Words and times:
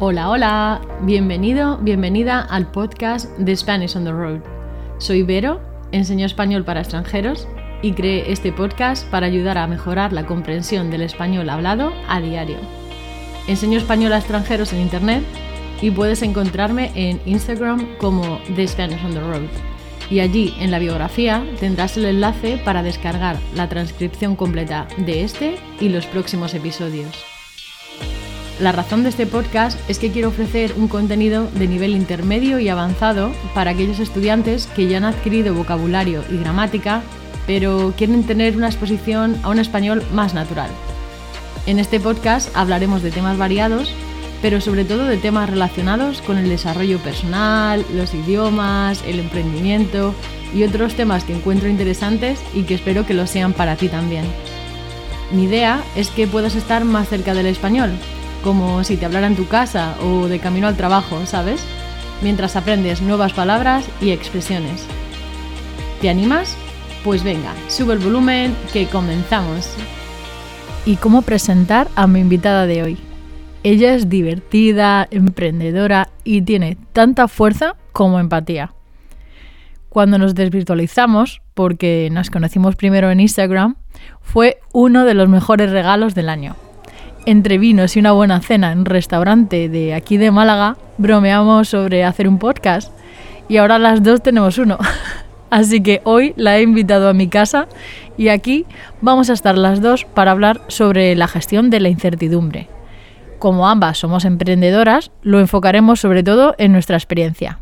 Hola, 0.00 0.28
hola, 0.28 0.80
bienvenido, 1.02 1.78
bienvenida 1.78 2.40
al 2.40 2.68
podcast 2.72 3.30
de 3.38 3.56
Spanish 3.56 3.94
on 3.94 4.02
the 4.02 4.10
Road. 4.10 4.40
Soy 4.98 5.22
Vero, 5.22 5.60
enseño 5.92 6.26
español 6.26 6.64
para 6.64 6.80
extranjeros 6.80 7.46
y 7.80 7.92
creé 7.92 8.32
este 8.32 8.50
podcast 8.50 9.08
para 9.08 9.26
ayudar 9.26 9.56
a 9.56 9.68
mejorar 9.68 10.12
la 10.12 10.26
comprensión 10.26 10.90
del 10.90 11.02
español 11.02 11.48
hablado 11.48 11.92
a 12.08 12.20
diario. 12.20 12.56
Enseño 13.46 13.78
español 13.78 14.12
a 14.14 14.18
extranjeros 14.18 14.72
en 14.72 14.80
Internet 14.80 15.22
y 15.80 15.92
puedes 15.92 16.22
encontrarme 16.22 16.90
en 16.96 17.20
Instagram 17.24 17.96
como 17.98 18.40
The 18.56 18.66
Spanish 18.66 19.04
on 19.04 19.12
the 19.12 19.20
Road. 19.20 19.48
Y 20.10 20.18
allí 20.18 20.54
en 20.58 20.72
la 20.72 20.80
biografía 20.80 21.46
tendrás 21.60 21.96
el 21.96 22.06
enlace 22.06 22.60
para 22.64 22.82
descargar 22.82 23.38
la 23.54 23.68
transcripción 23.68 24.34
completa 24.34 24.88
de 24.96 25.22
este 25.22 25.54
y 25.78 25.88
los 25.88 26.04
próximos 26.06 26.52
episodios. 26.52 27.33
La 28.60 28.70
razón 28.70 29.02
de 29.02 29.08
este 29.08 29.26
podcast 29.26 29.78
es 29.90 29.98
que 29.98 30.12
quiero 30.12 30.28
ofrecer 30.28 30.74
un 30.76 30.86
contenido 30.86 31.48
de 31.54 31.66
nivel 31.66 31.96
intermedio 31.96 32.60
y 32.60 32.68
avanzado 32.68 33.32
para 33.52 33.72
aquellos 33.72 33.98
estudiantes 33.98 34.68
que 34.68 34.86
ya 34.86 34.98
han 34.98 35.04
adquirido 35.04 35.54
vocabulario 35.54 36.22
y 36.30 36.36
gramática, 36.36 37.02
pero 37.48 37.94
quieren 37.96 38.22
tener 38.22 38.56
una 38.56 38.68
exposición 38.68 39.36
a 39.42 39.48
un 39.48 39.58
español 39.58 40.04
más 40.12 40.34
natural. 40.34 40.70
En 41.66 41.80
este 41.80 41.98
podcast 41.98 42.56
hablaremos 42.56 43.02
de 43.02 43.10
temas 43.10 43.38
variados, 43.38 43.92
pero 44.40 44.60
sobre 44.60 44.84
todo 44.84 45.04
de 45.06 45.16
temas 45.16 45.50
relacionados 45.50 46.22
con 46.22 46.38
el 46.38 46.48
desarrollo 46.48 46.98
personal, 46.98 47.84
los 47.92 48.14
idiomas, 48.14 49.02
el 49.04 49.18
emprendimiento 49.18 50.14
y 50.54 50.62
otros 50.62 50.94
temas 50.94 51.24
que 51.24 51.34
encuentro 51.34 51.68
interesantes 51.68 52.38
y 52.54 52.62
que 52.62 52.74
espero 52.74 53.04
que 53.04 53.14
lo 53.14 53.26
sean 53.26 53.52
para 53.52 53.74
ti 53.74 53.88
también. 53.88 54.26
Mi 55.32 55.44
idea 55.44 55.82
es 55.96 56.10
que 56.10 56.28
puedas 56.28 56.54
estar 56.54 56.84
más 56.84 57.08
cerca 57.08 57.34
del 57.34 57.46
español, 57.46 57.90
como 58.44 58.84
si 58.84 58.98
te 58.98 59.06
hablara 59.06 59.26
en 59.26 59.36
tu 59.36 59.48
casa 59.48 59.96
o 60.02 60.28
de 60.28 60.38
camino 60.38 60.68
al 60.68 60.76
trabajo, 60.76 61.24
¿sabes? 61.24 61.64
Mientras 62.22 62.54
aprendes 62.54 63.00
nuevas 63.00 63.32
palabras 63.32 63.86
y 64.02 64.10
expresiones. 64.10 64.86
¿Te 66.02 66.10
animas? 66.10 66.54
Pues 67.02 67.24
venga, 67.24 67.52
sube 67.68 67.94
el 67.94 68.00
volumen 68.00 68.54
que 68.72 68.86
comenzamos. 68.86 69.74
¿Y 70.84 70.96
cómo 70.96 71.22
presentar 71.22 71.88
a 71.96 72.06
mi 72.06 72.20
invitada 72.20 72.66
de 72.66 72.82
hoy? 72.82 72.98
Ella 73.62 73.94
es 73.94 74.10
divertida, 74.10 75.08
emprendedora 75.10 76.10
y 76.22 76.42
tiene 76.42 76.76
tanta 76.92 77.28
fuerza 77.28 77.76
como 77.92 78.20
empatía. 78.20 78.74
Cuando 79.88 80.18
nos 80.18 80.34
desvirtualizamos, 80.34 81.40
porque 81.54 82.10
nos 82.12 82.28
conocimos 82.28 82.76
primero 82.76 83.10
en 83.10 83.20
Instagram, 83.20 83.76
fue 84.20 84.58
uno 84.72 85.06
de 85.06 85.14
los 85.14 85.30
mejores 85.30 85.70
regalos 85.70 86.14
del 86.14 86.28
año 86.28 86.56
entre 87.26 87.58
vinos 87.58 87.96
y 87.96 88.00
una 88.00 88.12
buena 88.12 88.40
cena 88.40 88.72
en 88.72 88.80
un 88.80 88.84
restaurante 88.84 89.68
de 89.68 89.94
aquí 89.94 90.16
de 90.16 90.30
Málaga, 90.30 90.76
bromeamos 90.98 91.68
sobre 91.68 92.04
hacer 92.04 92.28
un 92.28 92.38
podcast 92.38 92.92
y 93.48 93.56
ahora 93.56 93.78
las 93.78 94.02
dos 94.02 94.22
tenemos 94.22 94.58
uno. 94.58 94.78
Así 95.50 95.82
que 95.82 96.00
hoy 96.04 96.34
la 96.36 96.58
he 96.58 96.62
invitado 96.62 97.08
a 97.08 97.12
mi 97.12 97.28
casa 97.28 97.68
y 98.16 98.28
aquí 98.28 98.66
vamos 99.00 99.30
a 99.30 99.34
estar 99.34 99.56
las 99.56 99.80
dos 99.80 100.04
para 100.04 100.32
hablar 100.32 100.60
sobre 100.68 101.14
la 101.14 101.28
gestión 101.28 101.70
de 101.70 101.80
la 101.80 101.88
incertidumbre. 101.88 102.68
Como 103.38 103.68
ambas 103.68 103.98
somos 103.98 104.24
emprendedoras, 104.24 105.10
lo 105.22 105.38
enfocaremos 105.38 106.00
sobre 106.00 106.22
todo 106.22 106.54
en 106.58 106.72
nuestra 106.72 106.96
experiencia. 106.96 107.60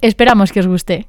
Esperamos 0.00 0.52
que 0.52 0.60
os 0.60 0.66
guste. 0.66 1.06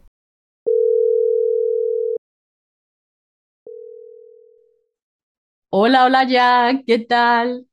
Hola, 5.69 6.05
hola 6.05 6.23
Jack, 6.23 6.85
¿qué 6.87 6.99
tal? 6.99 7.67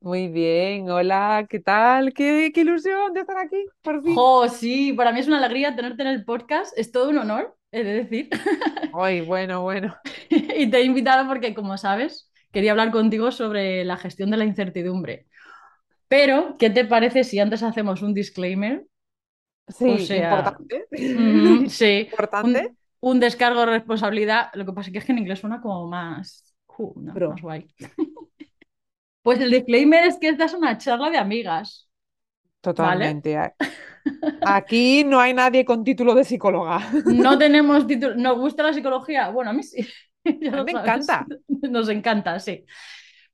Muy 0.00 0.26
bien, 0.26 0.90
hola, 0.90 1.46
¿qué 1.48 1.60
tal? 1.60 2.12
¿Qué, 2.12 2.50
qué 2.52 2.62
ilusión 2.62 3.14
de 3.14 3.20
estar 3.20 3.38
aquí, 3.38 3.66
por 3.82 4.02
fin. 4.02 4.14
Oh, 4.18 4.48
sí, 4.48 4.92
para 4.94 5.12
mí 5.12 5.20
es 5.20 5.28
una 5.28 5.38
alegría 5.38 5.76
tenerte 5.76 6.02
en 6.02 6.08
el 6.08 6.24
podcast, 6.24 6.76
es 6.76 6.90
todo 6.90 7.08
un 7.08 7.18
honor, 7.18 7.56
he 7.70 7.84
de 7.84 7.92
decir. 8.02 8.30
Ay, 8.92 9.20
bueno, 9.20 9.62
bueno. 9.62 9.94
y 10.28 10.68
te 10.68 10.78
he 10.78 10.84
invitado 10.84 11.28
porque, 11.28 11.54
como 11.54 11.78
sabes, 11.78 12.32
quería 12.50 12.72
hablar 12.72 12.90
contigo 12.90 13.30
sobre 13.30 13.84
la 13.84 13.96
gestión 13.96 14.32
de 14.32 14.36
la 14.36 14.44
incertidumbre. 14.44 15.28
Pero, 16.08 16.56
¿qué 16.58 16.68
te 16.70 16.84
parece 16.84 17.22
si 17.22 17.38
antes 17.38 17.62
hacemos 17.62 18.02
un 18.02 18.12
disclaimer? 18.12 18.84
Sí, 19.68 19.86
importante. 19.86 20.86
sí, 21.68 22.08
importante. 22.10 22.74
Un, 22.98 23.20
descargo 23.20 23.60
de 23.60 23.66
responsabilidad. 23.66 24.50
Lo 24.54 24.66
que 24.66 24.72
pasa 24.72 24.90
es 24.92 25.04
que 25.04 25.12
en 25.12 25.18
inglés 25.18 25.38
suena 25.38 25.60
como 25.60 25.86
más 25.86 26.49
más 26.96 27.40
guay. 27.40 27.66
pues 29.22 29.40
el 29.40 29.50
disclaimer 29.50 30.04
es 30.04 30.18
que 30.18 30.28
esta 30.28 30.44
es 30.44 30.54
una 30.54 30.78
charla 30.78 31.10
de 31.10 31.18
amigas. 31.18 31.88
Totalmente. 32.60 33.38
Aquí 34.42 35.04
no 35.04 35.20
hay 35.20 35.34
nadie 35.34 35.64
con 35.64 35.84
título 35.84 36.14
de 36.14 36.24
psicóloga. 36.24 36.80
No 37.06 37.38
tenemos 37.38 37.86
título. 37.86 38.14
¿Nos 38.16 38.38
gusta 38.38 38.62
la 38.62 38.72
psicología? 38.72 39.30
Bueno, 39.30 39.50
a 39.50 39.52
mí 39.52 39.62
sí. 39.62 39.86
me 40.24 40.72
encanta. 40.72 41.26
Nos 41.48 41.88
encanta, 41.88 42.38
sí. 42.38 42.64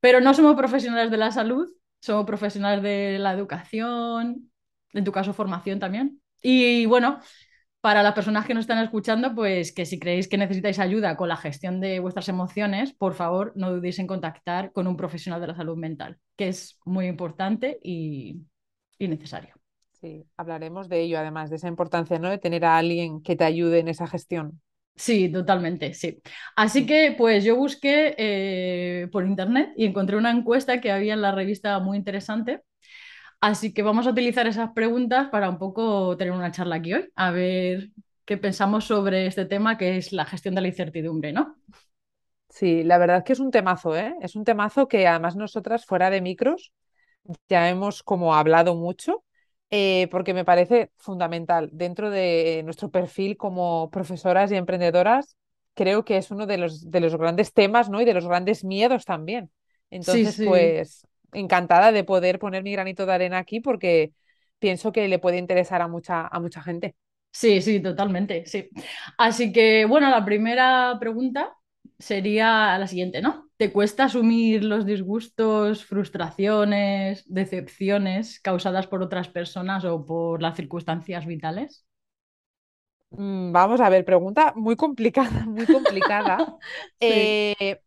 Pero 0.01 0.21
no 0.21 0.35
somos 0.35 0.55
profesionales 0.55 1.11
de 1.11 1.17
la 1.17 1.31
salud, 1.31 1.69
somos 2.01 2.27
profesionales 2.27 2.83
de 2.83 3.19
la 3.19 3.33
educación, 3.33 4.51
en 4.93 5.05
tu 5.05 5.11
caso 5.11 5.33
formación 5.33 5.79
también. 5.79 6.21
Y 6.43 6.87
bueno, 6.87 7.21
para 7.87 8.03
las 8.03 8.15
personas 8.15 8.45
que 8.45 8.53
nos 8.53 8.63
están 8.63 8.83
escuchando, 8.83 9.33
pues 9.33 9.71
que 9.71 9.87
si 9.87 10.01
creéis 10.01 10.27
que 10.27 10.37
necesitáis 10.37 10.81
ayuda 10.81 11.17
con 11.17 11.29
la 11.29 11.37
gestión 11.37 11.81
de 11.81 12.01
vuestras 12.01 12.29
emociones, 12.29 12.93
por 12.93 13.15
favor, 13.15 13.53
no 13.55 13.71
dudéis 13.71 14.01
en 14.01 14.09
contactar 14.09 14.73
con 14.73 14.89
un 14.89 14.97
profesional 14.97 15.41
de 15.41 15.47
la 15.47 15.55
salud 15.55 15.77
mental, 15.77 16.19
que 16.37 16.49
es 16.49 16.81
muy 16.85 17.07
importante 17.07 17.79
y, 17.85 18.41
necesario. 18.99 19.55
Sí, 19.93 20.25
hablaremos 20.37 20.89
de 20.89 21.03
ello, 21.03 21.21
además, 21.21 21.49
de 21.49 21.55
esa 21.55 21.69
importancia, 21.69 22.19
¿no? 22.19 22.29
De 22.29 22.39
tener 22.39 22.65
a 22.65 22.77
alguien 22.77 23.23
que 23.23 23.37
te 23.37 23.45
ayude 23.45 23.79
en 23.79 23.87
esa 23.87 24.09
gestión. 24.09 24.61
Sí, 24.97 25.29
totalmente, 25.29 25.95
sí. 25.95 26.21
Así 26.57 26.87
que 26.87 27.15
pues 27.17 27.45
yo 27.45 27.55
busqué 27.55 28.17
eh, 28.19 29.07
por 29.13 29.25
internet 29.25 29.75
y 29.77 29.85
encontré 29.85 30.17
una 30.17 30.33
encuesta 30.33 30.81
que 30.81 30.91
había 30.91 31.15
en 31.15 31.23
la 31.23 31.31
revista 31.31 31.79
muy 31.79 31.99
interesante 31.99 32.63
Así 33.41 33.73
que 33.73 33.83
vamos 33.83 34.07
a 34.07 34.11
utilizar 34.11 34.47
esas 34.47 34.71
preguntas 34.73 35.29
para 35.29 35.49
un 35.49 35.59
poco 35.59 36.17
tener 36.17 36.33
una 36.33 36.51
charla 36.53 36.77
aquí 36.77 36.95
hoy, 36.95 37.11
a 37.15 37.31
ver 37.31 37.91
qué 38.25 38.37
pensamos 38.37 38.85
sobre 38.85 39.27
este 39.27 39.45
tema 39.45 39.79
que 39.79 39.97
es 39.99 40.13
la 40.13 40.25
gestión 40.25 40.55
de 40.55 40.63
la 40.63 40.69
incertidumbre, 40.69 41.33
¿no? 41.33 41.57
Sí, 42.49 42.85
la 42.85 42.99
verdad 42.99 43.19
es 43.19 43.25
que 43.25 43.33
es 43.35 43.41
un 43.41 43.51
temazo, 43.51 43.97
¿eh? 43.97 44.15
Es 44.23 44.35
un 44.37 44.45
temazo 44.45 44.89
que 44.89 45.07
además 45.07 45.37
nosotras 45.37 45.85
fuera 45.85 46.11
de 46.11 46.21
micros 46.23 46.73
ya 47.49 47.69
hemos 47.71 48.03
como 48.03 48.35
hablado 48.35 48.75
mucho, 48.77 49.25
eh, 49.71 50.09
porque 50.11 50.35
me 50.35 50.45
parece 50.45 50.93
fundamental 50.97 51.71
dentro 51.73 52.11
de 52.11 52.63
nuestro 52.65 52.91
perfil 52.91 53.37
como 53.37 53.91
profesoras 53.91 54.53
y 54.53 54.57
emprendedoras. 54.57 55.37
Creo 55.75 56.05
que 56.05 56.17
es 56.19 56.31
uno 56.31 56.47
de 56.47 56.59
los, 56.59 56.91
de 56.91 57.01
los 57.01 57.17
grandes 57.17 57.53
temas, 57.53 57.91
¿no? 57.91 58.01
Y 58.01 58.05
de 58.05 58.15
los 58.15 58.27
grandes 58.29 58.65
miedos 58.65 59.05
también. 59.05 59.51
Entonces, 59.91 60.39
pues 60.43 61.07
encantada 61.33 61.93
de 61.93 62.05
poder 62.05 62.39
poner 62.39 62.63
mi 62.63 62.73
granito 62.73 63.07
de 63.07 63.13
arena 63.15 63.39
aquí 63.39 63.61
porque 63.61 64.13
pienso 64.59 64.93
que 64.93 65.09
le 65.09 65.19
puede 65.19 65.39
interesar 65.39 65.83
a 65.83 65.89
mucha, 65.89 66.27
a 66.27 66.41
mucha 66.41 66.63
gente. 66.63 66.97
Sí, 67.33 67.61
sí, 67.61 67.81
totalmente, 67.83 68.47
sí. 68.47 68.71
Así 69.19 69.53
que, 69.53 69.85
bueno, 69.85 70.09
la 70.11 70.25
primera 70.25 70.97
pregunta 70.99 71.55
sería 71.99 72.79
la 72.79 72.87
siguiente, 72.87 73.21
¿no? 73.21 73.51
¿Te 73.59 73.73
cuesta 73.73 74.05
asumir 74.05 74.65
los 74.65 74.87
disgustos, 74.87 75.85
frustraciones, 75.85 77.25
decepciones 77.27 78.41
causadas 78.41 78.87
por 78.87 79.03
otras 79.03 79.29
personas 79.29 79.85
o 79.85 80.05
por 80.07 80.41
las 80.43 80.57
circunstancias 80.57 81.27
vitales? 81.27 81.87
Mm, 83.11 83.53
vamos 83.53 83.81
a 83.81 83.89
ver, 83.89 84.05
pregunta 84.05 84.53
muy 84.57 84.77
complicada, 84.77 85.47
muy 85.47 85.67
complicada. 85.69 86.47
Eh, 87.01 87.81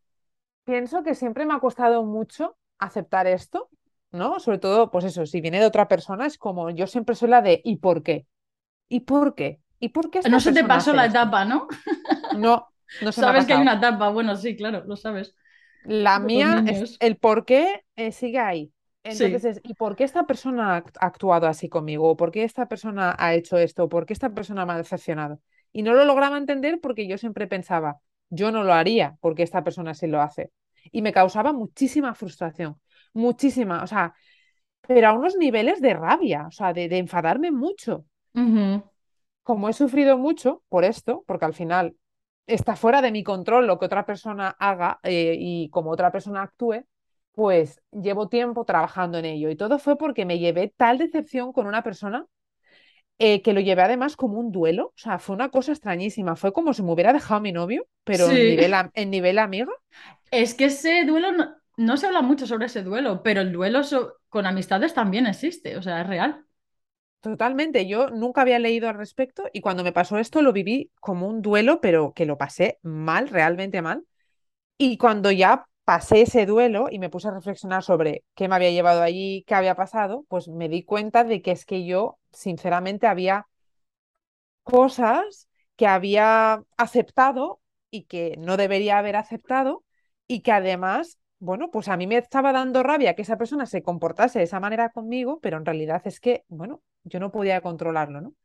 pienso 0.66 1.04
que 1.04 1.16
siempre 1.16 1.46
me 1.46 1.54
ha 1.56 1.60
costado 1.60 2.04
mucho 2.06 2.58
aceptar 2.80 3.28
esto, 3.28 3.70
¿no? 4.12 4.40
Sobre 4.40 4.58
todo, 4.58 4.90
pues 4.90 5.06
eso, 5.06 5.26
si 5.26 5.42
viene 5.42 5.60
de 5.60 5.66
otra 5.66 5.88
persona, 5.88 6.26
es 6.26 6.38
como 6.38 6.70
yo 6.72 6.88
siempre 6.88 7.16
soy 7.16 7.30
la 7.30 7.42
de 7.42 7.62
¿y 7.64 7.78
por 7.78 8.04
qué? 8.04 8.26
¿Y 8.88 9.02
por 9.02 9.36
qué? 9.36 9.60
¿Y 9.80 9.90
por 9.90 10.10
qué? 10.10 10.22
No 10.30 10.40
se 10.40 10.52
te 10.52 10.64
pasó 10.64 10.94
la 10.94 11.06
etapa, 11.06 11.46
¿no? 11.46 11.68
No, 12.38 12.68
no 13.02 13.12
se 13.12 13.22
Sabes 13.22 13.46
que 13.46 13.54
hay 13.54 13.62
una 13.62 13.76
etapa, 13.76 14.10
bueno, 14.10 14.36
sí, 14.36 14.56
claro, 14.56 14.84
lo 14.86 14.96
sabes. 14.96 15.36
La 15.84 16.20
mía 16.20 16.64
es 16.68 16.98
el 17.00 17.18
por 17.18 17.46
qué 17.46 17.86
eh, 17.96 18.12
sigue 18.12 18.40
ahí. 18.40 18.72
Entonces, 19.04 19.62
¿y 19.64 19.74
por 19.76 19.96
qué 19.96 20.04
esta 20.04 20.26
persona 20.26 20.76
ha 20.76 21.06
actuado 21.06 21.48
así 21.48 21.70
conmigo? 21.70 22.18
¿Por 22.18 22.32
qué 22.32 22.44
esta 22.44 22.68
persona 22.68 23.16
ha 23.18 23.34
hecho 23.34 23.58
esto? 23.58 23.88
¿Por 23.88 24.06
qué 24.06 24.14
esta 24.14 24.32
persona 24.32 24.66
me 24.66 24.74
ha 24.74 24.78
decepcionado? 24.78 25.40
Y 25.72 25.84
no 25.84 25.94
lo 25.94 26.04
lograba 26.04 26.38
entender 26.38 26.80
porque 26.82 27.08
yo 27.08 27.18
siempre 27.18 27.48
pensaba, 27.48 28.00
yo 28.30 28.52
no 28.52 28.64
lo 28.64 28.74
haría 28.74 29.18
porque 29.22 29.44
esta 29.44 29.64
persona 29.64 29.94
sí 29.94 30.08
lo 30.08 30.22
hace 30.22 30.52
y 30.92 31.02
me 31.02 31.14
causaba 31.14 31.54
muchísima 31.54 32.14
frustración, 32.14 32.80
muchísima, 33.14 33.84
o 33.84 33.88
sea, 33.88 34.14
pero 34.82 35.10
a 35.10 35.14
unos 35.14 35.36
niveles 35.38 35.82
de 35.82 35.94
rabia, 35.94 36.48
o 36.48 36.52
sea, 36.52 36.74
de, 36.74 36.86
enfadarme 36.98 37.52
mucho. 37.52 38.06
Como 39.44 39.70
he 39.70 39.74
sufrido 39.74 40.18
mucho 40.18 40.64
por 40.70 40.84
esto, 40.84 41.24
porque 41.28 41.46
al 41.46 41.54
final 41.54 41.96
está 42.48 42.76
fuera 42.76 43.02
de 43.02 43.12
mi 43.12 43.24
control 43.24 43.68
lo 43.68 43.78
que 43.78 43.86
otra 43.86 44.06
persona 44.06 44.56
haga 44.60 45.00
eh, 45.04 45.36
y 45.38 45.70
como 45.70 45.92
otra 45.92 46.12
persona 46.12 46.44
actúe, 46.44 46.86
pues 47.34 47.82
llevo 47.92 48.28
tiempo 48.30 48.66
trabajando 48.66 49.18
en 49.18 49.26
ello. 49.26 49.50
Y 49.50 49.56
todo 49.56 49.80
fue 49.80 49.98
porque 49.98 50.26
me 50.26 50.40
llevé 50.40 50.74
tal 50.76 50.98
decepción 50.98 51.54
con 51.54 51.68
una 51.68 51.84
persona 51.84 52.26
eh, 53.22 53.42
que 53.42 53.52
lo 53.52 53.60
llevé 53.60 53.82
además 53.82 54.16
como 54.16 54.40
un 54.40 54.50
duelo, 54.50 54.88
o 54.88 54.94
sea, 54.96 55.20
fue 55.20 55.36
una 55.36 55.50
cosa 55.50 55.74
extrañísima, 55.74 56.38
fue 56.38 56.54
como 56.54 56.74
si 56.74 56.84
me 56.84 56.94
hubiera 56.94 57.12
dejado 57.12 57.42
mi 57.42 57.52
novio, 57.52 57.86
pero 58.06 58.30
en, 58.30 58.36
nivel, 58.36 58.74
en 58.94 59.10
nivel 59.10 59.40
amiga. 59.40 59.74
Es 60.32 60.54
que 60.54 60.66
ese 60.66 61.06
duelo, 61.06 61.32
no, 61.78 61.98
se 61.98 62.08
habla 62.08 62.22
mucho 62.22 62.46
sobre 62.46 62.68
ese 62.68 62.84
duelo, 62.84 63.24
pero 63.24 63.42
el 63.42 63.52
duelo 63.52 63.82
con 64.30 64.46
amistades 64.46 64.94
también 64.94 65.28
existe, 65.28 65.78
o 65.78 65.82
sea, 65.82 66.02
es 66.02 66.08
real. 66.08 66.46
Totalmente, 67.22 67.86
yo 67.86 68.10
nunca 68.12 68.42
había 68.42 68.60
leído 68.60 68.88
al 68.88 68.96
respecto 68.96 69.50
y 69.52 69.60
cuando 69.60 69.84
me 69.84 69.92
pasó 69.92 70.20
esto 70.20 70.42
lo 70.42 70.54
viví 70.54 70.90
como 71.02 71.28
un 71.28 71.42
duelo, 71.42 71.82
pero 71.82 72.14
que 72.14 72.26
lo 72.26 72.38
pasé 72.38 72.80
mal, 72.82 73.28
realmente 73.28 73.82
mal. 73.82 74.06
Y 74.78 74.98
cuando 74.98 75.32
ya 75.32 75.68
pasé 75.86 76.22
ese 76.22 76.46
duelo 76.46 76.88
y 76.92 77.00
me 77.00 77.10
puse 77.10 77.28
a 77.28 77.32
reflexionar 77.32 77.84
sobre 77.84 78.24
qué 78.36 78.48
me 78.48 78.56
había 78.56 78.72
llevado 78.72 79.02
allí, 79.02 79.44
qué 79.48 79.56
había 79.56 79.76
pasado, 79.76 80.26
pues 80.30 80.48
me 80.48 80.70
di 80.70 80.84
cuenta 80.84 81.24
de 81.26 81.42
que 81.42 81.52
es 81.52 81.66
que 81.66 81.86
yo, 81.86 82.20
sinceramente, 82.32 83.08
había 83.08 83.48
cosas 84.64 85.50
que 85.76 85.88
había 85.88 86.64
aceptado 86.78 87.62
y 87.92 88.04
que 88.04 88.36
no 88.38 88.58
debería 88.58 88.98
haber 89.00 89.16
aceptado 89.16 89.84
y 90.30 90.42
que 90.44 90.54
además, 90.54 91.20
bueno, 91.40 91.72
pues 91.72 91.90
a 91.90 91.98
mí 91.98 92.08
me 92.08 92.18
estaba 92.20 92.54
dando 92.54 92.84
rabia 92.84 93.16
que 93.16 93.24
esa 93.24 93.38
persona 93.40 93.68
se 93.68 93.84
comportase 93.84 94.40
de 94.40 94.46
esa 94.46 94.62
manera 94.62 94.92
conmigo, 94.92 95.42
pero 95.42 95.58
en 95.58 95.66
realidad 95.66 96.04
es 96.06 96.22
que, 96.22 96.46
bueno, 96.50 96.84
yo 97.06 97.20
no 97.20 97.32
podía 97.32 97.62
controlarlo, 97.62 98.22
¿no? 98.22 98.36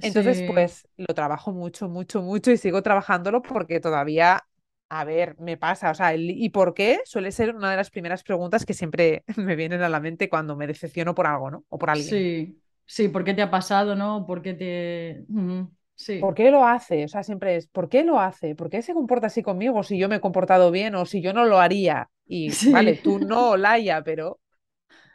Entonces, 0.00 0.42
pues 0.44 0.88
lo 0.96 1.14
trabajo 1.14 1.52
mucho, 1.52 1.88
mucho, 1.88 2.22
mucho 2.22 2.52
y 2.52 2.58
sigo 2.58 2.82
trabajándolo 2.82 3.42
porque 3.42 3.80
todavía 3.80 4.44
a 4.90 5.04
ver, 5.04 5.36
me 5.40 5.56
pasa, 5.56 5.90
o 5.90 5.94
sea, 5.94 6.14
¿y 6.16 6.50
por 6.50 6.74
qué? 6.74 7.00
Suele 7.06 7.32
ser 7.32 7.54
una 7.56 7.70
de 7.70 7.76
las 7.78 7.90
primeras 7.90 8.22
preguntas 8.22 8.66
que 8.66 8.74
siempre 8.74 9.24
me 9.38 9.56
vienen 9.56 9.82
a 9.82 9.88
la 9.88 10.00
mente 10.00 10.28
cuando 10.28 10.56
me 10.56 10.68
decepciono 10.68 11.14
por 11.14 11.26
algo, 11.26 11.50
¿no? 11.50 11.64
O 11.70 11.78
por 11.78 11.90
alguien. 11.90 12.22
Sí, 12.22 12.60
sí, 12.86 13.08
¿por 13.08 13.24
qué 13.24 13.34
te 13.34 13.42
ha 13.42 13.50
pasado, 13.50 13.94
no? 13.94 14.26
¿Por 14.26 14.42
qué 14.42 14.54
te...? 14.54 15.26
Sí. 15.94 16.18
¿Por 16.18 16.34
qué 16.34 16.50
lo 16.50 16.66
hace? 16.66 17.04
O 17.04 17.08
sea, 17.08 17.22
siempre 17.22 17.56
es, 17.56 17.66
¿por 17.68 17.88
qué 17.88 18.04
lo 18.04 18.18
hace? 18.18 18.54
¿Por 18.54 18.70
qué 18.70 18.82
se 18.82 18.94
comporta 18.94 19.28
así 19.28 19.42
conmigo 19.42 19.82
si 19.82 19.98
yo 19.98 20.08
me 20.08 20.16
he 20.16 20.20
comportado 20.20 20.70
bien 20.70 20.94
o 20.94 21.06
si 21.06 21.20
yo 21.20 21.32
no 21.32 21.44
lo 21.44 21.58
haría? 21.58 22.08
Y 22.24 22.50
vale, 22.70 22.94
tú 22.94 23.18
no, 23.18 23.58
Laia, 23.58 24.02
pero 24.02 24.40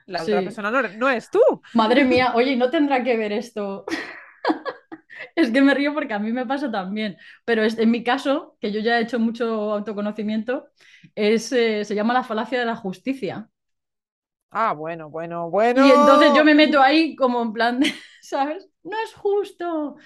la 0.05 0.21
otra 0.21 0.41
persona 0.41 0.69
no, 0.69 0.83
no 0.83 1.09
es 1.09 1.31
tú. 1.31 1.39
Madre 1.73 2.03
mía, 2.05 2.33
oye, 2.35 2.55
¿no 2.55 2.69
tendrá 2.69 3.03
que 3.03 3.17
ver 3.17 3.31
esto 3.31 3.85
es 5.35 5.51
que 5.51 5.61
me 5.61 5.73
río 5.73 5.93
porque 5.93 6.13
a 6.13 6.19
mí 6.19 6.31
me 6.31 6.45
pasa 6.45 6.71
también, 6.71 7.17
pero 7.45 7.63
es, 7.63 7.77
en 7.77 7.91
mi 7.91 8.03
caso, 8.03 8.57
que 8.59 8.71
yo 8.71 8.79
ya 8.79 8.99
he 8.99 9.03
hecho 9.03 9.19
mucho 9.19 9.73
autoconocimiento, 9.73 10.67
es, 11.15 11.51
eh, 11.51 11.85
se 11.85 11.95
llama 11.95 12.13
la 12.13 12.23
falacia 12.23 12.59
de 12.59 12.65
la 12.65 12.75
justicia. 12.75 13.49
Ah, 14.49 14.73
bueno, 14.73 15.09
bueno, 15.09 15.49
bueno. 15.49 15.85
Y 15.85 15.89
entonces 15.91 16.31
yo 16.35 16.43
me 16.43 16.55
meto 16.55 16.81
ahí 16.81 17.15
como 17.15 17.41
en 17.41 17.53
plan, 17.53 17.79
¿sabes? 18.21 18.69
No 18.83 18.97
es 19.03 19.13
justo 19.13 19.97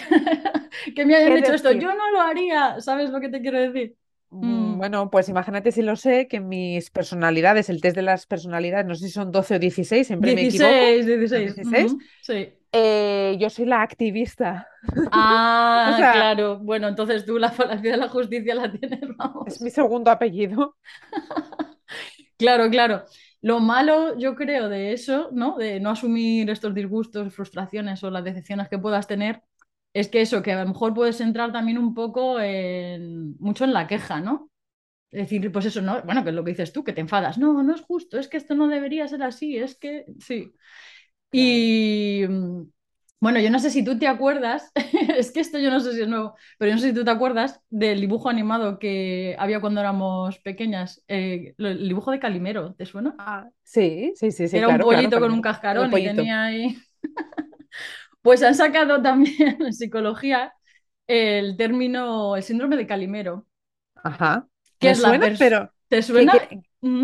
que 0.94 1.06
me 1.06 1.14
hayan 1.16 1.36
hecho 1.36 1.54
esto, 1.54 1.72
yo 1.72 1.94
no 1.94 2.10
lo 2.10 2.20
haría, 2.20 2.80
¿sabes 2.80 3.10
lo 3.10 3.20
que 3.20 3.28
te 3.28 3.40
quiero 3.40 3.60
decir? 3.60 3.96
Mm, 4.30 4.74
mm. 4.74 4.78
Bueno, 4.78 5.10
pues 5.10 5.28
imagínate 5.28 5.72
si 5.72 5.82
lo 5.82 5.96
sé, 5.96 6.28
que 6.28 6.40
mis 6.40 6.90
personalidades, 6.90 7.70
el 7.70 7.80
test 7.80 7.96
de 7.96 8.02
las 8.02 8.26
personalidades, 8.26 8.86
no 8.86 8.94
sé 8.94 9.06
si 9.06 9.12
son 9.12 9.32
12 9.32 9.56
o 9.56 9.58
16, 9.58 10.06
siempre 10.06 10.34
me 10.34 10.46
equivoco. 10.46 10.70
16, 10.70 11.06
16. 11.06 11.96
Sí. 12.22 12.52
Eh, 12.72 13.36
yo 13.40 13.48
soy 13.48 13.64
la 13.64 13.82
activista. 13.82 14.68
Ah, 15.10 15.94
claro. 15.96 16.58
Bueno, 16.58 16.88
entonces 16.88 17.24
tú 17.24 17.38
la 17.38 17.50
falacia 17.50 17.92
de 17.92 17.96
la 17.96 18.08
justicia 18.08 18.54
la 18.54 18.70
tienes, 18.70 19.00
vamos. 19.16 19.46
Es 19.46 19.60
mi 19.60 19.70
segundo 19.70 20.10
apellido. 20.10 20.76
claro, 22.36 22.70
claro. 22.70 23.04
Lo 23.40 23.60
malo, 23.60 24.16
yo 24.18 24.34
creo, 24.34 24.68
de 24.68 24.92
eso, 24.92 25.28
¿no? 25.32 25.56
De 25.56 25.80
no 25.80 25.90
asumir 25.90 26.50
estos 26.50 26.74
disgustos, 26.74 27.34
frustraciones 27.34 28.02
o 28.02 28.10
las 28.10 28.24
decepciones 28.24 28.68
que 28.68 28.78
puedas 28.78 29.06
tener, 29.06 29.42
es 30.00 30.08
que 30.08 30.20
eso, 30.20 30.42
que 30.42 30.52
a 30.52 30.62
lo 30.62 30.68
mejor 30.68 30.94
puedes 30.94 31.20
entrar 31.20 31.52
también 31.52 31.78
un 31.78 31.94
poco 31.94 32.40
en, 32.40 33.36
mucho 33.38 33.64
en 33.64 33.72
la 33.72 33.86
queja, 33.86 34.20
¿no? 34.20 34.50
Es 35.10 35.22
decir, 35.22 35.50
pues 35.50 35.64
eso, 35.66 35.80
¿no? 35.80 36.02
Bueno, 36.02 36.22
que 36.22 36.30
es 36.30 36.36
lo 36.36 36.44
que 36.44 36.50
dices 36.50 36.72
tú, 36.72 36.84
que 36.84 36.92
te 36.92 37.00
enfadas. 37.00 37.38
No, 37.38 37.62
no 37.62 37.74
es 37.74 37.80
justo, 37.80 38.18
es 38.18 38.28
que 38.28 38.36
esto 38.36 38.54
no 38.54 38.68
debería 38.68 39.08
ser 39.08 39.22
así, 39.22 39.56
es 39.56 39.76
que 39.76 40.04
sí. 40.20 40.52
Y 41.32 42.24
bueno, 43.20 43.40
yo 43.40 43.50
no 43.50 43.58
sé 43.58 43.70
si 43.70 43.82
tú 43.84 43.98
te 43.98 44.06
acuerdas, 44.06 44.70
es 45.16 45.32
que 45.32 45.40
esto 45.40 45.58
yo 45.58 45.70
no 45.70 45.80
sé 45.80 45.94
si 45.94 46.02
es 46.02 46.08
nuevo, 46.08 46.34
pero 46.58 46.68
yo 46.70 46.76
no 46.76 46.80
sé 46.80 46.90
si 46.90 46.94
tú 46.94 47.04
te 47.04 47.10
acuerdas 47.10 47.60
del 47.68 48.00
dibujo 48.00 48.28
animado 48.28 48.78
que 48.78 49.34
había 49.38 49.60
cuando 49.60 49.80
éramos 49.80 50.38
pequeñas, 50.38 51.02
eh, 51.08 51.54
el 51.58 51.88
dibujo 51.88 52.12
de 52.12 52.20
Calimero, 52.20 52.74
¿te 52.74 52.86
suena? 52.86 53.16
Ah, 53.18 53.48
sí, 53.64 54.12
sí, 54.14 54.30
sí, 54.30 54.46
sí. 54.46 54.58
Era 54.58 54.68
un 54.68 54.78
pollito 54.78 55.18
con 55.18 55.32
un 55.32 55.42
cascarón 55.42 55.90
y 55.98 56.04
tenía 56.04 56.44
ahí. 56.44 56.78
pues 58.22 58.42
han 58.42 58.54
sacado 58.54 59.02
también 59.02 59.56
en 59.62 59.72
psicología 59.72 60.52
el 61.06 61.56
término, 61.56 62.36
el 62.36 62.42
síndrome 62.42 62.76
de 62.76 62.86
Calimero. 62.86 63.46
Ajá. 63.96 64.46
¿Qué 64.78 64.90
es 64.90 64.98
suena, 65.00 65.34
pero 65.38 65.72
¿Te 65.88 66.02
suena? 66.02 66.34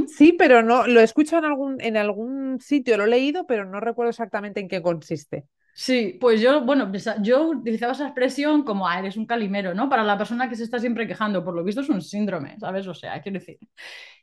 Sí, 0.07 0.35
pero 0.39 0.63
no, 0.63 0.87
lo 0.87 1.01
he 1.01 1.03
escuchado 1.03 1.45
en 1.45 1.51
algún, 1.51 1.81
en 1.81 1.97
algún 1.97 2.61
sitio, 2.61 2.97
lo 2.97 3.05
he 3.05 3.09
leído, 3.09 3.47
pero 3.47 3.65
no 3.65 3.81
recuerdo 3.81 4.11
exactamente 4.11 4.61
en 4.61 4.69
qué 4.69 4.83
consiste. 4.83 5.47
Sí, 5.77 6.17
pues 6.21 6.41
yo, 6.41 6.61
bueno, 6.65 6.93
yo 7.21 7.49
utilizaba 7.49 7.93
esa 7.95 8.05
expresión 8.07 8.63
como, 8.63 8.87
ah, 8.89 9.01
eres 9.01 9.17
un 9.17 9.27
calimero, 9.27 9.75
¿no? 9.75 9.89
Para 9.89 10.05
la 10.05 10.17
persona 10.17 10.49
que 10.49 10.55
se 10.55 10.63
está 10.63 10.79
siempre 10.79 11.07
quejando, 11.09 11.45
por 11.45 11.53
lo 11.55 11.65
visto 11.65 11.81
es 11.81 11.89
un 11.89 12.01
síndrome, 12.01 12.57
¿sabes? 12.61 12.87
O 12.87 12.95
sea, 12.95 13.21
quiero 13.21 13.41
decir. 13.41 13.59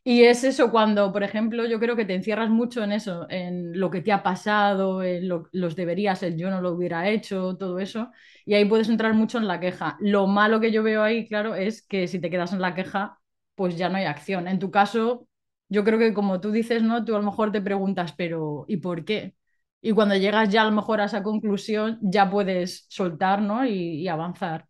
Y 0.03 0.23
es 0.23 0.43
eso 0.45 0.71
cuando, 0.71 1.11
por 1.13 1.23
ejemplo, 1.23 1.65
yo 1.65 1.79
creo 1.79 1.95
que 1.97 2.05
te 2.05 2.15
encierras 2.15 2.49
mucho 2.49 2.83
en 2.83 2.93
eso, 2.93 3.27
en 3.29 3.79
lo 3.79 3.91
que 3.91 4.01
te 4.01 4.11
ha 4.13 4.23
pasado, 4.23 5.03
en 5.03 5.27
los 5.51 5.75
deberías, 5.75 6.23
el 6.23 6.37
yo 6.37 6.49
no 6.51 6.61
lo 6.61 6.71
hubiera 6.71 7.09
hecho, 7.09 7.57
todo 7.57 7.79
eso, 7.79 8.11
y 8.45 8.53
ahí 8.55 8.65
puedes 8.65 8.89
entrar 8.89 9.13
mucho 9.13 9.37
en 9.37 9.47
la 9.47 9.59
queja. 9.59 9.97
Lo 10.01 10.27
malo 10.27 10.59
que 10.61 10.71
yo 10.71 10.83
veo 10.83 11.03
ahí, 11.03 11.27
claro, 11.27 11.55
es 11.55 11.81
que 11.85 12.07
si 12.07 12.19
te 12.21 12.29
quedas 12.29 12.53
en 12.53 12.61
la 12.61 12.75
queja, 12.75 13.19
pues 13.55 13.77
ya 13.77 13.89
no 13.89 13.97
hay 13.97 14.05
acción. 14.05 14.47
En 14.47 14.59
tu 14.59 14.71
caso, 14.71 15.27
yo 15.69 15.83
creo 15.83 15.99
que 15.99 16.13
como 16.13 16.41
tú 16.41 16.51
dices, 16.51 16.83
¿no? 16.83 17.03
Tú 17.05 17.15
a 17.15 17.19
lo 17.19 17.25
mejor 17.25 17.51
te 17.51 17.61
preguntas, 17.61 18.13
pero 18.13 18.65
¿y 18.67 18.77
por 18.77 19.05
qué? 19.05 19.35
Y 19.81 19.93
cuando 19.93 20.15
llegas 20.15 20.49
ya 20.49 20.61
a 20.61 20.65
lo 20.65 20.71
mejor 20.71 21.01
a 21.01 21.05
esa 21.05 21.23
conclusión, 21.23 21.97
ya 22.01 22.29
puedes 22.29 22.85
soltar, 22.87 23.41
¿no? 23.41 23.65
Y, 23.65 24.07
avanzar. 24.07 24.67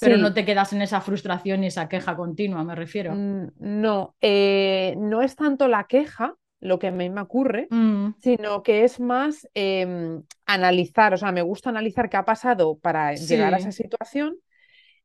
Pero 0.00 0.16
no 0.16 0.32
te 0.32 0.44
quedas 0.44 0.72
en 0.72 0.82
esa 0.82 1.00
frustración 1.00 1.64
y 1.64 1.68
esa 1.68 1.88
queja 1.88 2.16
continua, 2.16 2.62
me 2.62 2.74
refiero. 2.74 3.14
Mm, 3.14 3.50
no, 3.58 4.14
eh, 4.20 4.94
no 4.96 5.22
es 5.22 5.34
tanto 5.34 5.66
la 5.66 5.84
queja 5.84 6.34
lo 6.60 6.78
que 6.78 6.88
a 6.88 6.92
mí 6.92 7.10
me 7.10 7.20
ocurre, 7.20 7.66
mm. 7.68 8.10
sino 8.20 8.62
que 8.62 8.84
es 8.84 9.00
más 9.00 9.48
em, 9.54 10.22
analizar, 10.46 11.12
o 11.14 11.16
sea, 11.16 11.32
me 11.32 11.42
gusta 11.42 11.70
analizar 11.70 12.08
qué 12.08 12.16
ha 12.16 12.24
pasado 12.24 12.78
para 12.78 13.14
llegar 13.14 13.52
a 13.54 13.56
esa 13.56 13.72
situación 13.72 14.36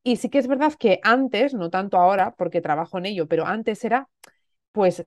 y 0.07 0.15
sí 0.15 0.29
que 0.29 0.37
es 0.37 0.47
verdad 0.47 0.73
que 0.79 1.01
antes, 1.03 1.53
no 1.53 1.69
tanto 1.69 1.97
ahora, 1.97 2.33
porque 2.37 2.61
trabajo 2.61 2.97
en 2.97 3.07
ello, 3.07 3.27
pero 3.27 3.45
antes 3.45 3.83
era, 3.83 4.07
pues, 4.71 5.03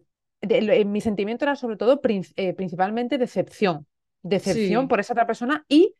mi 0.86 1.00
sentimiento 1.00 1.46
era 1.46 1.56
sobre 1.56 1.78
todo 1.78 2.00
eh, 2.36 2.52
principalmente 2.52 3.16
decepción, 3.16 3.86
decepción 4.22 4.88
por 4.88 5.00
esa 5.00 5.12
otra 5.12 5.26
persona 5.26 5.64
y 5.68 5.94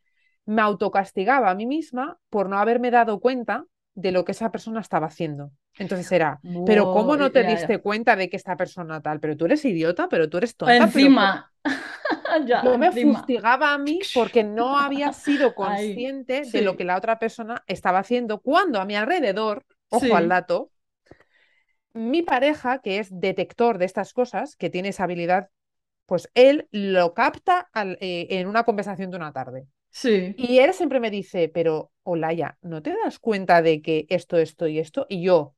me 0.45 0.61
autocastigaba 0.61 1.49
a 1.49 1.55
mí 1.55 1.65
misma 1.65 2.17
por 2.29 2.49
no 2.49 2.57
haberme 2.57 2.91
dado 2.91 3.19
cuenta 3.19 3.65
de 3.93 4.11
lo 4.11 4.25
que 4.25 4.31
esa 4.31 4.51
persona 4.51 4.79
estaba 4.79 5.07
haciendo. 5.07 5.51
Entonces 5.77 6.11
era, 6.11 6.39
pero 6.65 6.91
¿cómo 6.93 7.15
no 7.15 7.31
te 7.31 7.43
diste 7.43 7.79
cuenta 7.79 8.15
de 8.15 8.29
que 8.29 8.37
esta 8.37 8.57
persona 8.57 9.01
tal? 9.01 9.19
Pero 9.19 9.37
tú 9.37 9.45
eres 9.45 9.63
idiota, 9.63 10.09
pero 10.09 10.29
tú 10.29 10.37
eres 10.37 10.55
tonta. 10.55 10.75
Encima. 10.77 11.51
yo 12.63 12.77
me 12.77 12.91
fustigaba 12.91 13.73
a 13.73 13.77
mí 13.77 13.99
porque 14.13 14.43
no 14.43 14.77
había 14.77 15.13
sido 15.13 15.55
consciente 15.55 16.43
de 16.43 16.61
lo 16.61 16.75
que 16.75 16.83
la 16.83 16.97
otra 16.97 17.19
persona 17.19 17.63
estaba 17.67 17.99
haciendo 17.99 18.39
cuando 18.39 18.81
a 18.81 18.85
mi 18.85 18.95
alrededor, 18.95 19.63
ojo 19.89 20.15
al 20.15 20.29
dato, 20.29 20.71
mi 21.93 22.21
pareja, 22.21 22.79
que 22.79 22.99
es 22.99 23.09
detector 23.11 23.77
de 23.77 23.85
estas 23.85 24.13
cosas, 24.13 24.55
que 24.55 24.69
tiene 24.69 24.89
esa 24.89 25.03
habilidad, 25.03 25.49
pues 26.05 26.29
él 26.33 26.67
lo 26.71 27.13
capta 27.13 27.69
eh, 27.75 28.27
en 28.29 28.47
una 28.47 28.63
conversación 28.63 29.11
de 29.11 29.17
una 29.17 29.31
tarde. 29.31 29.67
Sí. 29.89 30.33
Y 30.37 30.59
él 30.59 30.73
siempre 30.73 30.99
me 30.99 31.11
dice, 31.11 31.49
pero 31.49 31.91
Olaya, 32.03 32.57
¿no 32.61 32.81
te 32.81 32.95
das 33.03 33.19
cuenta 33.19 33.61
de 33.61 33.81
que 33.81 34.05
esto, 34.09 34.37
esto 34.37 34.67
y 34.67 34.79
esto? 34.79 35.05
Y 35.09 35.23
yo, 35.23 35.55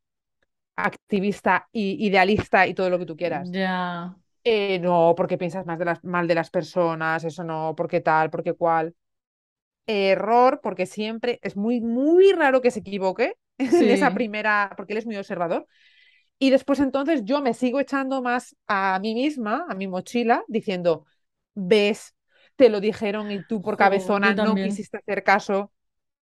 activista, 0.75 1.69
y 1.71 2.05
idealista 2.05 2.67
y 2.67 2.73
todo 2.73 2.89
lo 2.89 2.99
que 2.99 3.05
tú 3.05 3.15
quieras. 3.15 3.49
Ya. 3.51 4.15
Eh, 4.43 4.79
no, 4.79 5.13
porque 5.15 5.37
piensas 5.37 5.65
más 5.65 5.79
de 5.79 5.85
las, 5.85 6.03
mal 6.03 6.27
de 6.27 6.35
las 6.35 6.49
personas, 6.49 7.23
eso 7.23 7.43
no, 7.43 7.73
porque 7.77 8.01
tal, 8.01 8.29
porque 8.29 8.53
cual. 8.53 8.95
Error, 9.85 10.61
porque 10.63 10.85
siempre 10.85 11.39
es 11.41 11.57
muy, 11.57 11.81
muy 11.81 12.31
raro 12.31 12.61
que 12.61 12.71
se 12.71 12.79
equivoque 12.79 13.35
en 13.57 13.89
esa 13.89 14.13
primera, 14.13 14.73
porque 14.75 14.93
él 14.93 14.99
es 14.99 15.05
muy 15.05 15.17
observador. 15.17 15.67
Y 16.39 16.49
después 16.49 16.79
entonces 16.79 17.23
yo 17.23 17.41
me 17.41 17.53
sigo 17.53 17.79
echando 17.79 18.21
más 18.21 18.55
a 18.67 18.99
mí 18.99 19.13
misma, 19.15 19.65
a 19.69 19.75
mi 19.75 19.87
mochila, 19.87 20.43
diciendo, 20.47 21.05
ves, 21.53 22.15
te 22.55 22.69
lo 22.69 22.81
dijeron 22.81 23.31
y 23.31 23.43
tú 23.43 23.61
por 23.61 23.77
cabezona 23.77 24.35
no 24.35 24.59
quisiste 24.59 24.97
hacer 24.97 25.23
caso. 25.23 25.71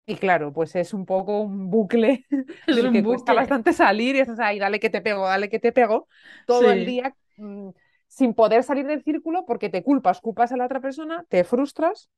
Y 0.06 0.18
claro, 0.18 0.54
pues 0.54 0.76
es 0.76 0.94
un 0.94 1.06
poco 1.06 1.42
un 1.42 1.70
bucle 1.70 2.26
es 2.68 2.76
del 2.76 2.92
que 2.92 3.04
cuesta 3.04 3.34
bastante 3.34 3.74
salir 3.74 4.16
y 4.16 4.20
es 4.20 4.40
ahí, 4.40 4.60
dale 4.60 4.80
que 4.80 4.90
te 4.90 5.02
pego, 5.02 5.26
dale 5.26 5.50
que 5.50 5.60
te 5.60 5.72
pego, 5.72 6.08
todo 6.46 6.72
el 6.72 6.86
día 6.86 7.16
mm, 7.38 7.70
sin 8.08 8.34
poder 8.36 8.64
salir 8.64 8.86
del 8.86 9.04
círculo 9.04 9.46
porque 9.46 9.70
te 9.70 9.84
culpas, 9.84 10.22
culpas 10.22 10.52
a 10.52 10.58
la 10.58 10.66
otra 10.66 10.80
persona, 10.80 11.26
te 11.30 11.44
frustras 11.44 12.10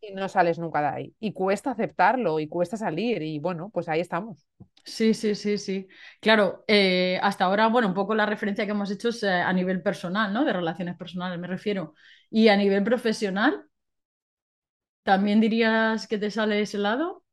y 0.00 0.12
no 0.14 0.28
sales 0.28 0.58
nunca 0.58 0.80
de 0.82 0.88
ahí. 0.88 1.16
Y 1.20 1.32
cuesta 1.32 1.70
aceptarlo 1.72 2.40
y 2.40 2.48
cuesta 2.48 2.76
salir 2.76 3.22
y 3.22 3.38
bueno, 3.38 3.70
pues 3.70 3.88
ahí 3.88 4.00
estamos. 4.00 4.46
Sí, 4.84 5.14
sí, 5.14 5.34
sí, 5.34 5.56
sí. 5.56 5.88
Claro, 6.20 6.64
eh, 6.68 7.18
hasta 7.22 7.44
ahora, 7.46 7.68
bueno, 7.68 7.88
un 7.88 7.94
poco 7.94 8.14
la 8.14 8.26
referencia 8.26 8.66
que 8.66 8.72
hemos 8.72 8.90
hecho 8.90 9.08
es 9.08 9.22
eh, 9.22 9.30
a 9.30 9.52
nivel 9.52 9.82
personal, 9.82 10.32
¿no? 10.32 10.44
De 10.44 10.52
relaciones 10.52 10.96
personales, 10.96 11.38
me 11.38 11.46
refiero. 11.46 11.94
Y 12.30 12.48
a 12.48 12.56
nivel 12.56 12.84
profesional, 12.84 13.64
¿también 15.02 15.40
dirías 15.40 16.06
que 16.06 16.18
te 16.18 16.30
sale 16.30 16.60
ese 16.60 16.78
lado? 16.78 17.24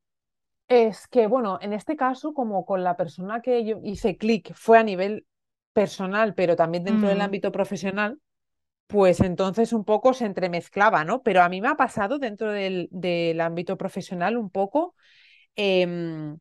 Es 0.69 1.07
que, 1.07 1.27
bueno, 1.27 1.59
en 1.61 1.73
este 1.73 1.97
caso, 1.97 2.33
como 2.33 2.65
con 2.65 2.83
la 2.83 2.95
persona 2.95 3.41
que 3.41 3.65
yo 3.65 3.81
hice 3.83 4.15
clic 4.15 4.53
fue 4.55 4.77
a 4.77 4.83
nivel 4.83 5.27
personal, 5.73 6.33
pero 6.33 6.55
también 6.55 6.85
dentro 6.85 7.09
del 7.09 7.17
mm. 7.17 7.21
ámbito 7.21 7.51
profesional, 7.51 8.19
pues 8.87 9.19
entonces 9.21 9.73
un 9.73 9.85
poco 9.85 10.13
se 10.13 10.25
entremezclaba, 10.25 11.03
¿no? 11.05 11.23
Pero 11.23 11.41
a 11.41 11.49
mí 11.49 11.61
me 11.61 11.69
ha 11.69 11.75
pasado 11.75 12.19
dentro 12.19 12.51
del, 12.51 13.41
ámbito 13.41 13.77
profesional 13.77 14.37
un 14.37 14.49
poco, 14.49 14.95
em, 15.55 16.37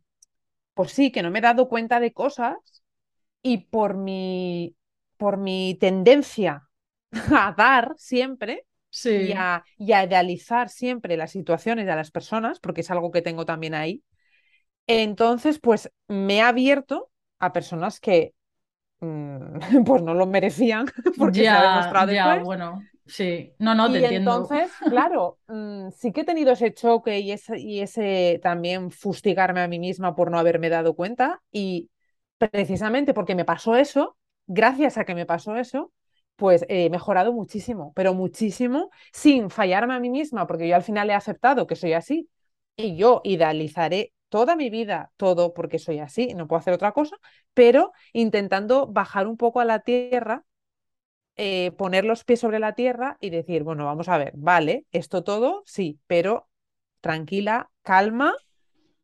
pues 0.74 0.92
sí, 0.92 1.10
que 1.12 1.22
no 1.22 1.30
me 1.30 1.38
he 1.40 1.42
dado 1.42 1.68
cuenta 1.68 2.00
de 2.00 2.12
cosas 2.12 2.56
y 3.42 3.58
por 3.66 3.96
mi, 3.96 4.76
por 5.16 5.36
mi 5.36 5.76
tendencia 5.80 6.68
a 7.12 7.54
dar 7.56 7.94
siempre 7.96 8.66
y, 9.02 9.32
a, 9.32 9.64
y 9.78 9.92
a 9.92 10.04
idealizar 10.04 10.68
siempre 10.68 11.16
las 11.16 11.32
situaciones 11.32 11.86
de 11.86 11.96
las 11.96 12.10
personas, 12.10 12.60
porque 12.60 12.82
es 12.82 12.90
algo 12.90 13.10
que 13.10 13.22
tengo 13.22 13.44
también 13.44 13.74
ahí, 13.74 14.02
entonces 14.86 15.58
pues 15.58 15.90
me 16.08 16.36
he 16.38 16.42
abierto 16.42 17.10
a 17.38 17.52
personas 17.52 18.00
que 18.00 18.34
Mm, 19.00 19.58
pues 19.86 20.02
no 20.02 20.14
lo 20.14 20.26
merecían 20.26 20.86
porque 21.18 21.42
ya, 21.42 21.52
se 21.52 21.58
ha 21.58 21.70
demostrado 21.70 22.12
ya, 22.12 22.34
bueno, 22.42 22.86
sí. 23.10 23.52
No, 23.58 23.74
no, 23.74 23.90
te 23.90 23.98
y 23.98 24.04
entiendo. 24.04 24.48
entonces, 24.48 24.78
claro, 24.86 25.38
mm, 25.48 25.90
sí 25.92 26.12
que 26.12 26.22
he 26.22 26.24
tenido 26.24 26.52
ese 26.52 26.72
choque 26.74 27.20
y 27.20 27.32
ese, 27.32 27.58
y 27.58 27.80
ese 27.80 28.38
también 28.42 28.90
fustigarme 28.90 29.60
a 29.62 29.68
mí 29.68 29.78
misma 29.78 30.14
por 30.14 30.30
no 30.30 30.38
haberme 30.38 30.68
dado 30.68 30.94
cuenta 30.94 31.42
y 31.50 31.90
precisamente 32.38 33.14
porque 33.14 33.34
me 33.34 33.44
pasó 33.44 33.76
eso, 33.76 34.16
gracias 34.46 34.98
a 34.98 35.04
que 35.04 35.14
me 35.14 35.26
pasó 35.26 35.56
eso, 35.56 35.92
pues 36.36 36.64
he 36.68 36.88
mejorado 36.90 37.32
muchísimo, 37.32 37.92
pero 37.94 38.14
muchísimo 38.14 38.90
sin 39.12 39.50
fallarme 39.50 39.94
a 39.94 40.00
mí 40.00 40.10
misma, 40.10 40.46
porque 40.46 40.68
yo 40.68 40.76
al 40.76 40.82
final 40.82 41.10
he 41.10 41.14
aceptado 41.14 41.66
que 41.66 41.76
soy 41.76 41.92
así 41.94 42.28
y 42.76 42.96
yo 42.96 43.20
idealizaré 43.24 44.12
toda 44.28 44.56
mi 44.56 44.70
vida 44.70 45.12
todo 45.16 45.52
porque 45.54 45.78
soy 45.78 45.98
así, 45.98 46.34
no 46.34 46.46
puedo 46.46 46.60
hacer 46.60 46.74
otra 46.74 46.92
cosa, 46.92 47.16
pero 47.54 47.92
intentando 48.12 48.86
bajar 48.86 49.26
un 49.26 49.36
poco 49.36 49.60
a 49.60 49.64
la 49.64 49.80
tierra, 49.80 50.44
eh, 51.42 51.72
poner 51.72 52.04
los 52.04 52.24
pies 52.24 52.40
sobre 52.40 52.58
la 52.60 52.74
tierra 52.74 53.16
y 53.20 53.30
decir, 53.30 53.62
bueno, 53.64 53.86
vamos 53.86 54.08
a 54.10 54.18
ver, 54.18 54.32
vale, 54.36 54.86
esto 54.92 55.24
todo, 55.24 55.62
sí, 55.66 56.00
pero 56.06 56.48
tranquila, 57.00 57.70
calma, 57.82 58.34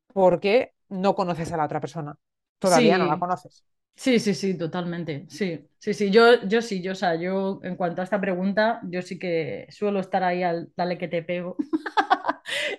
porque 0.08 0.74
no 0.88 1.14
conoces 1.14 1.52
a 1.52 1.56
la 1.58 1.64
otra 1.66 1.80
persona. 1.80 2.16
Todavía 2.58 2.98
no 2.98 3.06
la 3.06 3.18
conoces. 3.18 3.64
Sí, 3.94 4.20
sí, 4.20 4.34
sí, 4.34 4.56
totalmente. 4.58 5.26
Sí, 5.30 5.66
sí, 5.78 5.94
sí. 5.94 6.10
Yo, 6.10 6.42
yo 6.46 6.60
sí, 6.60 6.82
yo, 6.82 6.92
o 6.92 6.94
sea, 6.94 7.14
yo 7.16 7.60
en 7.62 7.76
cuanto 7.76 8.02
a 8.02 8.04
esta 8.04 8.20
pregunta, 8.20 8.80
yo 8.84 9.00
sí 9.02 9.18
que 9.18 9.66
suelo 9.70 10.00
estar 10.00 10.22
ahí 10.22 10.42
al 10.42 10.70
dale 10.76 10.98
que 10.98 11.08
te 11.08 11.22
pego, 11.22 11.56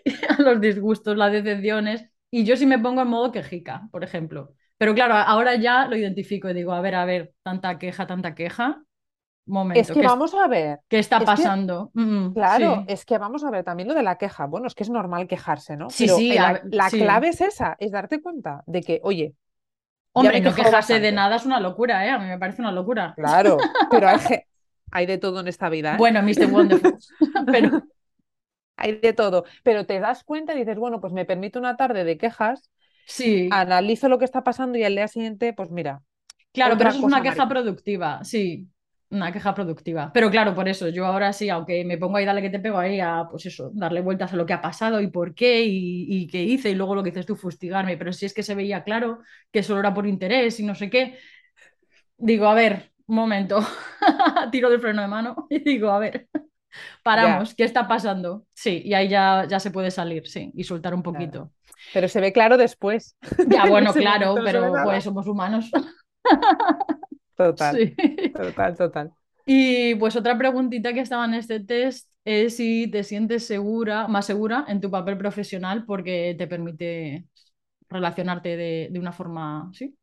a 0.39 0.41
los 0.41 0.61
disgustos, 0.61 1.17
las 1.17 1.31
decepciones, 1.31 2.05
y 2.31 2.45
yo 2.45 2.55
sí 2.57 2.65
me 2.65 2.79
pongo 2.79 3.01
en 3.01 3.07
modo 3.09 3.31
quejica, 3.31 3.87
por 3.91 4.03
ejemplo. 4.03 4.53
Pero 4.77 4.93
claro, 4.93 5.15
ahora 5.15 5.55
ya 5.55 5.87
lo 5.87 5.95
identifico 5.97 6.49
y 6.49 6.53
digo, 6.53 6.73
a 6.73 6.81
ver, 6.81 6.95
a 6.95 7.05
ver, 7.05 7.33
tanta 7.43 7.79
queja, 7.79 8.05
tanta 8.07 8.35
queja. 8.35 8.83
Momento, 9.47 9.79
es 9.79 9.91
que 9.91 10.01
vamos 10.05 10.33
a 10.33 10.47
ver. 10.47 10.79
¿Qué 10.89 10.99
está 10.99 11.21
pasando? 11.21 11.89
Mm, 11.93 12.33
claro, 12.33 12.83
es 12.87 13.05
que 13.05 13.17
vamos 13.17 13.43
a 13.45 13.49
ver 13.49 13.63
también 13.63 13.87
lo 13.87 13.95
de 13.95 14.03
la 14.03 14.17
queja. 14.17 14.45
Bueno, 14.45 14.67
es 14.67 14.75
que 14.75 14.83
es 14.83 14.89
normal 14.89 15.27
quejarse, 15.27 15.77
¿no? 15.77 15.89
Sí, 15.89 16.07
sí. 16.09 16.33
La, 16.33 16.89
clave 16.89 17.29
es 17.29 17.41
esa, 17.41 17.77
es 17.79 17.91
darte 17.91 18.21
cuenta 18.21 18.63
de 18.67 18.81
que, 18.81 18.99
oye. 19.03 19.33
Hombre, 20.11 20.41
no 20.41 20.53
quejarse 20.53 20.99
de 20.99 21.11
nada 21.11 21.37
es 21.37 21.45
una 21.45 21.59
locura, 21.59 22.05
¿eh? 22.05 22.09
A 22.09 22.17
mí 22.17 22.25
me 22.25 22.37
parece 22.37 22.61
una 22.61 22.71
locura. 22.71 23.13
Claro, 23.15 23.57
pero 23.89 24.09
hay, 24.09 24.19
hay 24.91 25.05
de 25.05 25.17
todo 25.17 25.39
en 25.39 25.47
esta 25.47 25.69
vida. 25.69 25.93
¿eh? 25.93 25.97
Bueno, 25.97 26.21
Mr. 26.21 26.51
Wonderful. 26.51 26.97
pero 27.45 27.83
hay 28.75 28.99
de 28.99 29.13
todo, 29.13 29.45
pero 29.63 29.85
te 29.85 29.99
das 29.99 30.23
cuenta 30.23 30.53
y 30.53 30.59
dices, 30.59 30.77
bueno, 30.77 30.99
pues 30.99 31.13
me 31.13 31.25
permito 31.25 31.57
una 31.59 31.77
tarde 31.77 32.03
de 32.03 32.17
quejas, 32.17 32.69
sí. 33.05 33.49
analizo 33.51 34.09
lo 34.09 34.19
que 34.19 34.25
está 34.25 34.43
pasando 34.43 34.77
y 34.77 34.83
al 34.83 34.95
día 34.95 35.07
siguiente, 35.07 35.53
pues 35.53 35.71
mira. 35.71 36.03
Claro, 36.51 36.77
pero 36.77 36.89
eso 36.89 36.99
es 36.99 37.05
una 37.05 37.21
queja 37.21 37.47
productiva, 37.47 38.23
sí, 38.23 38.67
una 39.09 39.31
queja 39.31 39.53
productiva. 39.53 40.11
Pero 40.13 40.29
claro, 40.29 40.53
por 40.53 40.67
eso, 40.67 40.89
yo 40.89 41.05
ahora 41.05 41.31
sí, 41.33 41.49
aunque 41.49 41.83
me 41.85 41.97
pongo 41.97 42.17
ahí, 42.17 42.25
dale 42.25 42.41
que 42.41 42.49
te 42.49 42.59
pego 42.59 42.77
ahí 42.77 42.99
a, 42.99 43.25
pues 43.29 43.45
eso, 43.45 43.71
darle 43.73 44.01
vueltas 44.01 44.33
a 44.33 44.35
lo 44.35 44.45
que 44.45 44.53
ha 44.53 44.61
pasado 44.61 44.99
y 45.01 45.07
por 45.07 45.33
qué 45.33 45.63
y, 45.65 46.27
qué 46.27 46.43
hice 46.43 46.69
y 46.69 46.75
luego 46.75 46.95
lo 46.95 47.03
que 47.03 47.11
dices 47.11 47.25
tú, 47.25 47.35
fustigarme, 47.35 47.97
pero 47.97 48.11
si 48.13 48.25
es 48.25 48.33
que 48.33 48.43
se 48.43 48.55
veía 48.55 48.83
claro 48.83 49.19
que 49.51 49.63
solo 49.63 49.79
era 49.79 49.93
por 49.93 50.07
interés 50.07 50.59
y 50.59 50.63
no 50.63 50.75
sé 50.75 50.89
qué, 50.89 51.17
digo, 52.17 52.47
a 52.47 52.53
ver, 52.53 52.91
un 53.07 53.15
momento, 53.15 53.59
tiro 54.51 54.69
del 54.69 54.81
freno 54.81 55.01
de 55.01 55.07
mano 55.07 55.47
y 55.49 55.59
digo, 55.59 55.89
a 55.91 55.99
ver. 55.99 56.27
Paramos, 57.01 57.55
¿qué 57.55 57.63
está 57.63 57.87
pasando? 57.87 58.45
Sí, 58.53 58.81
y 58.85 58.93
ahí 58.93 59.07
ya, 59.07 59.45
ya 59.49 59.59
se 59.59 59.71
puede 59.71 59.89
salir, 59.89 60.27
sí, 60.27 60.51
y 60.53 60.63
soltar 60.63 60.93
un 60.93 61.01
poquito. 61.01 61.51
Pero 61.93 62.07
se 62.07 62.19
ve 62.21 62.31
claro 62.31 62.57
después. 62.57 63.15
Ya, 63.47 63.65
bueno, 63.65 63.93
claro, 63.93 64.35
pero 64.43 64.73
pues 64.83 65.03
somos 65.03 65.25
humanos. 65.25 65.71
Total, 67.37 67.95
total, 68.33 68.75
total. 68.75 69.11
Y 69.45 69.95
pues 69.95 70.15
otra 70.15 70.37
preguntita 70.37 70.93
que 70.93 70.99
estaba 70.99 71.25
en 71.25 71.35
este 71.35 71.59
test 71.59 72.09
es 72.25 72.57
si 72.57 72.89
te 72.91 73.03
sientes 73.03 73.45
segura, 73.45 74.07
más 74.07 74.25
segura 74.25 74.65
en 74.67 74.81
tu 74.81 74.91
papel 74.91 75.17
profesional 75.17 75.85
porque 75.85 76.35
te 76.37 76.47
permite 76.47 77.25
relacionarte 77.89 78.57
de, 78.57 78.99
una 78.99 79.13
forma, 79.13 79.71
¿sí? 79.73 79.95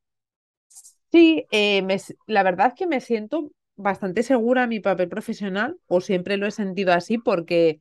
Sí, 1.10 1.44
eh, 1.50 1.86
la 2.26 2.42
verdad 2.42 2.68
es 2.68 2.74
que 2.74 2.86
me 2.86 3.00
siento 3.00 3.50
bastante 3.76 4.22
segura 4.22 4.62
en 4.62 4.70
mi 4.70 4.80
papel 4.80 5.08
profesional, 5.08 5.76
o 5.86 6.00
siempre 6.00 6.36
lo 6.36 6.46
he 6.46 6.50
sentido 6.50 6.92
así, 6.92 7.18
porque 7.18 7.80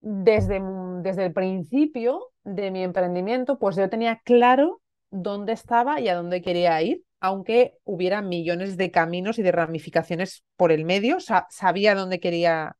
desde, 0.00 0.62
desde 1.02 1.26
el 1.26 1.32
principio 1.32 2.32
de 2.44 2.70
mi 2.70 2.82
emprendimiento, 2.82 3.58
pues 3.58 3.76
yo 3.76 3.88
tenía 3.88 4.20
claro 4.24 4.80
dónde 5.10 5.52
estaba 5.52 6.00
y 6.00 6.08
a 6.08 6.14
dónde 6.14 6.42
quería 6.42 6.80
ir, 6.82 7.02
aunque 7.26 7.74
hubiera 7.84 8.22
millones 8.22 8.76
de 8.76 8.90
caminos 8.90 9.38
y 9.38 9.42
de 9.42 9.52
ramificaciones 9.52 10.44
por 10.56 10.72
el 10.72 10.84
medio, 10.84 11.18
sabía 11.20 11.94
dónde 11.94 12.20
quería 12.20 12.76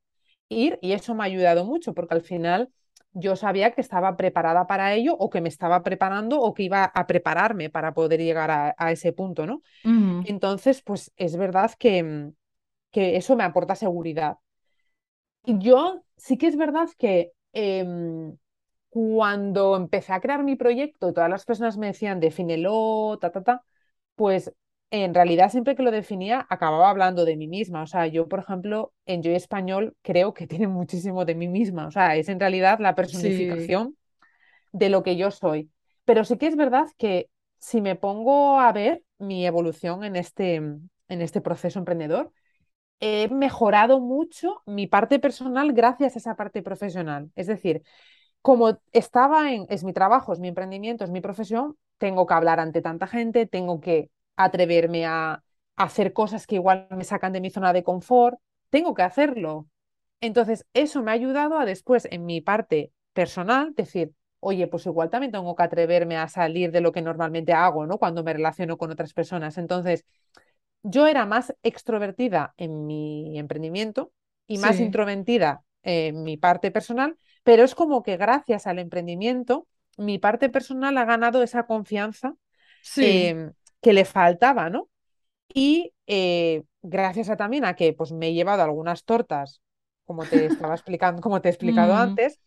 ir 0.49 0.79
y 0.83 0.93
eso 0.93 1.15
me 1.15 1.25
ha 1.25 1.27
ayudado 1.27 1.65
mucho, 1.65 1.95
porque 1.95 2.15
al 2.15 2.23
final 2.23 2.71
yo 3.13 3.35
sabía 3.35 3.73
que 3.73 3.81
estaba 3.81 4.17
preparada 4.17 4.67
para 4.67 4.93
ello 4.95 5.17
o 5.19 5.31
que 5.31 5.41
me 5.41 5.49
estaba 5.49 5.83
preparando 5.83 6.41
o 6.41 6.53
que 6.53 6.65
iba 6.65 6.85
a 6.85 7.07
prepararme 7.07 7.71
para 7.71 7.95
poder 7.95 8.21
llegar 8.21 8.75
a, 8.77 8.93
ese 8.93 9.13
punto, 9.13 9.47
¿no? 9.47 9.63
Entonces, 10.27 10.83
pues 10.83 11.13
es 11.17 11.37
verdad 11.37 11.73
que, 11.79 12.31
que, 12.91 13.17
eso 13.17 13.35
me 13.35 13.45
aporta 13.45 13.75
seguridad. 13.75 14.37
Y 15.45 15.59
yo 15.59 16.03
sí 16.17 16.37
que 16.37 16.47
es 16.49 16.57
verdad 16.57 16.89
que 16.99 17.33
em, 17.53 18.37
cuando 18.91 19.77
empecé 19.77 20.13
a 20.13 20.21
crear 20.21 20.43
mi 20.45 20.57
proyecto, 20.57 21.13
todas 21.13 21.31
las 21.31 21.45
personas 21.45 21.79
me 21.79 21.89
decían, 21.89 22.21
defínelo, 22.21 23.19
ta, 23.21 23.31
ta, 23.31 23.43
ta, 23.43 23.65
pues 24.17 24.53
en 24.91 25.15
realidad 25.15 25.51
siempre 25.51 25.77
que 25.77 25.83
lo 25.83 25.91
definía 25.91 26.47
acababa 26.49 26.91
hablando 26.91 27.25
de 27.25 27.37
mí 27.37 27.49
misma. 27.49 27.83
O 27.83 27.87
sea, 27.87 28.07
yo, 28.07 28.29
por 28.29 28.41
ejemplo, 28.41 28.93
en 29.07 29.23
Yo 29.23 29.31
Español 29.33 29.97
creo 30.03 30.35
que 30.35 30.47
tiene 30.49 30.69
muchísimo 30.69 31.25
de 31.25 31.35
mí 31.35 31.49
misma. 31.49 31.87
O 31.87 31.91
sea, 31.91 32.17
es 32.17 32.29
en 32.29 32.41
realidad 32.41 32.79
la 32.81 32.95
personificación 32.95 33.97
de 34.73 34.89
lo 34.91 35.03
que 35.03 35.17
yo 35.17 35.31
soy. 35.31 35.71
Pero 36.05 36.25
sí 36.25 36.37
que 36.39 36.47
es 36.47 36.57
verdad 36.57 36.87
que 36.99 37.31
si 37.59 37.81
me 37.81 37.97
pongo 37.97 38.61
a 38.61 38.73
ver 38.73 39.03
mi 39.19 39.47
evolución 39.47 40.05
en 40.05 40.17
este, 40.17 40.57
en 40.57 40.81
este 41.09 41.41
proceso 41.41 41.79
emprendedor, 41.79 42.33
he 43.01 43.29
mejorado 43.29 44.01
mucho 44.01 44.63
mi 44.67 44.87
parte 44.87 45.19
personal 45.19 45.73
gracias 45.73 46.15
a 46.17 46.19
esa 46.19 46.37
parte 46.37 46.63
profesional. 46.63 47.31
Es 47.35 47.47
decir, 47.47 47.83
como 48.43 48.79
estaba 48.93 49.53
en, 49.53 49.67
es 49.69 49.85
mi 49.85 49.93
trabajo, 49.93 50.33
es 50.33 50.39
mi 50.39 50.49
emprendimiento, 50.49 51.05
es 51.05 51.11
mi 51.11 51.21
profesión, 51.21 51.77
tengo 51.99 52.27
que 52.27 52.35
hablar 52.35 52.61
ante 52.61 52.83
tanta 52.83 53.07
gente, 53.07 53.47
tengo 53.47 53.81
que 53.81 54.11
atreverme 54.37 55.07
a, 55.07 55.43
hacer 55.77 56.13
cosas 56.13 56.47
que 56.47 56.57
igual 56.57 56.89
me 56.91 57.05
sacan 57.05 57.33
de 57.33 57.41
mi 57.41 57.51
zona 57.51 57.73
de 57.73 57.85
confort, 57.85 58.39
tengo 58.71 58.95
que 58.95 59.03
hacerlo. 59.03 59.69
Entonces, 60.21 60.67
eso 60.73 61.03
me 61.03 61.11
ha 61.11 61.15
ayudado 61.15 61.59
a 61.59 61.67
después, 61.67 62.09
en 62.11 62.25
mi 62.25 62.41
parte 62.41 62.93
personal, 63.13 63.75
decir, 63.75 64.13
oye, 64.41 64.67
pues 64.69 64.87
igual 64.87 65.11
también 65.11 65.33
tengo 65.33 65.55
que 65.55 65.63
atreverme 65.63 66.17
a 66.17 66.29
salir 66.29 66.73
de 66.73 66.81
lo 66.81 66.93
que 66.93 67.03
normalmente 67.03 67.53
hago, 67.53 67.87
¿no? 67.87 67.99
Cuando 67.99 68.25
me 68.25 68.33
relaciono 68.33 68.79
con 68.79 68.91
otras 68.91 69.13
personas. 69.13 69.59
Entonces, 69.59 70.05
yo 70.83 71.07
era 71.07 71.27
más 71.27 71.55
extrovertida 71.63 72.55
en 72.57 72.87
mi 72.87 73.39
emprendimiento 73.39 74.13
y 74.47 74.59
más 74.59 74.81
introvertida 74.81 75.63
en 75.83 76.23
mi 76.23 76.37
parte 76.37 76.71
personal, 76.71 77.17
pero 77.43 77.65
es 77.65 77.75
como 77.75 78.03
que 78.03 78.17
gracias 78.17 78.67
al 78.67 78.79
emprendimiento, 78.79 79.67
mi 79.97 80.19
parte 80.19 80.49
personal 80.51 80.97
ha 80.99 81.05
ganado 81.05 81.43
esa 81.43 81.67
confianza 81.67 82.35
sí. 82.81 83.33
Em, 83.33 83.53
que 83.83 83.93
le 83.95 84.05
faltaba, 84.07 84.71
¿no? 84.71 84.91
Y 85.55 85.95
eh, 86.07 86.65
gracias 86.83 87.31
a 87.31 87.37
también 87.37 87.65
a 87.65 87.77
que 87.77 87.93
pues, 87.95 88.13
me 88.13 88.29
he 88.29 88.35
llevado 88.35 88.63
algunas 88.63 89.05
tortas, 89.05 89.63
como 90.07 90.29
te 90.29 90.47
estaba 90.47 90.75
explicando, 90.75 91.23
como 91.23 91.41
te 91.43 91.49
he 91.49 91.53
explicado 91.53 91.97
Mm, 91.97 91.97
antes, 91.97 92.41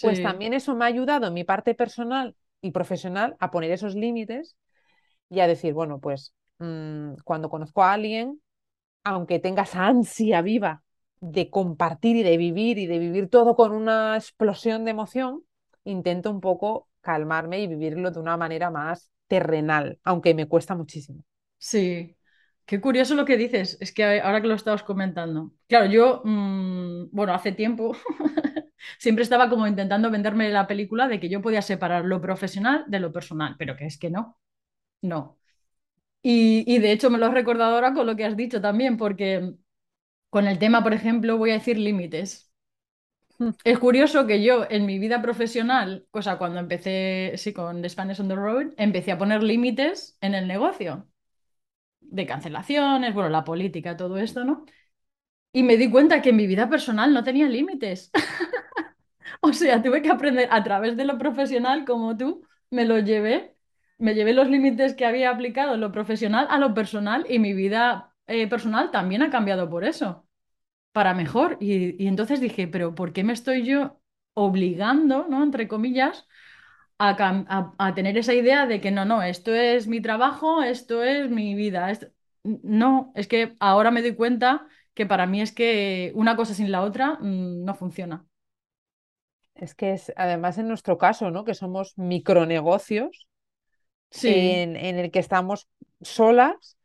pues 0.00 0.20
sí, 0.20 0.22
también 0.22 0.54
eso 0.54 0.74
me 0.74 0.84
ha 0.84 0.88
ayudado 0.88 1.26
en 1.28 1.34
mi 1.34 1.44
parte 1.44 1.74
personal 1.74 2.36
y 2.60 2.70
profesional 2.72 3.36
a 3.40 3.50
poner 3.50 3.70
esos 3.70 3.94
límites 3.94 4.56
y 5.30 5.40
a 5.40 5.46
decir, 5.48 5.74
bueno, 5.74 6.00
pues 6.00 6.34
mm, 6.58 7.14
cuando 7.24 7.50
conozco 7.50 7.82
a 7.82 7.92
alguien, 7.94 8.40
aunque 9.04 9.38
tengas 9.40 9.74
ansia 9.76 10.42
viva 10.42 10.82
de 11.20 11.50
compartir 11.50 12.16
y 12.16 12.22
de 12.22 12.36
vivir 12.36 12.78
y 12.78 12.86
de 12.86 12.98
vivir 12.98 13.28
todo 13.30 13.56
con 13.56 13.72
una 13.72 14.16
explosión 14.16 14.84
de 14.84 14.92
emoción, 14.92 15.44
intento 15.86 16.30
un 16.30 16.40
poco 16.40 16.88
calmarme 17.00 17.60
y 17.60 17.66
vivirlo 17.68 18.10
de 18.10 18.20
una 18.20 18.36
manera 18.36 18.70
más 18.70 19.10
terrenal, 19.28 19.98
aunque 20.04 20.34
me 20.34 20.48
cuesta 20.48 20.74
muchísimo. 20.76 21.22
sí. 21.58 22.12
Qué 22.66 22.80
curioso 22.80 23.14
lo 23.14 23.24
que 23.24 23.36
dices. 23.36 23.78
Es 23.80 23.92
que 23.94 24.20
ahora 24.20 24.40
que 24.42 24.48
lo 24.48 24.54
estabas 24.54 24.82
comentando. 24.82 25.52
Claro, 25.68 25.86
yo, 25.86 26.22
mm, 26.24 27.10
bueno, 27.12 27.32
hace 27.32 27.52
tiempo 27.52 27.96
siempre 28.98 29.22
estaba 29.22 29.48
como 29.48 29.66
intentando 29.68 30.10
venderme 30.10 30.48
la 30.50 30.66
película 30.66 31.06
de 31.08 31.20
que 31.20 31.28
yo 31.28 31.40
podía 31.42 31.62
separar 31.62 32.04
lo 32.04 32.20
profesional 32.20 32.84
de 32.88 32.98
lo 33.00 33.12
personal, 33.12 33.54
pero 33.58 33.76
que 33.76 33.86
es 33.86 33.98
que 33.98 34.10
no, 34.10 34.36
no. 35.02 35.38
Y, 36.22 36.64
y 36.66 36.78
de 36.80 36.92
hecho 36.92 37.10
me 37.10 37.18
lo 37.18 37.26
has 37.26 37.34
recordado 37.34 37.74
ahora 37.76 37.94
con 37.94 38.06
lo 38.06 38.16
que 38.16 38.24
has 38.26 38.36
dicho 38.36 38.60
también, 38.62 38.96
porque 38.98 39.54
con 40.30 40.46
el 40.48 40.58
tema, 40.60 40.82
por 40.84 40.94
ejemplo, 40.94 41.38
voy 41.38 41.50
a 41.50 41.54
decir 41.54 41.78
límites. 41.78 42.45
Es 43.64 43.78
curioso 43.78 44.26
que 44.26 44.42
yo 44.42 44.66
en 44.70 44.86
mi 44.86 44.98
vida 44.98 45.22
profesional, 45.22 46.06
cosa 46.10 46.38
cuando 46.38 46.58
empecé, 46.60 47.32
sí, 47.36 47.52
con 47.52 47.82
The 47.82 47.88
Spanish 47.88 48.20
on 48.20 48.28
the 48.28 48.34
Road, 48.36 48.72
empecé 48.76 49.12
a 49.12 49.18
poner 49.18 49.42
límites 49.42 50.16
en 50.20 50.34
el 50.34 50.46
negocio, 50.48 51.06
de 52.00 52.26
cancelaciones, 52.26 53.14
bueno, 53.14 53.30
la 53.30 53.44
política, 53.44 53.96
todo 53.96 54.18
esto, 54.18 54.44
¿no? 54.44 54.64
Y 55.52 55.62
me 55.64 55.76
di 55.78 55.90
cuenta 55.90 56.22
que 56.22 56.30
en 56.30 56.36
mi 56.36 56.46
vida 56.48 56.70
personal 56.70 57.14
no 57.14 57.24
tenía 57.24 57.48
límites. 57.48 58.10
O 59.40 59.52
sea, 59.52 59.82
tuve 59.82 60.02
que 60.02 60.10
aprender 60.10 60.48
a 60.52 60.62
través 60.64 60.96
de 60.96 61.04
lo 61.04 61.18
profesional, 61.18 61.84
como 61.84 62.16
tú, 62.16 62.46
me 62.70 62.84
lo 62.84 62.98
llevé, 62.98 63.56
me 63.98 64.14
llevé 64.14 64.32
los 64.34 64.48
límites 64.48 64.94
que 64.94 65.06
había 65.06 65.30
aplicado 65.30 65.74
en 65.74 65.80
lo 65.80 65.92
profesional 65.92 66.46
a 66.50 66.58
lo 66.58 66.74
personal 66.74 67.26
y 67.28 67.38
mi 67.38 67.52
vida 67.54 68.14
eh, 68.26 68.46
personal 68.48 68.90
también 68.90 69.22
ha 69.22 69.30
cambiado 69.30 69.68
por 69.70 69.84
eso, 69.84 70.25
para 70.96 71.14
mejor. 71.14 71.58
Y, 71.60 72.02
y 72.02 72.08
entonces 72.08 72.40
dije, 72.40 72.68
pero 72.68 72.94
¿por 72.94 73.12
qué 73.12 73.22
me 73.24 73.34
estoy 73.34 73.64
yo 73.66 74.00
obligando, 74.34 75.26
¿no? 75.28 75.42
Entre 75.44 75.68
comillas, 75.68 76.26
a, 76.98 77.10
a- 77.48 77.74
a 77.78 77.94
tener 77.94 78.16
esa 78.18 78.34
idea 78.34 78.66
de 78.66 78.80
que 78.80 78.90
no, 78.90 79.04
no, 79.04 79.22
esto 79.22 79.54
es 79.54 79.86
mi 79.88 80.00
trabajo, 80.00 80.62
esto 80.62 81.02
es 81.04 81.30
mi 81.30 81.54
vida. 81.54 81.90
esto-". 81.90 82.08
No, 82.44 83.12
es 83.16 83.28
que 83.28 83.56
ahora 83.60 83.90
me 83.92 84.02
doy 84.02 84.14
cuenta 84.16 84.66
que 84.94 85.06
para 85.06 85.26
mí 85.26 85.42
es 85.42 85.52
que 85.52 86.12
una 86.16 86.36
cosa 86.36 86.54
sin 86.54 86.72
la 86.72 86.82
otra, 86.82 87.18
mm, 87.20 87.64
no 87.64 87.74
funciona. 87.74 88.26
Es 89.54 89.74
que 89.74 89.92
es, 89.94 90.12
además 90.16 90.58
en 90.58 90.68
nuestro 90.68 90.98
caso, 90.98 91.30
¿no? 91.30 91.44
Que 91.44 91.54
somos 91.54 91.96
micronegocios 91.98 93.26
Sí. 94.10 94.66
en, 94.66 94.76
en 94.76 94.98
el 94.98 95.10
que 95.10 95.18
estamos 95.20 95.68
solas 96.02 96.75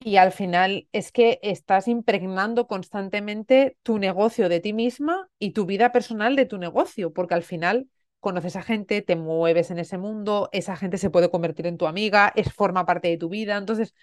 y 0.00 0.16
al 0.16 0.32
final 0.32 0.88
es 0.92 1.12
que 1.12 1.38
estás 1.42 1.88
impregnando 1.88 2.66
constantemente 2.66 3.76
tu 3.82 3.98
negocio 3.98 4.48
de 4.48 4.60
ti 4.60 4.72
misma 4.72 5.28
y 5.38 5.52
tu 5.52 5.66
vida 5.66 5.92
personal 5.92 6.36
de 6.36 6.46
tu 6.46 6.58
negocio, 6.58 7.12
porque 7.12 7.34
al 7.34 7.42
final 7.42 7.88
conoces 8.20 8.56
a 8.56 8.62
gente, 8.62 9.02
te 9.02 9.16
mueves 9.16 9.70
en 9.70 9.78
ese 9.78 9.98
mundo, 9.98 10.48
esa 10.52 10.76
gente 10.76 10.98
se 10.98 11.10
puede 11.10 11.30
convertir 11.30 11.66
en 11.66 11.78
tu 11.78 11.86
amiga, 11.86 12.32
es 12.36 12.52
forma 12.52 12.86
parte 12.86 13.08
de 13.08 13.18
tu 13.18 13.28
vida. 13.28 13.56
Entonces, 13.56 13.94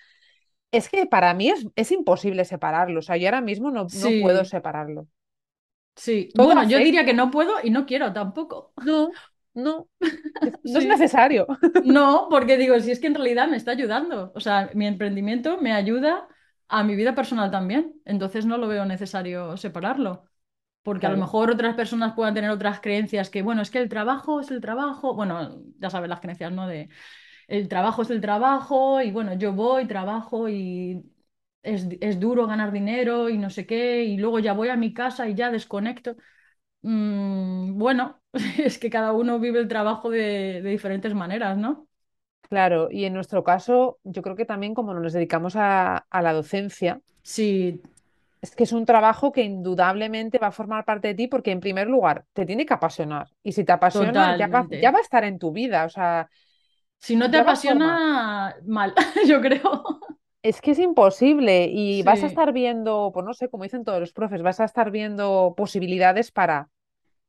es 0.71 0.89
que 0.89 1.05
para 1.07 1.33
mí 1.33 1.49
es, 1.49 1.67
es 1.75 1.91
imposible 1.91 2.45
separarlo. 2.45 2.99
O 2.99 3.03
sea, 3.03 3.17
yo 3.17 3.27
ahora 3.27 3.41
mismo 3.41 3.71
no, 3.71 3.87
no 3.93 4.17
puedo 4.17 4.45
separarlo. 4.45 5.07
sí. 5.95 6.31
Todo 6.35 6.53
Bueno, 6.53 6.63
yo 6.67 6.79
diría 6.81 7.05
que 7.05 7.13
no 7.13 7.31
puedo 7.31 7.55
y 7.63 7.69
no 7.69 7.85
quiero 7.85 8.13
tampoco. 8.13 8.73
No, 8.77 9.19
no, 9.55 9.87
no 10.63 10.79
es 10.79 10.85
necesario. 10.85 11.47
No, 11.83 12.27
porque 12.29 12.57
digo, 12.57 12.79
si 12.79 12.91
es 12.91 12.99
que 12.99 13.07
en 13.07 13.15
realidad 13.15 13.47
me 13.47 13.57
está 13.57 13.71
ayudando. 13.71 14.31
O 14.35 14.39
sea, 14.39 14.69
mi 14.73 14.85
emprendimiento 14.85 15.57
me 15.59 15.73
ayuda 15.73 16.27
a 16.67 16.83
mi 16.83 16.95
vida 16.95 17.15
personal 17.15 17.51
también. 17.51 17.93
Entonces 18.05 18.45
no 18.45 18.57
lo 18.57 18.67
veo 18.67 18.85
necesario 18.85 19.57
separarlo. 19.57 20.25
Porque 20.83 21.07
a 21.07 21.09
lo 21.09 21.17
mejor 21.17 21.49
otras 21.49 21.75
personas 21.75 22.13
puedan 22.13 22.35
tener 22.35 22.51
otras 22.51 22.79
creencias 22.79 23.29
que, 23.31 23.41
bueno, 23.41 23.61
es 23.63 23.71
que 23.71 23.79
el 23.79 23.89
trabajo 23.89 24.39
es 24.39 24.51
el 24.51 24.61
trabajo. 24.61 25.15
Bueno, 25.15 25.63
ya 25.79 25.89
sabes 25.89 26.09
las 26.09 26.19
creencias, 26.19 26.51
¿no? 26.51 26.67
De 26.67 26.89
el 27.47 27.67
trabajo 27.67 28.01
es 28.03 28.09
el 28.09 28.21
trabajo 28.21 29.01
y 29.01 29.11
bueno, 29.11 29.33
yo 29.35 29.53
voy, 29.53 29.87
trabajo 29.87 30.49
y 30.49 31.03
es, 31.63 31.87
es 32.01 32.19
duro 32.19 32.47
ganar 32.47 32.71
dinero 32.71 33.29
y 33.29 33.37
no 33.37 33.49
sé 33.49 33.65
qué. 33.65 34.03
Y 34.03 34.17
luego 34.17 34.39
ya 34.39 34.53
voy 34.53 34.69
a 34.69 34.75
mi 34.75 34.93
casa 34.93 35.27
y 35.29 35.35
ya 35.35 35.51
desconecto. 35.51 36.17
Mm, 36.85 37.77
bueno, 37.79 38.21
es 38.59 38.77
que 38.77 38.89
cada 38.89 39.11
uno 39.13 39.39
vive 39.39 39.59
el 39.59 39.67
trabajo 39.67 40.09
de, 40.09 40.61
de 40.61 40.69
diferentes 40.69 41.13
maneras, 41.15 41.57
¿no? 41.57 41.87
Claro, 42.49 42.89
y 42.91 43.05
en 43.05 43.13
nuestro 43.13 43.43
caso, 43.43 43.99
yo 44.03 44.21
creo 44.21 44.35
que 44.35 44.45
también 44.45 44.73
como 44.75 44.93
nos 44.93 45.13
dedicamos 45.13 45.55
a, 45.55 45.97
a 45.97 46.21
la 46.21 46.31
docencia, 46.33 47.01
Sí, 47.23 47.81
es 48.41 48.55
que 48.55 48.63
es 48.63 48.71
un 48.73 48.85
trabajo 48.85 49.31
que 49.31 49.43
indudablemente 49.43 50.37
va 50.39 50.47
a 50.47 50.51
formar 50.51 50.85
parte 50.85 51.07
de 51.09 51.15
ti 51.15 51.27
porque 51.27 51.51
en 51.51 51.59
primer 51.59 51.87
lugar 51.87 52.25
te 52.33 52.45
tiene 52.45 52.65
que 52.65 52.73
apasionar 52.73 53.27
y 53.43 53.51
si 53.53 53.63
te 53.65 53.71
apasiona 53.71 54.33
ya 54.37 54.47
va, 54.47 54.67
ya 54.71 54.91
totalmente. 54.91 54.91
va 54.91 54.99
a 54.99 55.01
estar 55.01 55.23
en 55.23 55.39
tu 55.39 55.51
vida, 55.51 55.85
o 55.85 55.89
sea, 55.89 56.29
Si 56.99 57.15
no 57.15 57.29
te 57.31 57.37
apasiona, 57.37 58.55
mal, 58.65 58.93
yo 59.27 59.41
creo. 59.41 59.99
Es 60.43 60.61
que 60.61 60.71
es 60.71 60.79
imposible 60.79 61.67
y 61.71 62.03
vas 62.03 62.23
a 62.23 62.27
estar 62.27 62.53
viendo, 62.53 63.11
pues 63.13 63.25
no 63.25 63.33
sé, 63.33 63.49
como 63.49 63.63
dicen 63.63 63.83
todos 63.83 63.99
los 63.99 64.13
profes, 64.13 64.43
vas 64.43 64.59
a 64.59 64.65
estar 64.65 64.91
viendo 64.91 65.55
posibilidades 65.57 66.31
para 66.31 66.69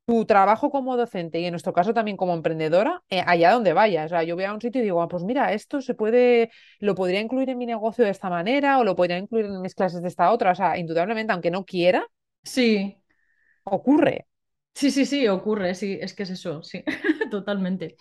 tu 0.06 0.24
trabajo 0.26 0.70
como 0.70 0.96
docente 0.96 1.40
y 1.40 1.46
en 1.46 1.52
nuestro 1.52 1.72
caso 1.72 1.92
también 1.94 2.16
como 2.16 2.34
emprendedora, 2.34 3.02
eh, 3.10 3.22
allá 3.26 3.52
donde 3.52 3.72
vayas. 3.72 4.06
O 4.06 4.08
sea, 4.10 4.22
yo 4.22 4.36
voy 4.36 4.44
a 4.44 4.54
un 4.54 4.60
sitio 4.60 4.80
y 4.80 4.84
digo, 4.84 5.02
ah, 5.02 5.08
pues 5.08 5.24
mira, 5.24 5.52
esto 5.52 5.80
se 5.82 5.94
puede, 5.94 6.50
lo 6.80 6.94
podría 6.94 7.20
incluir 7.20 7.50
en 7.50 7.58
mi 7.58 7.66
negocio 7.66 8.04
de 8.04 8.10
esta 8.10 8.30
manera 8.30 8.78
o 8.78 8.84
lo 8.84 8.96
podría 8.96 9.18
incluir 9.18 9.46
en 9.46 9.60
mis 9.62 9.74
clases 9.74 10.02
de 10.02 10.08
esta 10.08 10.30
otra. 10.32 10.52
O 10.52 10.54
sea, 10.54 10.78
indudablemente, 10.78 11.32
aunque 11.32 11.50
no 11.50 11.64
quiera, 11.64 12.06
sí, 12.42 12.96
ocurre. 13.64 14.26
sí, 14.74 14.90
sí, 14.90 15.06
sí, 15.06 15.26
ocurre, 15.28 15.74
sí, 15.74 15.98
es 16.00 16.14
que 16.14 16.24
es 16.24 16.30
eso, 16.30 16.62
sí, 16.62 16.84
totalmente. 17.30 17.96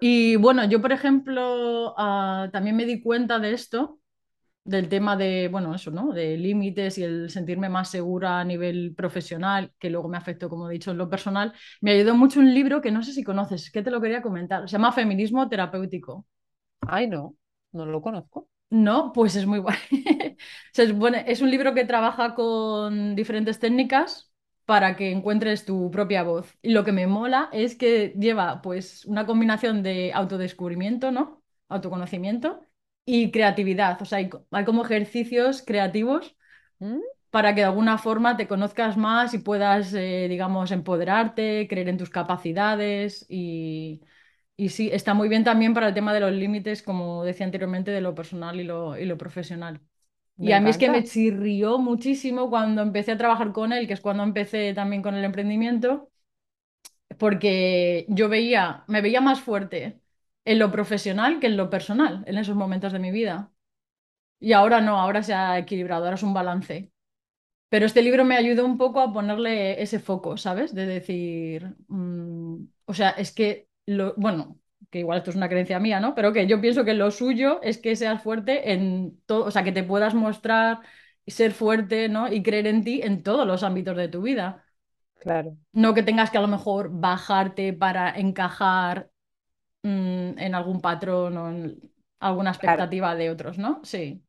Y 0.00 0.36
bueno, 0.36 0.66
yo, 0.68 0.82
por 0.82 0.92
ejemplo, 0.92 1.94
ah, 1.98 2.50
también 2.52 2.76
me 2.76 2.86
di 2.86 3.02
cuenta 3.02 3.40
de 3.40 3.54
esto, 3.54 4.00
del 4.64 4.88
tema 4.88 5.16
de, 5.16 5.48
bueno, 5.48 5.74
eso, 5.74 5.90
¿no? 5.90 6.12
De 6.12 6.36
límites 6.36 6.98
y 6.98 7.02
el 7.04 7.30
sentirme 7.30 7.68
más 7.68 7.90
segura 7.90 8.40
a 8.40 8.44
nivel 8.44 8.94
profesional, 8.96 9.72
que 9.78 9.90
luego 9.90 10.08
me 10.08 10.16
afectó, 10.18 10.48
como 10.48 10.68
he 10.70 10.72
dicho, 10.74 10.90
en 10.92 10.98
lo 10.98 11.10
personal. 11.10 11.52
Me 11.80 11.92
ayudó 11.92 12.14
mucho 12.16 12.40
un 12.40 12.54
libro 12.54 12.80
que 12.80 12.90
no 12.92 13.02
sé 13.02 13.12
si 13.12 13.24
conoces, 13.24 13.70
que 13.70 13.82
te 13.82 13.90
lo 13.90 14.00
quería 14.00 14.22
comentar. 14.22 14.68
Se 14.68 14.72
llama 14.72 14.92
Feminismo 14.92 15.48
Terapéutico. 15.48 16.26
Ay, 16.80 17.08
no, 17.08 17.36
no 17.72 17.86
lo 17.86 18.02
conozco. 18.02 18.48
No, 18.70 19.12
pues 19.12 19.36
es 19.36 19.46
muy 19.46 19.58
guay. 19.58 19.76
Supone- 20.74 21.24
es 21.26 21.40
un 21.42 21.50
libro 21.50 21.74
que 21.74 21.84
trabaja 21.84 22.34
con 22.34 23.14
diferentes 23.14 23.58
técnicas 23.58 24.32
para 24.64 24.96
que 24.96 25.10
encuentres 25.10 25.64
tu 25.66 25.90
propia 25.90 26.22
voz. 26.22 26.56
Y 26.62 26.72
lo 26.72 26.84
que 26.84 26.92
me 26.92 27.06
mola 27.06 27.48
es 27.52 27.74
que 27.76 28.14
lleva 28.18 28.62
pues 28.62 29.04
una 29.06 29.26
combinación 29.26 29.82
de 29.82 30.12
autodescubrimiento, 30.14 31.10
¿no? 31.12 31.42
Autoconocimiento 31.68 32.60
y 33.04 33.30
creatividad. 33.30 34.00
O 34.02 34.04
sea, 34.04 34.18
hay, 34.18 34.28
co- 34.30 34.46
hay 34.50 34.64
como 34.64 34.84
ejercicios 34.84 35.62
creativos 35.62 36.36
¿Mm? 36.80 37.00
para 37.30 37.54
que 37.54 37.62
de 37.62 37.66
alguna 37.66 37.98
forma 37.98 38.36
te 38.36 38.48
conozcas 38.48 38.96
más 38.96 39.34
y 39.34 39.38
puedas, 39.38 39.94
eh, 39.94 40.26
digamos, 40.28 40.70
empoderarte, 40.70 41.66
creer 41.68 41.88
en 41.88 41.98
tus 41.98 42.10
capacidades 42.10 43.24
y, 43.28 44.02
y 44.56 44.68
sí, 44.70 44.90
está 44.92 45.14
muy 45.14 45.28
bien 45.28 45.44
también 45.44 45.72
para 45.74 45.88
el 45.88 45.94
tema 45.94 46.12
de 46.14 46.20
los 46.20 46.32
límites, 46.32 46.82
como 46.82 47.24
decía 47.24 47.46
anteriormente, 47.46 47.90
de 47.90 48.00
lo 48.02 48.14
personal 48.14 48.60
y 48.60 48.64
lo, 48.64 48.98
y 48.98 49.06
lo 49.06 49.16
profesional. 49.18 49.80
Me 50.38 50.50
Y 50.50 50.52
a 50.52 50.60
mí 50.60 50.70
es 50.70 50.78
que 50.78 50.90
me 50.90 51.04
chirrió 51.04 51.78
muchísimo 51.78 52.50
cuando 52.50 52.82
empecé 52.82 53.12
a 53.12 53.18
trabajar 53.18 53.52
con 53.52 53.72
él, 53.72 53.86
que 53.88 53.94
es 53.94 54.00
cuando 54.02 54.24
empecé 54.24 54.74
también 54.74 55.02
con 55.02 55.14
el 55.16 55.24
emprendimiento, 55.24 56.10
porque 57.18 58.06
yo 58.08 58.28
veía, 58.28 58.84
me 58.88 59.00
veía 59.02 59.20
más 59.20 59.40
fuerte 59.40 60.00
en 60.44 60.58
lo 60.58 60.70
profesional 60.72 61.40
que 61.40 61.46
en 61.48 61.56
lo 61.56 61.70
personal 61.70 62.24
en 62.26 62.38
esos 62.38 62.56
momentos 62.56 62.92
de 62.92 62.98
mi 62.98 63.10
vida. 63.10 63.52
Y 64.40 64.52
ahora 64.54 64.80
no, 64.80 64.98
ahora 65.00 65.22
se 65.22 65.34
ha 65.34 65.58
equilibrado, 65.58 66.04
ahora 66.04 66.16
es 66.16 66.22
un 66.22 66.34
balance. 66.34 66.92
Pero 67.68 67.86
este 67.86 68.02
libro 68.02 68.24
me 68.24 68.36
ayudó 68.36 68.66
un 68.66 68.78
poco 68.78 69.00
a 69.00 69.12
ponerle 69.12 69.82
ese 69.82 69.98
foco, 70.00 70.36
¿sabes? 70.36 70.74
De 70.74 70.86
decir, 70.86 71.74
mm, 71.88 72.56
o 72.86 72.94
sea, 72.94 73.10
es 73.12 73.32
que, 73.32 73.68
lo, 73.86 74.14
bueno, 74.16 74.58
que 74.90 75.00
igual 75.00 75.18
esto 75.18 75.30
es 75.30 75.36
una 75.36 75.48
creencia 75.48 75.80
mía, 75.80 76.00
¿no? 76.00 76.14
Pero 76.14 76.32
que 76.32 76.46
yo 76.46 76.60
pienso 76.60 76.84
que 76.84 76.94
lo 76.94 77.10
suyo 77.10 77.60
es 77.62 77.78
que 77.78 77.96
seas 77.96 78.22
fuerte 78.22 78.72
en 78.72 79.20
todo, 79.26 79.44
o 79.46 79.50
sea, 79.50 79.64
que 79.64 79.72
te 79.72 79.84
puedas 79.84 80.14
mostrar 80.14 80.80
ser 81.26 81.52
fuerte, 81.52 82.08
¿no? 82.10 82.32
Y 82.32 82.42
creer 82.42 82.66
en 82.66 82.84
ti 82.84 83.00
en 83.02 83.22
todos 83.22 83.46
los 83.46 83.62
ámbitos 83.62 83.96
de 83.96 84.08
tu 84.08 84.22
vida. 84.22 84.64
Claro, 85.22 85.56
No 85.72 85.94
que 85.94 86.02
tengas 86.02 86.30
que 86.30 86.38
a 86.38 86.40
lo 86.42 86.48
mejor 86.48 86.90
bajarte 86.92 87.72
para 87.72 88.10
encajar, 88.18 89.10
mm, 89.82 90.38
en 90.38 90.54
algún 90.54 90.80
patrón 90.80 91.36
o 91.36 91.50
en 91.50 91.80
alguna 92.20 92.50
claro. 92.50 92.82
expectativa 92.82 93.14
de 93.14 93.30
otros, 93.30 93.58
¿no? 93.58 93.80
Sí, 93.84 94.22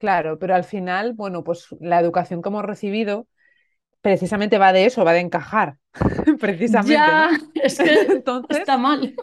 Claro, 0.00 0.38
pero 0.38 0.54
al 0.54 0.64
final, 0.64 1.12
bueno, 1.12 1.44
pues 1.44 1.66
la 1.78 2.00
educación 2.00 2.40
que 2.40 2.48
hemos 2.48 2.64
recibido 2.64 3.26
precisamente 4.00 4.56
va 4.56 4.72
de 4.72 4.86
eso, 4.86 5.04
va 5.04 5.12
de 5.12 5.20
encajar, 5.20 5.76
precisamente. 6.40 6.94
Ya, 6.94 7.30
es 7.54 7.78
que 7.78 7.92
entonces, 8.12 8.60
está 8.60 8.78
mal. 8.78 9.14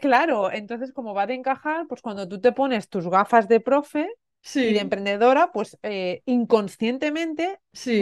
Claro, 0.00 0.50
entonces 0.50 0.92
como 0.92 1.12
va 1.12 1.26
de 1.26 1.34
encajar, 1.34 1.86
pues 1.86 2.00
cuando 2.00 2.26
tú 2.28 2.40
te 2.40 2.52
pones 2.52 2.88
tus 2.88 3.08
gafas 3.08 3.46
de 3.46 3.60
profe 3.60 4.08
y 4.54 4.72
de 4.72 4.80
emprendedora, 4.80 5.52
pues 5.52 5.78
eh, 5.82 6.22
inconscientemente 6.24 7.60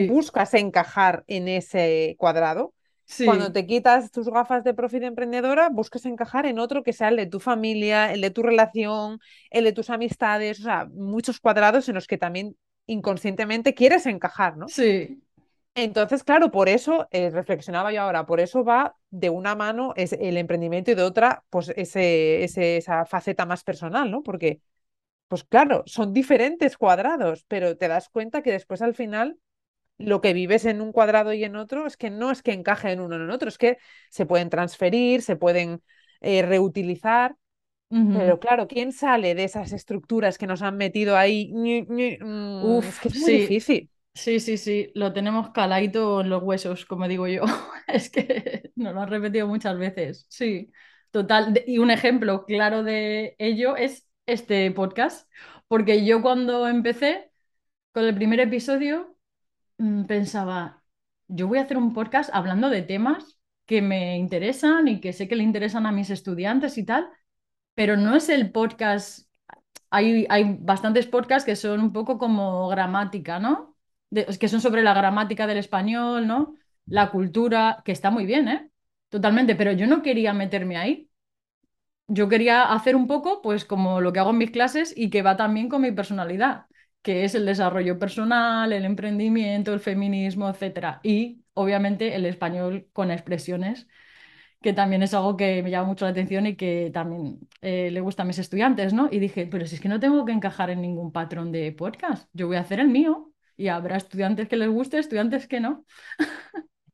buscas 0.09 0.55
encajar 0.55 1.25
en 1.27 1.49
ese 1.49 2.15
cuadrado. 2.17 2.75
Cuando 3.25 3.53
te 3.53 3.67
quitas 3.67 4.11
tus 4.11 4.29
gafas 4.29 4.65
de 4.65 4.75
profe 4.75 5.01
de 5.01 5.07
emprendedora, 5.07 5.69
buscas 5.69 6.07
encajar 6.07 6.47
en 6.47 6.59
otro 6.59 6.83
que 6.83 6.93
sea 6.93 7.09
el 7.09 7.17
de 7.17 7.27
tu 7.27 7.41
familia, 7.41 8.13
el 8.13 8.21
de 8.21 8.31
tu 8.31 8.43
relación, 8.43 9.21
el 9.51 9.65
de 9.65 9.73
tus 9.73 9.91
amistades, 9.91 10.61
o 10.61 10.63
sea, 10.63 10.89
muchos 10.93 11.41
cuadrados 11.41 11.89
en 11.89 11.95
los 11.97 12.07
que 12.07 12.19
también 12.19 12.57
inconscientemente 12.87 13.75
quieres 13.75 14.07
encajar, 14.07 14.57
¿no? 14.57 14.69
Sí. 14.69 15.23
Entonces, 15.75 16.25
claro, 16.25 16.51
por 16.51 16.69
eso 16.69 17.07
eh, 17.13 17.31
reflexionaba 17.31 17.93
yo 17.93 18.03
ahora, 18.03 18.27
por 18.27 18.41
eso 18.41 18.65
va 18.65 18.97
de 19.11 19.31
una 19.31 19.55
mano 19.55 19.93
es 19.97 20.13
el 20.13 20.37
emprendimiento 20.37 20.91
y 20.91 20.95
de 20.95 21.03
otra, 21.03 21.45
pues 21.49 21.73
ese, 21.77 22.45
esa 22.45 23.07
faceta 23.07 23.47
más 23.47 23.63
personal, 23.63 24.11
¿no? 24.11 24.23
Porque, 24.23 24.61
pues 25.29 25.45
claro, 25.45 25.85
son 25.87 26.13
diferentes 26.13 26.77
cuadrados, 26.77 27.45
pero 27.47 27.77
te 27.77 27.89
das 27.89 28.09
cuenta 28.09 28.43
que 28.43 28.53
después 28.53 28.83
al 28.83 28.95
final 28.95 29.39
lo 30.01 30.21
que 30.21 30.33
vives 30.33 30.65
en 30.65 30.81
un 30.81 30.93
cuadrado 30.93 31.33
y 31.33 31.45
en 31.45 31.57
otro 31.57 31.87
es 31.87 31.97
que 31.97 32.11
no 32.11 32.31
es 32.31 32.43
que 32.43 32.53
encaje 32.53 32.93
en 32.93 33.01
uno 33.01 33.17
en 33.17 33.31
otro, 33.31 33.49
es 33.49 33.59
que 33.59 33.79
se 34.11 34.27
pueden 34.27 34.51
transferir, 34.51 35.23
se 35.23 35.37
pueden 35.37 35.83
eh, 36.21 36.43
reutilizar. 36.43 37.37
Pero 37.89 38.39
claro, 38.39 38.69
¿quién 38.69 38.93
sale 38.93 39.35
de 39.35 39.43
esas 39.43 39.73
estructuras 39.73 40.39
que 40.39 40.47
nos 40.47 40.63
han 40.63 40.77
metido 40.77 41.17
ahí? 41.17 41.53
Mm, 41.53 42.65
Uf, 42.65 42.87
es 42.87 42.99
que 43.01 43.09
es 43.09 43.17
muy 43.17 43.33
difícil. 43.33 43.91
Sí, 44.15 44.39
sí, 44.39 44.59
sí, 44.59 44.93
lo 44.95 45.13
tenemos 45.13 45.51
caladito 45.51 46.21
en 46.21 46.31
los 46.31 46.43
huesos, 46.43 46.85
como 46.85 47.09
digo 47.09 47.27
yo. 47.27 47.43
es 47.89 48.11
que 48.11 48.71
nos 48.77 48.95
lo 48.95 49.01
han 49.01 49.09
repetido 49.09 49.47
muchas 49.49 49.77
veces. 49.79 50.27
Sí, 50.29 50.71
total. 51.11 51.63
Y 51.67 51.79
un 51.79 51.91
ejemplo 51.91 52.45
claro 52.45 52.83
de 52.85 53.35
ello 53.39 53.77
es 53.77 54.09
este 54.27 54.71
podcast, 54.71 55.29
porque 55.69 56.05
yo 56.05 56.23
cuando 56.23 56.69
empecé 56.69 57.31
con 57.93 58.05
el 58.05 58.15
primer 58.15 58.41
episodio 58.41 59.17
pensaba, 60.07 60.83
yo 61.29 61.49
voy 61.49 61.59
a 61.59 61.63
hacer 61.63 61.77
un 61.79 61.93
podcast 61.93 62.31
hablando 62.33 62.71
de 62.71 62.83
temas 62.83 63.39
que 63.67 63.83
me 63.83 64.19
interesan 64.19 64.89
y 64.89 65.01
que 65.01 65.13
sé 65.13 65.29
que 65.29 65.37
le 65.37 65.45
interesan 65.45 65.87
a 65.87 65.93
mis 65.93 66.11
estudiantes 66.11 66.79
y 66.79 66.85
tal, 66.85 67.09
pero 67.75 67.97
no 67.97 68.17
es 68.17 68.29
el 68.29 68.51
podcast, 68.53 69.29
hay, 69.91 70.27
hay 70.31 70.57
bastantes 70.61 71.07
podcasts 71.07 71.47
que 71.47 71.57
son 71.57 71.81
un 71.81 71.93
poco 71.93 72.19
como 72.19 72.69
gramática, 72.69 73.39
¿no? 73.39 73.77
que 74.13 74.49
son 74.49 74.61
sobre 74.61 74.83
la 74.83 74.95
gramática 74.95 75.47
del 75.47 75.59
español, 75.59 76.27
¿no? 76.27 76.57
La 76.87 77.11
cultura, 77.11 77.83
que 77.85 77.93
está 77.93 78.11
muy 78.11 78.27
bien, 78.27 78.49
¿eh? 78.49 78.71
Totalmente, 79.09 79.55
pero 79.55 79.73
yo 79.73 79.87
no 79.87 80.03
quería 80.03 80.33
meterme 80.33 80.77
ahí. 80.77 81.11
Yo 82.09 82.29
quería 82.29 82.65
hacer 82.73 82.97
un 82.97 83.07
poco, 83.07 83.41
pues, 83.41 83.65
como 83.65 84.01
lo 84.01 84.13
que 84.13 84.19
hago 84.19 84.31
en 84.31 84.39
mis 84.39 84.51
clases 84.51 84.93
y 84.97 85.11
que 85.11 85.23
va 85.23 85.37
también 85.37 85.69
con 85.69 85.83
mi 85.83 85.93
personalidad, 85.93 86.67
que 87.03 87.25
es 87.25 87.35
el 87.35 87.47
desarrollo 87.47 87.99
personal, 87.99 88.73
el 88.73 88.85
emprendimiento, 88.85 89.73
el 89.73 89.81
feminismo, 89.81 90.49
etc. 90.49 91.01
Y, 91.03 91.43
obviamente, 91.55 92.15
el 92.15 92.27
español 92.27 92.89
con 92.93 93.11
expresiones 93.11 93.87
que 94.61 94.73
también 94.73 95.03
es 95.03 95.15
algo 95.15 95.37
que 95.37 95.63
me 95.63 95.71
llama 95.71 95.89
mucho 95.89 96.05
la 96.05 96.11
atención 96.11 96.47
y 96.47 96.55
que 96.57 96.91
también 96.93 97.39
eh, 97.63 97.91
le 97.91 98.01
gusta 98.01 98.23
a 98.23 98.27
mis 98.27 98.39
estudiantes, 98.39 98.93
¿no? 98.93 99.09
Y 99.11 99.19
dije, 99.19 99.47
pero 99.47 99.67
si 99.67 99.77
es 99.77 99.81
que 99.81 99.89
no 99.89 100.01
tengo 100.01 100.25
que 100.25 100.33
encajar 100.33 100.71
en 100.71 100.83
ningún 100.83 101.13
patrón 101.13 101.51
de 101.51 101.73
podcast, 101.73 102.29
yo 102.33 102.47
voy 102.47 102.57
a 102.57 102.61
hacer 102.61 102.79
el 102.81 102.89
mío 102.89 103.33
y 103.57 103.69
habrá 103.69 103.97
estudiantes 103.97 104.49
que 104.49 104.57
les 104.57 104.69
guste, 104.69 104.99
estudiantes 104.99 105.47
que 105.47 105.61
no. 105.61 105.87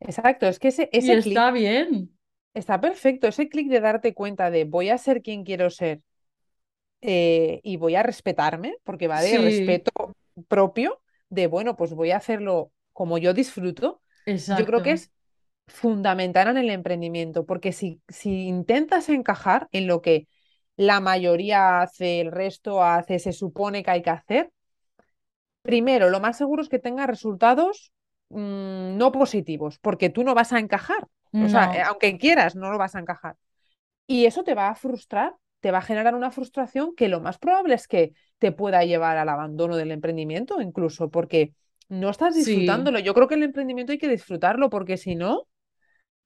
Exacto, 0.01 0.47
es 0.47 0.59
que 0.59 0.69
ese, 0.69 0.88
ese 0.92 1.14
está 1.14 1.51
bien. 1.51 2.11
Está 2.55 2.81
perfecto, 2.81 3.27
ese 3.27 3.49
clic 3.49 3.69
de 3.69 3.81
darte 3.81 4.14
cuenta 4.14 4.51
de 4.51 4.64
voy 4.64 4.88
a 4.88 4.99
ser 4.99 5.21
quien 5.21 5.45
quiero 5.45 5.69
ser 5.69 6.01
eh, 7.07 7.61
y 7.62 7.77
voy 7.77 7.95
a 7.95 8.03
respetarme, 8.03 8.77
porque 8.85 9.09
va 9.09 9.23
de 9.23 9.38
respeto 9.38 9.92
propio, 10.49 11.01
de 11.31 11.47
bueno, 11.47 11.77
pues 11.77 11.95
voy 11.95 12.11
a 12.11 12.16
hacerlo 12.19 12.73
como 12.92 13.19
yo 13.19 13.35
disfruto. 13.35 14.03
Yo 14.51 14.66
creo 14.66 14.83
que 14.83 14.92
es 14.92 15.12
fundamental 15.69 16.49
en 16.49 16.59
el 16.59 16.71
emprendimiento, 16.71 17.47
porque 17.47 17.73
si, 17.73 18.01
si 18.09 18.47
intentas 18.49 19.09
encajar 19.09 19.69
en 19.73 19.87
lo 19.87 20.03
que 20.03 20.29
la 20.77 21.01
mayoría 21.01 21.81
hace, 21.83 22.21
el 22.21 22.33
resto 22.33 22.83
hace, 22.83 23.19
se 23.19 23.33
supone 23.33 23.85
que 23.85 23.90
hay 23.92 24.03
que 24.03 24.11
hacer, 24.11 24.53
primero, 25.62 26.11
lo 26.11 26.21
más 26.21 26.38
seguro 26.38 26.62
es 26.62 26.69
que 26.69 26.79
tenga 26.79 27.07
resultados 27.07 27.92
mm, 28.31 28.97
no 28.97 29.12
positivos, 29.12 29.79
porque 29.79 30.11
tú 30.11 30.25
no 30.25 30.35
vas 30.35 30.53
a 30.53 30.59
encajar. 30.59 31.07
O 31.38 31.49
sea, 31.49 31.71
eh, 31.75 31.83
aunque 31.83 32.16
quieras, 32.19 32.57
no 32.57 32.71
lo 32.71 32.79
vas 32.79 32.95
a 32.95 33.01
encajar. 33.01 33.37
Y 34.07 34.27
eso 34.27 34.45
te 34.45 34.55
va 34.55 34.69
a 34.69 34.75
frustrar, 34.75 35.35
te 35.66 35.72
va 35.72 35.79
a 35.79 35.83
generar 35.83 36.14
una 36.14 36.31
frustración 36.31 36.94
que 36.94 37.09
lo 37.09 37.20
más 37.20 37.38
probable 37.38 37.74
es 37.74 37.88
que 37.88 38.12
te 38.38 38.52
pueda 38.52 38.85
llevar 38.85 39.16
al 39.16 39.29
abandono 39.29 39.74
del 39.74 39.90
emprendimiento, 39.90 40.61
incluso, 40.61 41.11
porque 41.11 41.55
no 41.88 42.09
estás 42.09 42.37
disfrutándolo. 42.37 43.00
Yo 43.00 43.14
creo 43.14 43.26
que 43.26 43.35
el 43.35 43.42
emprendimiento 43.42 43.90
hay 43.90 43.98
que 43.98 44.07
disfrutarlo, 44.07 44.70
porque 44.70 44.96
si 44.96 45.16
no, 45.16 45.48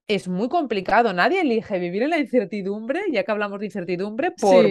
es 0.07 0.29
muy 0.29 0.51
complicado. 0.51 1.15
Nadie 1.15 1.41
elige 1.41 1.79
vivir 1.79 2.03
en 2.03 2.11
la 2.11 2.19
incertidumbre, 2.19 3.01
ya 3.11 3.25
que 3.25 3.31
hablamos 3.33 3.61
de 3.61 3.65
incertidumbre, 3.65 4.33
por 4.33 4.67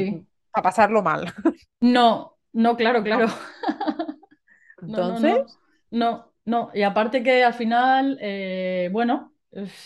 a 0.53 0.61
pasarlo 0.61 1.01
mal. 1.01 1.33
No, 1.81 2.37
no, 2.53 2.77
claro, 2.77 3.01
claro. 3.01 3.25
Entonces. 4.83 5.57
No, 5.89 6.31
no, 6.45 6.69
Y 6.75 6.83
aparte 6.83 7.23
que 7.23 7.43
al 7.43 7.55
final, 7.55 8.19
eh, 8.21 8.89
bueno, 8.91 9.33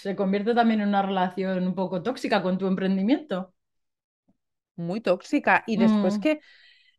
se 0.01 0.13
convierte 0.17 0.53
también 0.53 0.81
en 0.81 0.89
una 0.89 1.03
relación 1.03 1.65
un 1.65 1.73
poco 1.73 2.03
tóxica 2.03 2.43
con 2.43 2.57
tu 2.57 2.67
emprendimiento. 2.67 3.53
Muy 4.75 5.01
tóxica. 5.01 5.63
Y 5.67 5.77
después 5.77 6.17
mm. 6.17 6.21
que 6.21 6.39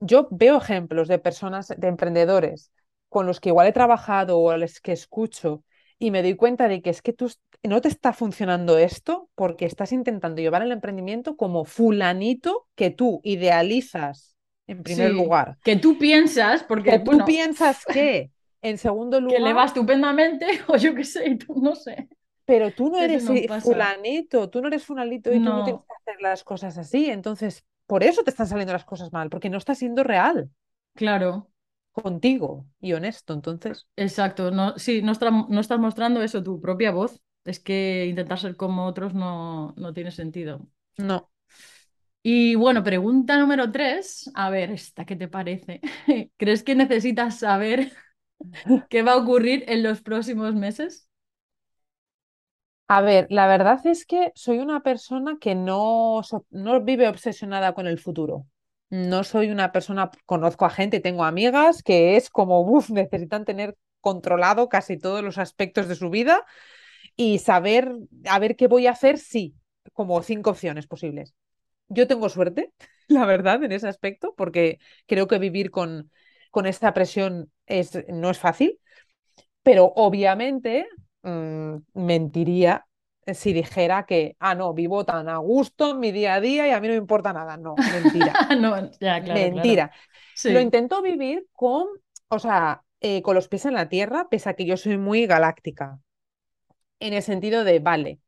yo 0.01 0.29
veo 0.31 0.59
ejemplos 0.59 1.09
de 1.09 1.19
personas, 1.19 1.69
de 1.69 1.89
emprendedores 1.89 2.71
con 3.09 3.27
los 3.27 3.41
que 3.41 3.51
igual 3.51 3.69
he 3.69 3.73
trabajado 3.73 4.39
o 4.39 4.51
a 4.51 4.57
los 4.57 4.81
que 4.81 4.93
escucho 4.93 5.63
y 5.99 6.11
me 6.11 6.23
doy 6.23 6.35
cuenta 6.35 6.69
de 6.69 6.83
que 6.83 6.91
es 6.91 7.01
que 7.01 7.13
tú 7.13 7.33
no 7.63 7.81
te 7.81 7.89
está 7.89 8.13
funcionando 8.13 8.77
esto 8.77 9.31
porque 9.35 9.65
estás 9.67 9.93
intentando 9.93 10.43
llevar 10.43 10.63
el 10.63 10.73
emprendimiento 10.73 11.37
como 11.37 11.65
fulanito 11.65 12.67
que 12.75 12.91
tú 12.91 13.21
idealizas 13.23 14.35
en 14.67 14.83
primer 14.83 15.13
lugar. 15.13 15.59
Que 15.63 15.77
tú 15.77 15.99
piensas, 15.99 16.63
porque 16.63 16.91
que 16.91 16.99
tú 16.99 17.25
piensas 17.25 17.85
que, 17.93 18.31
en 18.63 18.79
segundo 18.79 19.21
lugar. 19.21 19.37
Que 19.37 19.45
le 19.45 19.53
va 19.53 19.65
estupendamente, 19.65 20.47
o 20.69 20.77
yo 20.77 20.95
qué 20.95 21.05
sé, 21.05 21.37
tú 21.37 21.61
no 21.61 21.75
sé. 21.75 22.09
Pero 22.45 22.73
tú 22.73 22.91
no 22.91 22.99
eres 22.99 23.27
fulanito, 23.63 24.51
tú 24.51 24.61
no 24.61 24.69
eres 24.69 24.85
fulanito 24.85 25.33
y 25.33 25.39
tú 25.39 25.45
no 25.45 25.65
tienes 25.65 25.83
que 25.83 25.95
hacer 26.11 26.23
las 26.23 26.45
cosas 26.45 26.77
así. 26.77 27.11
Entonces, 27.11 27.65
por 27.87 28.03
eso 28.03 28.23
te 28.23 28.31
están 28.31 28.47
saliendo 28.47 28.73
las 28.73 28.85
cosas 28.85 29.13
mal, 29.13 29.31
porque 29.31 29.51
no 29.51 29.59
estás 29.59 29.79
siendo 29.79 30.05
real. 30.05 30.51
Claro. 30.95 31.51
Contigo 31.93 32.67
y 32.81 32.93
honesto, 32.93 33.35
entonces. 33.35 33.87
Exacto, 33.97 34.51
no, 34.51 34.77
sí, 34.79 35.01
no, 35.01 35.13
no 35.49 35.61
estás 35.61 35.79
mostrando 35.79 36.23
eso, 36.23 36.43
tu 36.43 36.61
propia 36.61 36.91
voz. 36.91 37.21
Es 37.45 37.61
que 37.61 38.07
intentar 38.07 38.39
ser 38.39 38.57
como 38.57 38.87
otros 38.87 39.15
no, 39.15 39.75
no 39.77 39.93
tiene 39.93 40.11
sentido. 40.11 40.67
No. 40.97 41.31
Y 42.23 42.55
bueno, 42.55 42.83
pregunta 42.83 43.39
número 43.39 43.71
tres. 43.71 44.31
A 44.35 44.49
ver, 44.51 44.71
esta, 44.71 45.05
¿qué 45.05 45.15
te 45.15 45.29
parece? 45.29 45.81
¿Crees 46.39 46.63
que 46.63 46.75
necesitas 46.75 47.39
saber 47.39 47.93
qué 48.89 49.03
va 49.03 49.13
a 49.13 49.19
ocurrir 49.19 49.65
en 49.69 49.83
los 49.83 50.01
próximos 50.01 50.55
meses? 50.55 51.09
A 52.87 53.01
ver, 53.01 53.27
la 53.31 53.47
verdad 53.47 53.81
es 53.87 54.05
que 54.07 54.31
soy 54.35 54.59
una 54.59 54.83
persona 54.83 55.39
que 55.41 55.55
no, 55.55 56.21
no 56.51 56.81
vive 56.83 57.09
obsesionada 57.09 57.73
con 57.75 57.87
el 57.87 57.99
futuro. 57.99 58.47
No 58.91 59.25
soy 59.25 59.51
una 59.51 59.73
persona, 59.73 60.11
conozco 60.27 60.67
a 60.67 60.71
gente, 60.71 61.01
tengo 61.01 61.25
amigas 61.25 61.83
que 61.83 62.17
es 62.17 62.29
como, 62.31 62.61
uff, 62.61 62.91
necesitan 62.91 63.45
tener 63.47 63.77
controlado 64.01 64.69
casi 64.69 64.99
todos 64.99 65.25
los 65.25 65.39
aspectos 65.39 65.89
de 65.89 65.95
su 65.95 66.11
vida 66.11 66.45
y 67.17 67.39
saber, 67.41 67.93
a 68.29 68.39
ver 68.41 68.57
qué 68.57 68.69
voy 68.69 68.87
a 68.87 68.93
hacer, 68.93 69.19
sí, 69.19 69.55
como 69.95 70.23
cinco 70.23 70.51
opciones 70.51 70.87
posibles. 70.87 71.35
Yo 71.89 72.07
tengo 72.09 72.29
suerte, 72.31 72.73
la 73.09 73.27
verdad, 73.27 73.63
en 73.65 73.73
ese 73.73 73.89
aspecto, 73.89 74.35
porque 74.37 74.79
creo 75.07 75.29
que 75.29 75.39
vivir 75.39 75.71
con, 75.71 76.11
con 76.51 76.67
esta 76.67 76.95
presión 76.95 77.53
es, 77.67 77.93
no 78.09 78.31
es 78.31 78.39
fácil, 78.39 78.81
pero 79.63 79.93
obviamente 79.97 80.87
mm, 81.25 81.77
mentiría 81.95 82.87
si 83.33 83.53
dijera 83.53 84.05
que, 84.05 84.37
ah, 84.39 84.55
no, 84.55 84.75
vivo 84.75 85.05
tan 85.05 85.29
a 85.29 85.39
gusto 85.39 85.93
en 85.93 86.01
mi 86.01 86.13
día 86.13 86.35
a 86.35 86.41
día 86.41 86.69
y 86.69 86.73
a 86.73 86.81
mí 86.81 86.89
no 86.89 86.93
me 86.93 86.99
importa 86.99 87.33
nada. 87.33 87.57
No, 87.57 87.75
mentira. 87.77 88.33
no, 88.61 88.91
ya, 89.01 89.23
claro, 89.23 89.41
mentira. 89.41 89.91
Lo 90.45 90.61
intento 90.61 91.01
vivir 91.01 91.47
con, 91.53 91.87
o 92.29 92.39
sea, 92.39 92.83
eh, 93.01 93.23
con 93.23 93.35
los 93.35 93.49
pies 93.49 93.65
en 93.67 93.75
la 93.75 93.89
tierra, 93.89 94.29
pese 94.29 94.51
a 94.51 94.55
que 94.55 94.67
yo 94.67 94.77
soy 94.77 94.99
muy 94.99 95.27
galáctica. 95.27 96.01
En 97.01 97.15
el 97.15 97.23
sentido 97.23 97.65
de, 97.65 97.79
vale, 97.79 98.21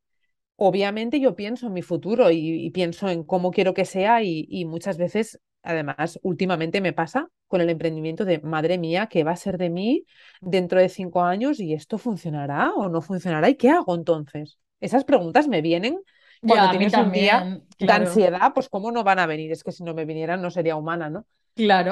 obviamente 0.55 1.19
yo 1.19 1.35
pienso 1.35 1.67
en 1.67 1.73
mi 1.73 1.81
futuro 1.81 2.31
y, 2.31 2.69
pienso 2.71 3.09
en 3.09 3.23
cómo 3.23 3.51
quiero 3.51 3.73
que 3.73 3.85
sea 3.85 4.23
y, 4.23 4.65
muchas 4.65 4.97
veces 4.97 5.39
además, 5.67 6.19
últimamente 6.23 6.79
me 6.79 6.93
pasa 6.93 7.29
con 7.47 7.61
el 7.61 7.69
emprendimiento 7.69 8.23
de, 8.23 8.39
madre 8.39 8.77
mía, 8.77 9.07
¿qué 9.07 9.23
va 9.23 9.31
a 9.31 9.35
ser 9.35 9.57
de 9.57 9.69
mí 9.69 10.05
dentro 10.39 10.79
de 10.79 10.87
cinco 10.87 11.23
años 11.23 11.59
y 11.59 11.73
esto 11.73 11.97
funcionará 11.97 12.71
o 12.73 12.87
no 12.87 13.01
funcionará? 13.01 13.49
¿Y 13.49 13.55
qué 13.55 13.69
hago 13.69 13.93
entonces? 13.93 14.57
Esas 14.79 15.03
preguntas 15.03 15.47
me 15.47 15.61
vienen 15.61 15.99
cuando 16.41 16.69
tienes 16.69 16.93
un 16.93 17.11
día 17.11 17.61
de 17.77 17.91
ansiedad, 17.91 18.53
pues 18.53 18.69
cómo 18.69 18.91
no 18.91 19.03
van 19.03 19.19
a 19.19 19.25
venir, 19.25 19.51
es 19.51 19.63
que 19.63 19.71
si 19.71 19.83
no 19.83 19.93
me 19.93 20.05
vinieran 20.05 20.41
no 20.41 20.51
sería 20.51 20.75
humana, 20.75 21.09
¿no? 21.09 21.25
Claro. 21.55 21.91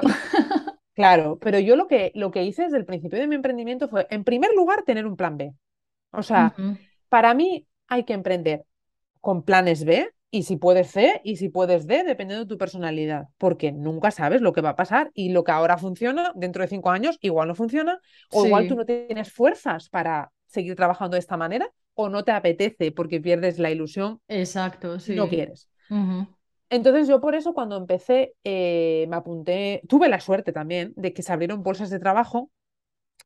claro, 0.94 1.38
pero 1.42 1.60
yo 1.60 1.76
lo 1.76 1.88
que, 1.88 2.12
lo 2.16 2.32
que 2.32 2.44
hice 2.44 2.64
desde 2.64 2.78
el 2.78 2.86
principio 2.86 3.20
de 3.20 3.28
mi 3.28 3.36
emprendimiento 3.36 3.90
fue, 3.90 4.08
en 4.10 4.24
primer 4.24 4.52
lugar, 4.56 4.84
tener 4.84 5.06
un 5.06 5.18
plan 5.18 5.36
B. 5.36 5.52
O 6.12 6.24
sea, 6.24 6.54
para 7.10 7.34
mí 7.34 7.68
hay 7.88 8.04
que 8.06 8.14
emprender 8.14 8.64
con 9.20 9.44
planes 9.44 9.84
B 9.84 10.10
y 10.36 10.43
si 10.43 10.58
puedes 10.58 10.91
C 10.91 11.21
y 11.24 11.38
si 11.38 11.48
puedes 11.48 11.88
D, 11.88 12.04
dependiendo 12.04 12.43
de 12.43 12.50
tu 12.50 12.58
personalidad, 12.58 13.30
porque 13.38 13.71
nunca 13.71 14.12
sabes 14.12 14.41
lo 14.41 14.52
que 14.52 14.60
va 14.60 14.71
a 14.71 14.76
pasar 14.76 15.10
y 15.13 15.30
lo 15.30 15.45
que 15.45 15.54
ahora 15.54 15.78
funciona, 15.78 16.34
dentro 16.36 16.62
de 16.62 16.67
cinco 16.67 16.89
años, 16.89 17.17
igual 17.21 17.48
no 17.48 17.56
funciona, 17.56 18.02
o 18.32 18.45
igual 18.45 18.67
tú 18.67 18.76
no 18.76 18.86
tienes 18.86 19.32
fuerzas 19.32 19.88
para 19.88 20.34
seguir 20.45 20.76
trabajando 20.76 21.15
de 21.15 21.19
esta 21.19 21.38
manera 21.38 21.71
o 21.93 22.10
no 22.10 22.26
te 22.26 22.34
apetece 22.34 22.91
porque 22.91 23.21
pierdes 23.21 23.60
la 23.60 23.71
ilusión. 23.71 24.19
Exacto, 24.28 25.00
sí. 25.00 25.15
No 25.15 25.30
quieres. 25.30 25.69
Entonces 26.69 27.08
yo 27.08 27.21
por 27.21 27.34
eso 27.34 27.54
cuando 27.54 27.78
empecé 27.78 28.34
eh, 28.43 29.06
me 29.08 29.15
apunté, 29.15 29.84
tuve 29.88 30.10
la 30.10 30.19
suerte 30.19 30.52
también 30.52 30.91
de 30.98 31.13
que 31.13 31.21
se 31.21 31.32
abrieron 31.32 31.63
bolsas 31.63 31.89
de 31.89 32.00
trabajo 32.00 32.52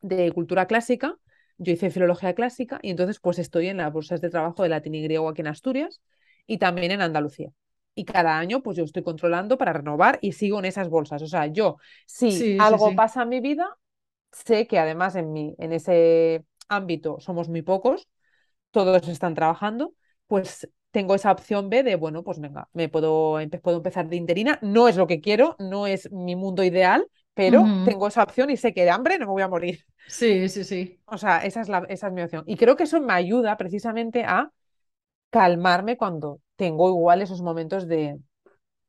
de 0.01 0.31
cultura 0.31 0.67
clásica, 0.67 1.15
yo 1.57 1.73
hice 1.73 1.89
filología 1.89 2.35
clásica 2.35 2.77
y 2.83 2.91
entonces 2.91 3.19
pues 3.19 3.39
estoy 3.39 3.67
en 3.67 3.77
las 3.77 3.91
bolsas 3.91 4.21
de 4.21 4.29
trabajo 4.29 4.61
de 4.61 4.69
latín 4.69 4.93
y 4.93 5.01
griego 5.01 5.27
aquí 5.27 5.41
en 5.41 5.47
Asturias 5.47 6.01
y 6.49 6.57
también 6.57 6.91
en 6.91 7.01
Andalucía. 7.01 7.51
Y 7.93 8.05
cada 8.05 8.39
año 8.39 8.63
pues 8.63 8.75
yo 8.75 8.83
estoy 8.83 9.03
controlando 9.03 9.57
para 9.57 9.71
renovar 9.71 10.17
y 10.21 10.31
sigo 10.31 10.57
en 10.57 10.65
esas 10.65 10.89
bolsas. 10.89 11.21
O 11.21 11.27
sea, 11.27 11.45
yo 11.45 11.77
si 12.07 12.57
algo 12.59 12.95
pasa 12.95 13.21
en 13.21 13.29
mi 13.29 13.39
vida, 13.39 13.77
sé 14.31 14.65
que 14.65 14.79
además 14.79 15.15
en, 15.15 15.31
mi, 15.31 15.53
en 15.59 15.73
ese 15.73 16.43
ámbito 16.67 17.19
somos 17.19 17.49
muy 17.49 17.61
pocos, 17.61 18.09
todos 18.71 19.07
están 19.07 19.35
trabajando, 19.35 19.93
pues 20.25 20.67
tengo 20.89 21.13
esa 21.13 21.31
opción 21.31 21.69
B 21.69 21.83
de, 21.83 21.95
bueno, 21.95 22.23
pues 22.23 22.39
venga, 22.39 22.67
me 22.73 22.89
puedo, 22.89 23.37
puedo 23.61 23.77
empezar 23.77 24.09
de 24.09 24.15
interina. 24.15 24.57
No 24.63 24.87
es 24.87 24.97
lo 24.97 25.05
que 25.05 25.21
quiero, 25.21 25.55
no 25.59 25.85
es 25.85 26.11
mi 26.11 26.35
mundo 26.35 26.63
ideal, 26.63 27.05
pero 27.35 27.63
tengo 27.85 28.07
esa 28.07 28.23
opción 28.23 28.49
y 28.49 28.57
sé 28.57 28.73
que 28.73 28.85
de 28.85 28.89
hambre 28.89 29.19
no 29.19 29.27
me 29.27 29.33
voy 29.33 29.43
a 29.43 29.47
morir. 29.47 29.85
Sí, 30.07 30.49
sí, 30.49 30.63
sí. 30.63 30.99
O 31.05 31.19
sea, 31.19 31.45
esa 31.45 31.61
es, 31.61 31.69
la, 31.69 31.85
esa 31.89 32.07
es 32.07 32.13
mi 32.13 32.23
opción. 32.23 32.43
Y 32.47 32.57
creo 32.57 32.75
que 32.75 32.83
eso 32.83 32.99
me 32.99 33.13
ayuda 33.13 33.55
precisamente 33.55 34.23
a 34.23 34.51
calmarme 35.29 35.97
cuando 35.97 36.41
tengo 36.55 36.89
igual 36.89 37.21
esos 37.21 37.41
momentos 37.41 37.87
de, 37.87 38.19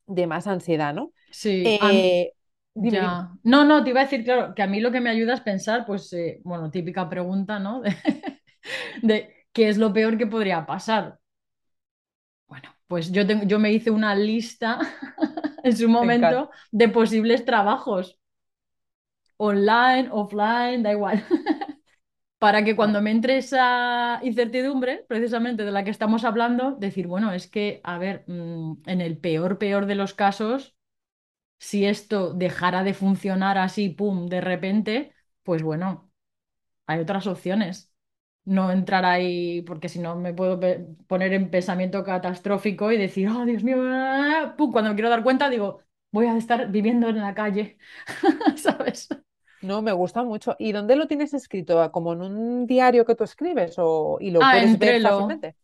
de 0.07 0.27
más 0.27 0.47
ansiedad, 0.47 0.95
¿no? 0.95 1.13
Sí. 1.31 1.79
Eh, 1.83 2.33
ya. 2.75 3.33
No, 3.43 3.65
no, 3.65 3.85
te 3.85 3.91
iba 3.91 4.01
a 4.01 4.05
decir, 4.05 4.25
claro, 4.25 4.55
que 4.55 4.63
a 4.63 4.67
mí 4.67 4.81
lo 4.81 4.93
que 4.93 5.01
me 5.01 5.11
ayuda 5.11 5.35
es 5.35 5.41
pensar, 5.41 5.87
pues, 5.87 6.13
eh, 6.13 6.41
bueno, 6.45 6.71
típica 6.71 7.09
pregunta, 7.09 7.59
¿no? 7.59 7.83
de 9.03 9.47
qué 9.53 9.69
es 9.69 9.79
lo 9.79 9.93
peor 9.93 10.19
que 10.19 10.27
podría 10.27 10.67
pasar. 10.67 11.19
Bueno, 12.49 12.69
pues 12.89 13.11
yo, 13.13 13.27
tengo, 13.27 13.45
yo 13.45 13.59
me 13.59 13.73
hice 13.73 13.91
una 13.91 14.15
lista 14.15 14.79
en 15.63 15.77
su 15.77 15.89
momento 15.89 16.51
de 16.73 16.89
posibles 16.89 17.45
trabajos. 17.45 18.19
Online, 19.39 20.09
offline, 20.13 20.83
da 20.85 20.93
igual. 20.93 21.25
Para 22.41 22.65
que 22.65 22.77
cuando 22.77 23.03
me 23.03 23.13
entre 23.13 23.39
esa 23.39 24.21
incertidumbre, 24.25 25.05
precisamente 25.09 25.65
de 25.65 25.73
la 25.73 25.85
que 25.85 25.91
estamos 25.93 26.25
hablando, 26.25 26.73
decir, 26.73 27.07
bueno, 27.09 27.33
es 27.35 27.49
que, 27.49 27.83
a 27.85 27.99
ver, 27.99 28.25
mm, 28.29 28.83
en 28.87 29.03
el 29.03 29.19
peor, 29.19 29.59
peor 29.59 29.87
de 29.87 29.95
los 29.97 30.15
casos, 30.15 30.77
si 31.59 31.87
esto 31.87 32.35
dejara 32.35 32.85
de 32.85 32.95
funcionar 32.95 33.59
así, 33.59 33.91
pum, 33.91 34.27
de 34.29 34.41
repente, 34.43 35.15
pues 35.45 35.63
bueno, 35.63 36.13
hay 36.87 37.01
otras 37.01 37.27
opciones 37.29 37.93
no 38.47 38.73
entrar 38.73 39.05
ahí, 39.07 39.63
porque 39.63 39.89
si 39.89 40.01
no 40.01 40.17
me 40.17 40.35
puedo 40.35 40.61
poner 41.09 41.33
en 41.35 41.51
pensamiento 41.51 42.05
catastrófico 42.05 42.93
y 42.93 42.99
decir, 42.99 43.29
oh 43.29 43.45
Dios 43.47 43.65
mío, 43.65 43.77
cuando 44.73 44.91
me 44.91 44.95
quiero 44.97 45.11
dar 45.11 45.23
cuenta 45.23 45.49
digo, 45.51 45.83
voy 46.11 46.27
a 46.27 46.37
estar 46.37 46.71
viviendo 46.71 47.09
en 47.09 47.19
la 47.21 47.35
calle, 47.35 47.79
¿sabes? 48.57 49.09
No, 49.63 49.83
me 49.83 49.93
gusta 49.93 50.23
mucho. 50.23 50.57
¿Y 50.59 50.73
dónde 50.73 50.97
lo 50.97 51.07
tienes 51.07 51.35
escrito? 51.35 51.91
¿Como 51.93 52.13
en 52.13 52.23
un 52.23 52.67
diario 52.67 53.05
que 53.05 53.15
tú 53.15 53.25
escribes 53.25 53.75
o, 53.79 54.19
y 54.21 54.31
lo 54.31 54.41
ah, 54.43 54.53
puedes 54.53 54.79
ver 54.79 55.03
fácilmente? 55.03 55.57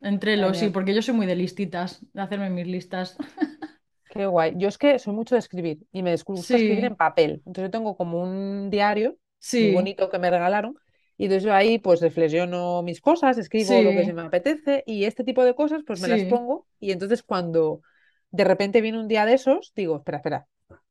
Entre 0.00 0.36
los, 0.36 0.56
sí, 0.56 0.68
porque 0.68 0.94
yo 0.94 1.02
soy 1.02 1.14
muy 1.14 1.26
de 1.26 1.34
listitas, 1.34 2.04
de 2.12 2.22
hacerme 2.22 2.50
mis 2.50 2.66
listas. 2.66 3.16
Qué 4.10 4.26
guay. 4.26 4.54
Yo 4.56 4.68
es 4.68 4.78
que 4.78 4.98
soy 4.98 5.14
mucho 5.14 5.34
de 5.34 5.40
escribir 5.40 5.80
y 5.92 6.02
me 6.02 6.14
gusta 6.16 6.56
escribir 6.56 6.84
en 6.84 6.96
papel. 6.96 7.42
Entonces 7.46 7.64
yo 7.64 7.70
tengo 7.70 7.96
como 7.96 8.22
un 8.22 8.70
diario 8.70 9.16
muy 9.52 9.72
bonito 9.72 10.08
que 10.08 10.18
me 10.18 10.30
regalaron 10.30 10.76
y 11.16 11.24
entonces 11.24 11.44
yo 11.44 11.52
ahí 11.52 11.78
pues 11.78 12.00
reflexiono 12.00 12.82
mis 12.82 13.00
cosas, 13.00 13.38
escribo 13.38 13.82
lo 13.82 13.90
que 13.90 14.04
se 14.04 14.12
me 14.12 14.22
apetece 14.22 14.84
y 14.86 15.04
este 15.04 15.24
tipo 15.24 15.44
de 15.44 15.54
cosas 15.54 15.82
pues 15.86 16.00
me 16.00 16.08
las 16.08 16.22
pongo 16.24 16.66
y 16.80 16.92
entonces 16.92 17.22
cuando 17.22 17.82
de 18.30 18.44
repente 18.44 18.80
viene 18.80 19.00
un 19.00 19.08
día 19.08 19.26
de 19.26 19.34
esos, 19.34 19.72
digo, 19.74 19.96
espera, 19.96 20.18
espera, 20.18 20.46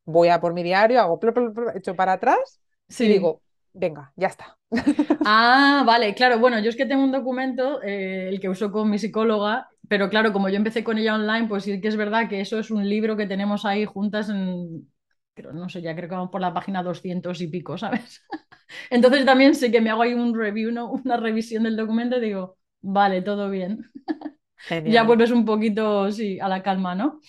voy 0.07 0.29
a 0.29 0.39
por 0.39 0.53
mi 0.53 0.63
diario, 0.63 1.01
hago 1.01 1.19
plo, 1.19 1.33
echo 1.75 1.95
para 1.95 2.13
atrás 2.13 2.59
y 2.97 3.07
digo, 3.07 3.41
venga, 3.73 4.11
ya 4.15 4.27
está. 4.27 4.57
Ah, 5.29 5.83
vale, 5.85 6.15
claro, 6.15 6.39
bueno, 6.39 6.59
yo 6.59 6.69
es 6.69 6.75
que 6.77 6.85
tengo 6.85 7.03
un 7.03 7.11
documento, 7.11 7.81
eh, 7.83 8.29
el 8.29 8.39
que 8.39 8.49
uso 8.49 8.71
con 8.71 8.89
mi 8.89 8.97
psicóloga, 8.97 9.67
pero 9.89 10.09
claro, 10.09 10.31
como 10.31 10.47
yo 10.49 10.55
empecé 10.55 10.83
con 10.83 10.97
ella 10.97 11.15
online, 11.15 11.47
pues 11.47 11.63
sí 11.65 11.81
que 11.81 11.89
es 11.89 11.97
verdad 11.97 12.29
que 12.29 12.39
eso 12.39 12.57
es 12.57 12.71
un 12.71 12.87
libro 12.87 13.17
que 13.17 13.27
tenemos 13.27 13.65
ahí 13.65 13.83
juntas 13.85 14.29
en, 14.29 14.89
pero 15.33 15.53
no 15.53 15.67
sé, 15.69 15.81
ya 15.81 15.95
creo 15.95 16.07
que 16.09 16.15
vamos 16.15 16.31
por 16.31 16.41
la 16.41 16.53
página 16.53 16.81
200 16.81 17.41
y 17.41 17.47
pico, 17.47 17.77
¿sabes? 17.77 18.23
Entonces 18.89 19.25
también 19.25 19.55
sé 19.55 19.71
que 19.71 19.81
me 19.81 19.89
hago 19.89 20.01
ahí 20.01 20.13
un 20.13 20.33
review, 20.33 20.71
¿no? 20.71 20.91
una 20.91 21.17
revisión 21.17 21.63
del 21.63 21.75
documento 21.75 22.17
y 22.17 22.21
digo, 22.21 22.57
vale, 22.81 23.21
todo 23.21 23.49
bien. 23.49 23.81
ya 24.85 25.03
vuelves 25.03 25.31
un 25.31 25.45
poquito, 25.45 26.11
sí, 26.11 26.39
a 26.39 26.47
la 26.47 26.63
calma, 26.63 26.95
¿no? 26.95 27.19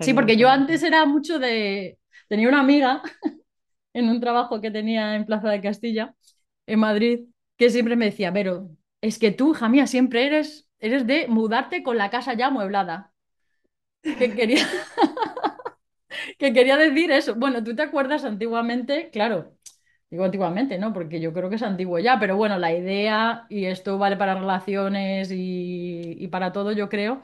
sí, 0.00 0.12
porque 0.14 0.36
yo 0.36 0.48
antes 0.48 0.82
era 0.82 1.04
mucho 1.06 1.38
de... 1.38 1.98
Tenía 2.28 2.48
una 2.48 2.60
amiga 2.60 3.02
en 3.94 4.08
un 4.08 4.20
trabajo 4.20 4.60
que 4.60 4.70
tenía 4.70 5.16
en 5.16 5.26
Plaza 5.26 5.50
de 5.50 5.60
Castilla, 5.60 6.14
en 6.66 6.80
Madrid, 6.80 7.20
que 7.56 7.70
siempre 7.70 7.96
me 7.96 8.06
decía, 8.06 8.32
pero 8.32 8.70
es 9.00 9.18
que 9.18 9.32
tú, 9.32 9.52
hija 9.54 9.68
mía, 9.68 9.86
siempre 9.86 10.26
eres, 10.26 10.68
eres 10.78 11.06
de 11.06 11.28
mudarte 11.28 11.82
con 11.82 11.98
la 11.98 12.10
casa 12.10 12.34
ya 12.34 12.48
amueblada. 12.48 13.12
Que 14.02 14.34
quería... 14.34 14.66
que 16.38 16.52
quería 16.52 16.76
decir 16.76 17.10
eso. 17.10 17.34
Bueno, 17.34 17.62
tú 17.64 17.74
te 17.74 17.82
acuerdas 17.82 18.24
antiguamente, 18.24 19.10
claro, 19.10 19.56
Digo 20.10 20.24
antiguamente, 20.24 20.78
¿no? 20.78 20.92
Porque 20.92 21.20
yo 21.20 21.32
creo 21.32 21.50
que 21.50 21.56
es 21.56 21.62
antiguo 21.62 21.98
ya, 21.98 22.18
pero 22.20 22.36
bueno, 22.36 22.58
la 22.58 22.72
idea, 22.72 23.46
y 23.48 23.66
esto 23.66 23.98
vale 23.98 24.16
para 24.16 24.36
relaciones 24.36 25.30
y, 25.32 26.28
para 26.30 26.52
todo, 26.52 26.72
yo 26.72 26.88
creo, 26.88 27.22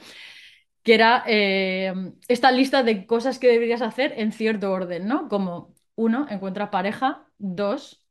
que 0.83 0.95
era 0.95 1.23
eh, 1.27 1.93
esta 2.29 2.51
lista 2.53 2.83
de 2.83 3.07
cosas 3.07 3.39
que 3.39 3.49
deberías 3.49 3.83
hacer 3.83 4.15
en 4.19 4.33
cierto 4.33 4.73
orden, 4.73 5.07
¿no? 5.07 5.29
Como, 5.29 5.75
uno, 5.95 6.27
encuentras 6.31 6.71
pareja, 6.71 7.27
dos, 7.39 8.05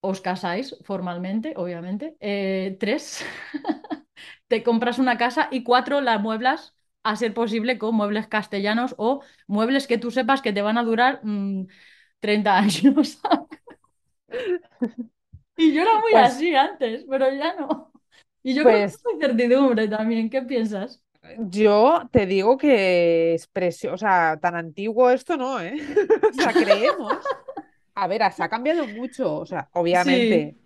os 0.00 0.20
casáis 0.20 0.76
formalmente, 0.88 1.54
obviamente, 1.56 2.16
eh, 2.20 2.76
tres, 2.80 3.24
te 4.48 4.62
compras 4.62 4.98
una 4.98 5.18
casa 5.18 5.48
y 5.50 5.62
cuatro, 5.62 6.00
la 6.00 6.18
mueblas 6.18 6.74
a 7.02 7.16
ser 7.16 7.34
posible 7.34 7.78
con 7.78 7.94
muebles 7.94 8.26
castellanos 8.26 8.94
o 8.98 9.22
muebles 9.46 9.86
que 9.86 9.98
tú 9.98 10.10
sepas 10.10 10.42
que 10.42 10.52
te 10.52 10.62
van 10.62 10.78
a 10.78 10.84
durar... 10.84 11.20
Mm, 11.24 11.66
30 12.20 12.58
años. 12.58 13.20
y 15.56 15.72
yo 15.72 15.82
era 15.82 16.00
muy 16.00 16.12
pues 16.12 16.16
así 16.16 16.54
antes, 16.54 17.04
pero 17.08 17.32
ya 17.32 17.54
no. 17.54 17.92
Y 18.42 18.54
yo 18.54 18.66
creo 18.66 18.78
que 18.78 18.84
pues 18.84 18.94
es 18.94 19.02
incertidumbre 19.14 19.88
también. 19.88 20.30
¿Qué 20.30 20.42
piensas? 20.42 21.02
Yo 21.38 22.08
te 22.10 22.26
digo 22.26 22.56
que 22.56 23.34
es 23.34 23.46
precioso, 23.46 23.94
o 23.94 23.98
sea, 23.98 24.38
tan 24.40 24.54
antiguo 24.54 25.10
esto 25.10 25.36
no, 25.36 25.60
¿eh? 25.60 25.76
o 26.30 26.32
sea, 26.32 26.52
creemos. 26.52 27.14
A 27.94 28.06
ver, 28.06 28.30
se 28.32 28.42
ha 28.42 28.48
cambiado 28.48 28.86
mucho, 28.86 29.36
o 29.36 29.46
sea, 29.46 29.68
obviamente, 29.72 30.56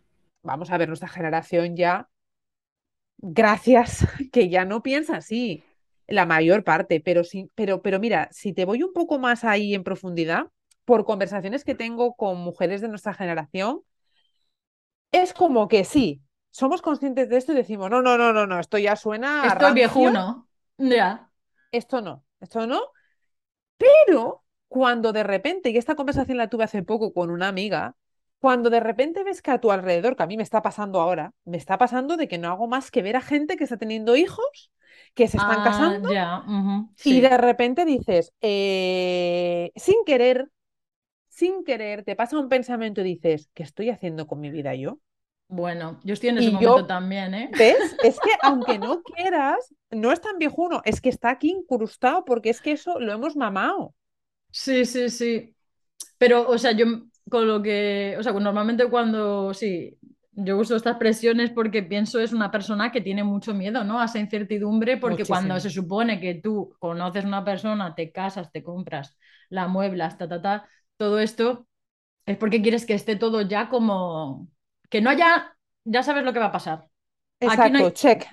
vamos 0.43 0.71
a 0.71 0.79
ver, 0.79 0.89
nuestra 0.89 1.09
generación 1.09 1.77
ya, 1.77 2.09
gracias, 3.19 4.07
que 4.33 4.49
ya 4.49 4.65
no 4.65 4.83
piensa 4.83 5.17
así, 5.17 5.63
la 6.07 6.27
mayor 6.27 6.65
parte, 6.65 7.01
pero 7.01 7.25
sí, 7.25 7.51
pero, 7.55 7.83
pero 7.83 8.01
mira, 8.01 8.29
si 8.33 8.53
te 8.53 8.65
voy 8.65 8.83
un 8.83 8.93
poco 8.93 9.19
más 9.19 9.45
ahí 9.45 9.75
en 9.75 9.85
profundidad, 9.85 10.47
por 10.85 11.05
conversaciones 11.05 11.65
que 11.65 11.77
tengo 11.77 12.15
con 12.15 12.39
mujeres 12.39 12.81
de 12.81 12.89
nuestra 12.89 13.15
generación, 13.15 13.83
es 15.13 15.33
como 15.33 15.69
que 15.69 15.85
sí, 15.85 16.21
somos 16.51 16.83
conscientes 16.83 17.29
de 17.29 17.37
esto 17.37 17.53
y 17.53 17.57
decimos, 17.57 17.91
no, 17.91 18.03
no, 18.03 18.19
no, 18.19 18.33
no, 18.33 18.47
no, 18.47 18.59
esto 18.59 18.79
ya 18.79 18.97
suena. 18.97 19.47
Esto 19.47 19.69
es 19.69 19.75
viejuno. 19.75 20.49
Ya. 20.81 21.31
Esto 21.73 22.01
no, 22.01 22.25
esto 22.41 22.67
no. 22.67 22.81
Pero 23.79 24.45
cuando 24.69 25.13
de 25.13 25.23
repente, 25.25 25.71
y 25.71 25.77
esta 25.79 25.97
conversación 25.97 26.39
la 26.39 26.49
tuve 26.49 26.65
hace 26.65 26.83
poco 26.83 27.13
con 27.13 27.31
una 27.31 27.49
amiga, 27.49 27.97
cuando 28.41 28.71
de 28.71 28.81
repente 28.81 29.25
ves 29.25 29.43
que 29.43 29.51
a 29.51 29.61
tu 29.61 29.73
alrededor, 29.73 30.17
que 30.17 30.23
a 30.23 30.27
mí 30.27 30.37
me 30.37 30.43
está 30.43 30.63
pasando 30.63 31.01
ahora, 31.01 31.33
me 31.45 31.57
está 31.59 31.79
pasando 31.79 32.17
de 32.17 32.29
que 32.29 32.39
no 32.39 32.49
hago 32.51 32.69
más 32.69 32.91
que 32.91 33.03
ver 33.03 33.17
a 33.17 33.21
gente 33.23 33.57
que 33.57 33.65
está 33.65 33.79
teniendo 33.79 34.17
hijos 34.17 34.73
que 35.15 35.29
se 35.29 35.37
están 35.39 35.63
Ah, 35.63 35.63
casando 35.63 36.09
ya, 36.15 36.45
y 37.03 37.21
sí. 37.21 37.23
de 37.23 37.37
repente 37.39 37.85
dices, 37.87 38.33
eh, 38.41 39.73
sin 39.77 40.05
querer, 40.07 40.51
sin 41.29 41.65
querer, 41.65 42.05
te 42.05 42.17
pasa 42.17 42.39
un 42.41 42.49
pensamiento 42.51 43.01
y 43.03 43.05
dices, 43.05 43.51
¿qué 43.55 43.63
estoy 43.65 43.91
haciendo 43.91 44.27
con 44.29 44.41
mi 44.41 44.51
vida 44.51 44.75
yo? 44.77 45.01
Bueno, 45.51 46.01
yo 46.05 46.15
estoy 46.15 46.31
en 46.31 46.39
ese 46.39 46.51
Y 46.51 46.51
momento 46.51 46.87
yo, 46.87 46.87
también, 46.87 47.35
¿eh? 47.35 47.51
¿ves? 47.51 47.97
Es 48.03 48.21
que 48.21 48.31
aunque 48.43 48.79
no 48.79 49.03
quieras, 49.03 49.75
no 49.91 50.13
es 50.13 50.21
tan 50.21 50.39
viejuno, 50.39 50.83
es 50.85 51.01
que 51.01 51.09
está 51.11 51.31
aquí 51.31 51.51
incrustado 51.51 52.25
porque 52.25 52.51
es 52.51 52.61
que 52.63 52.73
eso 52.73 53.01
lo 53.01 53.13
hemos 53.13 53.37
mamado. 53.37 53.95
Sí, 54.53 54.85
sí, 54.85 55.09
sí. 55.11 55.55
Pero, 56.19 56.49
o 56.49 56.59
sea, 56.59 56.73
yo 56.73 56.87
con 57.31 57.49
lo 57.49 57.63
que, 57.63 58.17
o 58.19 58.23
sea, 58.23 58.33
normalmente 58.35 58.89
cuando, 58.91 59.55
sí, 59.55 59.99
yo 60.33 60.59
uso 60.59 60.77
estas 60.77 60.93
expresiones 60.95 61.51
porque 61.51 61.83
pienso 61.83 62.21
es 62.21 62.33
una 62.33 62.51
persona 62.51 62.93
que 62.93 63.01
tiene 63.03 63.25
mucho 63.25 63.55
miedo, 63.55 63.85
¿no? 63.85 64.01
A 64.01 64.07
esa 64.07 64.19
incertidumbre, 64.21 64.97
porque 64.99 65.27
cuando 65.27 65.59
se 65.61 65.71
supone 65.71 66.21
que 66.21 66.35
tú 66.37 66.77
conoces 66.81 67.25
a 67.25 67.29
una 67.29 67.45
persona, 67.45 67.95
te 67.95 68.13
casas, 68.13 68.53
te 68.53 68.63
compras, 68.65 69.19
la 69.51 69.69
mueblas, 69.69 70.19
ta, 70.19 70.29
ta, 70.29 70.43
ta, 70.43 70.69
todo 70.97 71.19
esto 71.21 71.69
es 72.27 72.37
porque 72.39 72.63
quieres 72.63 72.87
que 72.87 72.95
esté 72.95 73.17
todo 73.17 73.43
ya 73.43 73.69
como, 73.71 74.49
que 74.91 75.03
no 75.03 75.11
haya, 75.11 75.57
ya 75.85 76.05
sabes 76.05 76.25
lo 76.25 76.33
que 76.35 76.41
va 76.41 76.47
a 76.49 76.53
pasar. 76.53 76.89
Aquí 77.45 77.71
no 77.71 77.79
Exacto, 77.79 77.91
hay 77.91 77.93
check. 77.93 78.27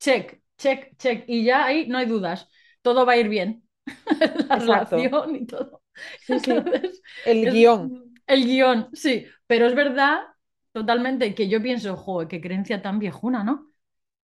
check, 0.00 0.42
check, 0.58 0.96
check, 0.98 1.24
y 1.28 1.44
ya 1.44 1.64
ahí 1.66 1.86
no 1.88 1.98
hay 1.98 2.06
dudas, 2.06 2.48
todo 2.82 3.06
va 3.06 3.12
a 3.14 3.16
ir 3.18 3.28
bien, 3.28 3.68
la 4.50 4.56
Exacto. 4.56 5.14
relación 5.16 5.36
y 5.36 5.46
todo. 5.46 5.82
Sí, 6.16 6.38
sí. 6.40 6.54
Entonces, 6.56 7.02
El 7.24 7.42
es 7.42 7.54
guion. 7.54 7.92
el 8.26 8.44
guion, 8.46 8.88
sí, 8.94 9.26
pero 9.46 9.66
es 9.66 9.74
verdad 9.74 10.22
totalmente 10.72 11.34
que 11.34 11.48
yo 11.48 11.62
pienso, 11.62 11.96
joder, 11.96 12.28
qué 12.28 12.40
creencia 12.40 12.82
tan 12.82 12.98
viejuna, 12.98 13.44
¿no? 13.44 13.72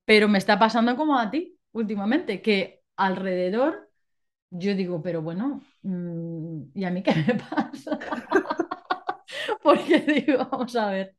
Pero 0.05 0.29
me 0.29 0.39
está 0.39 0.59
pasando 0.59 0.97
como 0.97 1.19
a 1.19 1.31
ti 1.31 1.59
últimamente, 1.73 2.43
que 2.43 2.83
alrededor 2.97 3.91
yo 4.51 4.75
digo, 4.75 5.03
pero 5.03 5.23
bueno, 5.23 5.63
mm, 5.83 6.63
¿y 6.75 6.85
a 6.85 6.91
mí 6.91 7.03
qué 7.03 7.15
me 7.15 7.35
pasa? 7.37 7.99
Porque 9.63 10.01
digo, 10.01 10.49
vamos 10.51 10.77
a 10.77 10.91
ver, 10.91 11.17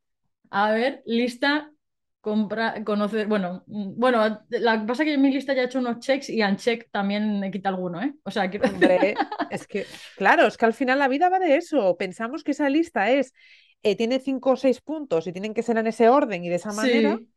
a 0.54 0.72
ver, 0.72 1.02
lista, 1.08 1.72
compra, 2.22 2.84
conocer, 2.84 3.26
bueno, 3.28 3.64
mm, 3.66 4.00
bueno, 4.00 4.46
la 4.50 4.80
que 4.80 4.86
pasa 4.86 5.04
es 5.04 5.08
que 5.08 5.14
en 5.16 5.22
mi 5.22 5.32
lista 5.32 5.54
ya 5.54 5.64
he 5.64 5.66
hecho 5.66 5.80
unos 5.80 6.00
checks 6.00 6.30
y 6.30 6.44
uncheck 6.44 6.90
también 6.92 7.40
me 7.40 7.50
quita 7.50 7.70
alguno, 7.70 8.02
¿eh? 8.02 8.14
O 8.24 8.30
sea, 8.30 8.50
Hombre, 8.64 9.16
es 9.50 9.66
que, 9.66 9.88
claro, 10.16 10.46
es 10.46 10.56
que 10.56 10.66
al 10.66 10.76
final 10.76 11.00
la 11.00 11.08
vida 11.08 11.30
va 11.30 11.40
de 11.40 11.58
eso. 11.58 11.98
Pensamos 11.98 12.44
que 12.44 12.52
esa 12.52 12.70
lista 12.70 13.10
es, 13.10 13.34
eh, 13.82 13.96
tiene 13.96 14.20
cinco 14.20 14.52
o 14.52 14.56
seis 14.56 14.80
puntos 14.80 15.26
y 15.26 15.34
tienen 15.34 15.56
que 15.56 15.64
ser 15.64 15.78
en 15.78 15.88
ese 15.88 16.08
orden 16.08 16.44
y 16.44 16.50
de 16.50 16.56
esa 16.56 16.72
manera, 16.72 17.18
sí, 17.18 17.28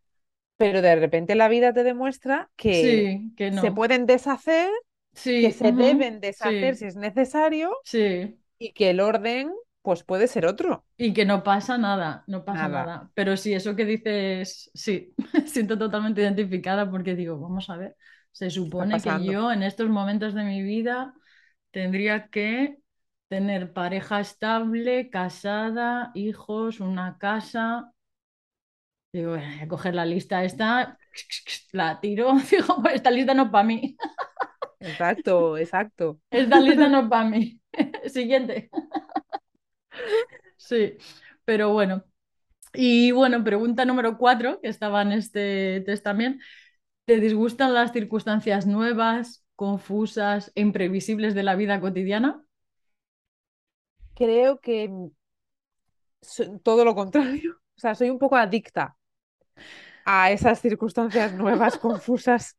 pero 0.58 0.82
de 0.82 0.96
repente 0.96 1.34
la 1.36 1.48
vida 1.48 1.72
te 1.72 1.84
demuestra 1.84 2.50
que 2.54 2.74
sí, 2.74 3.32
que 3.34 3.50
se 3.50 3.70
no, 3.70 3.74
pueden 3.74 4.04
deshacer, 4.04 4.70
que 5.14 5.52
se 5.52 5.72
deben 5.72 6.20
deshacer 6.20 6.76
si 6.76 6.84
es 6.84 6.96
necesario 6.96 7.74
sí. 7.82 8.38
y 8.58 8.72
que 8.74 8.90
el 8.90 9.00
orden, 9.00 9.50
pues 9.86 10.04
puede 10.04 10.26
ser 10.28 10.46
otro. 10.46 10.84
Y 10.98 11.12
que 11.12 11.26
no 11.26 11.42
pasa 11.44 11.76
nada, 11.76 12.24
no 12.26 12.44
pasa 12.44 12.68
Nada, 12.68 12.70
nada. 12.70 13.10
Pero 13.14 13.36
sí, 13.36 13.52
eso 13.52 13.76
que 13.76 13.84
dices, 13.84 14.70
sí, 14.74 15.14
me 15.34 15.46
siento 15.46 15.76
totalmente 15.78 16.22
identificada 16.22 16.90
porque 16.90 17.14
digo, 17.14 17.38
vamos 17.38 17.68
a 17.70 17.76
ver, 17.76 17.96
se 18.32 18.50
¿qué 18.76 18.84
está 18.84 18.98
supone 18.98 19.02
que 19.02 19.22
yo 19.22 19.52
en 19.52 19.62
estos 19.62 19.88
momentos 19.90 20.32
de 20.34 20.44
mi 20.44 20.62
vida 20.62 21.14
tendría 21.70 22.28
que 22.28 22.78
tener 23.28 23.72
pareja 23.74 24.20
estable, 24.20 25.10
casada, 25.10 26.12
hijos, 26.14 26.80
una 26.80 27.18
casa. 27.18 27.92
Digo, 29.12 29.30
"Bueno, 29.30 29.46
voy 29.54 29.60
a 29.62 29.68
coger 29.68 29.94
la 29.94 30.04
lista 30.06 30.44
esta, 30.44 30.98
la 31.72 32.00
tiro, 32.00 32.32
digo, 32.50 32.82
pues 32.82 32.94
esta 32.96 33.10
lista 33.10 33.34
no 33.34 33.44
es 33.44 33.50
para 33.50 33.64
mí, 33.64 33.96
Exacto, 34.80 35.56
exacto. 35.58 36.18
esta 36.30 36.60
lista 36.60 36.88
no 36.88 37.00
es 37.00 37.08
para 37.08 37.28
mí. 37.28 37.60
Siguiente. 38.06 38.70
Sí, 40.56 40.96
pero 41.44 41.72
bueno. 41.72 42.04
Y 42.74 43.12
bueno, 43.12 43.44
pregunta 43.44 43.84
número 43.84 44.18
cuatro, 44.18 44.60
que 44.62 44.68
estaba 44.68 45.02
en 45.02 45.12
este 45.12 45.82
test 45.86 46.04
también. 46.04 46.40
¿Te 47.06 47.20
disgustan 47.20 47.74
las 47.74 47.92
circunstancias 47.92 48.66
nuevas, 48.66 49.44
confusas 49.56 50.52
e 50.56 50.62
imprevisibles 50.62 51.34
de 51.34 51.42
la 51.44 51.56
vida 51.56 51.80
cotidiana? 51.80 52.44
Creo 54.14 54.58
que 54.58 54.88
todo 56.62 56.84
lo 56.84 56.94
contrario. 56.94 57.60
O 57.76 57.78
sea, 57.78 57.94
soy 57.94 58.08
un 58.08 58.18
poco 58.18 58.36
adicta 58.36 58.96
a 60.04 60.30
esas 60.32 60.60
circunstancias 60.60 61.32
nuevas, 61.34 61.78
confusas 61.78 62.56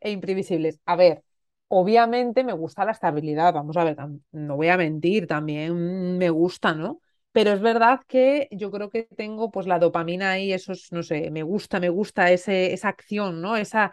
e 0.00 0.10
imprevisibles. 0.10 0.80
A 0.86 0.96
ver, 0.96 1.22
obviamente 1.70 2.44
me 2.44 2.54
gusta 2.54 2.84
la 2.86 2.92
estabilidad, 2.92 3.54
vamos 3.54 3.76
a 3.78 3.84
ver, 3.84 3.98
no 4.32 4.56
voy 4.56 4.68
a 4.68 4.78
mentir, 4.78 5.26
también 5.28 6.18
me 6.18 6.30
gusta, 6.30 6.74
¿no? 6.74 7.00
Pero 7.32 7.52
es 7.52 7.60
verdad 7.62 8.02
que 8.08 8.48
yo 8.52 8.70
creo 8.72 8.90
que 8.90 9.04
tengo 9.04 9.50
pues 9.52 9.66
la 9.68 9.80
dopamina 9.80 10.32
ahí, 10.32 10.52
esos, 10.52 10.92
no 10.92 11.02
sé, 11.04 11.30
me 11.32 11.44
gusta, 11.44 11.80
me 11.80 11.88
gusta 11.90 12.32
ese, 12.32 12.74
esa 12.74 12.88
acción, 12.90 13.40
¿no? 13.42 13.56
Esa, 13.56 13.92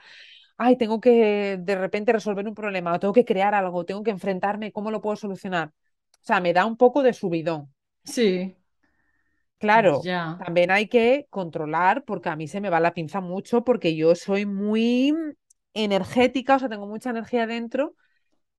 ay, 0.57 0.77
tengo 0.77 1.01
que 1.01 1.57
de 1.61 1.75
repente 1.75 2.13
resolver 2.13 2.47
un 2.47 2.55
problema, 2.55 2.93
o 2.95 2.99
tengo 2.99 3.13
que 3.13 3.25
crear 3.25 3.55
algo, 3.55 3.85
tengo 3.85 4.03
que 4.03 4.11
enfrentarme, 4.11 4.71
¿cómo 4.73 4.91
lo 4.91 5.01
puedo 5.01 5.15
solucionar? 5.17 5.69
O 5.69 6.25
sea, 6.27 6.41
me 6.41 6.53
da 6.53 6.65
un 6.65 6.77
poco 6.77 7.03
de 7.03 7.13
subidón. 7.13 7.73
Sí, 8.05 8.57
Claro, 9.59 10.03
ya, 10.03 10.43
también 10.43 10.69
hay 10.71 10.87
que 10.87 11.27
controlar 11.29 12.03
porque 12.05 12.29
a 12.29 12.35
mí 12.35 12.47
se 12.47 12.61
me 12.61 12.69
va 12.69 12.79
la 12.79 12.93
pinza 12.93 13.21
mucho 13.21 13.63
porque 13.63 13.95
yo 13.95 14.13
soy 14.15 14.45
muy 14.45 15.13
energética, 15.77 16.55
o 16.57 16.59
sea, 16.59 16.69
tengo 16.69 16.87
mucha 16.87 17.09
energía 17.11 17.47
dentro 17.47 17.95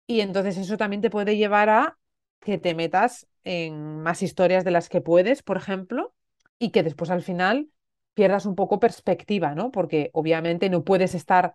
y 0.07 0.20
entonces 0.20 0.57
eso 0.59 0.76
también 0.76 1.02
te 1.02 1.11
puede 1.11 1.37
llevar 1.37 1.68
a 1.70 1.98
que 2.40 2.59
te 2.59 2.74
metas 2.74 3.26
en 3.44 4.02
más 4.02 4.22
historias 4.22 4.64
de 4.64 4.70
las 4.70 4.88
que 4.88 5.00
puedes, 5.00 5.42
por 5.42 5.57
ejemplo, 5.57 6.14
y 6.59 6.70
que 6.70 6.83
después 6.83 7.11
al 7.11 7.22
final 7.22 7.70
pierdas 8.14 8.46
un 8.46 8.54
poco 8.57 8.81
perspectiva, 8.81 9.54
¿no? 9.54 9.70
Porque 9.70 10.11
obviamente 10.12 10.70
no 10.70 10.85
puedes 10.85 11.14
estar, 11.14 11.54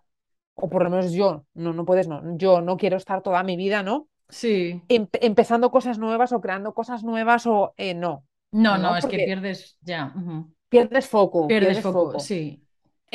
o 0.54 0.68
por 0.70 0.84
lo 0.84 0.90
menos 0.90 1.12
yo, 1.12 1.46
no, 1.54 1.72
no 1.72 1.84
puedes, 1.84 2.08
no, 2.08 2.22
yo 2.36 2.60
no 2.62 2.76
quiero 2.76 2.96
estar 2.96 3.22
toda 3.22 3.42
mi 3.42 3.56
vida, 3.56 3.82
¿no? 3.82 4.08
sí. 4.28 4.82
Em- 4.88 5.08
empezando 5.20 5.70
cosas 5.70 5.98
nuevas 5.98 6.32
o 6.32 6.40
creando 6.40 6.74
cosas 6.74 7.04
nuevas 7.04 7.46
o 7.46 7.74
eh, 7.78 7.94
no, 7.94 8.26
No, 8.52 8.78
no, 8.78 8.78
no, 8.78 8.96
es 8.96 9.06
que 9.06 9.20
pierdes, 9.20 9.76
ya, 9.82 10.22
pierdes 10.68 11.08
foco, 11.08 11.42
Pierdes 11.46 11.80
pierdes 11.80 11.88
foco, 11.90 12.18
foco. 12.18 12.20
sí, 12.20 12.63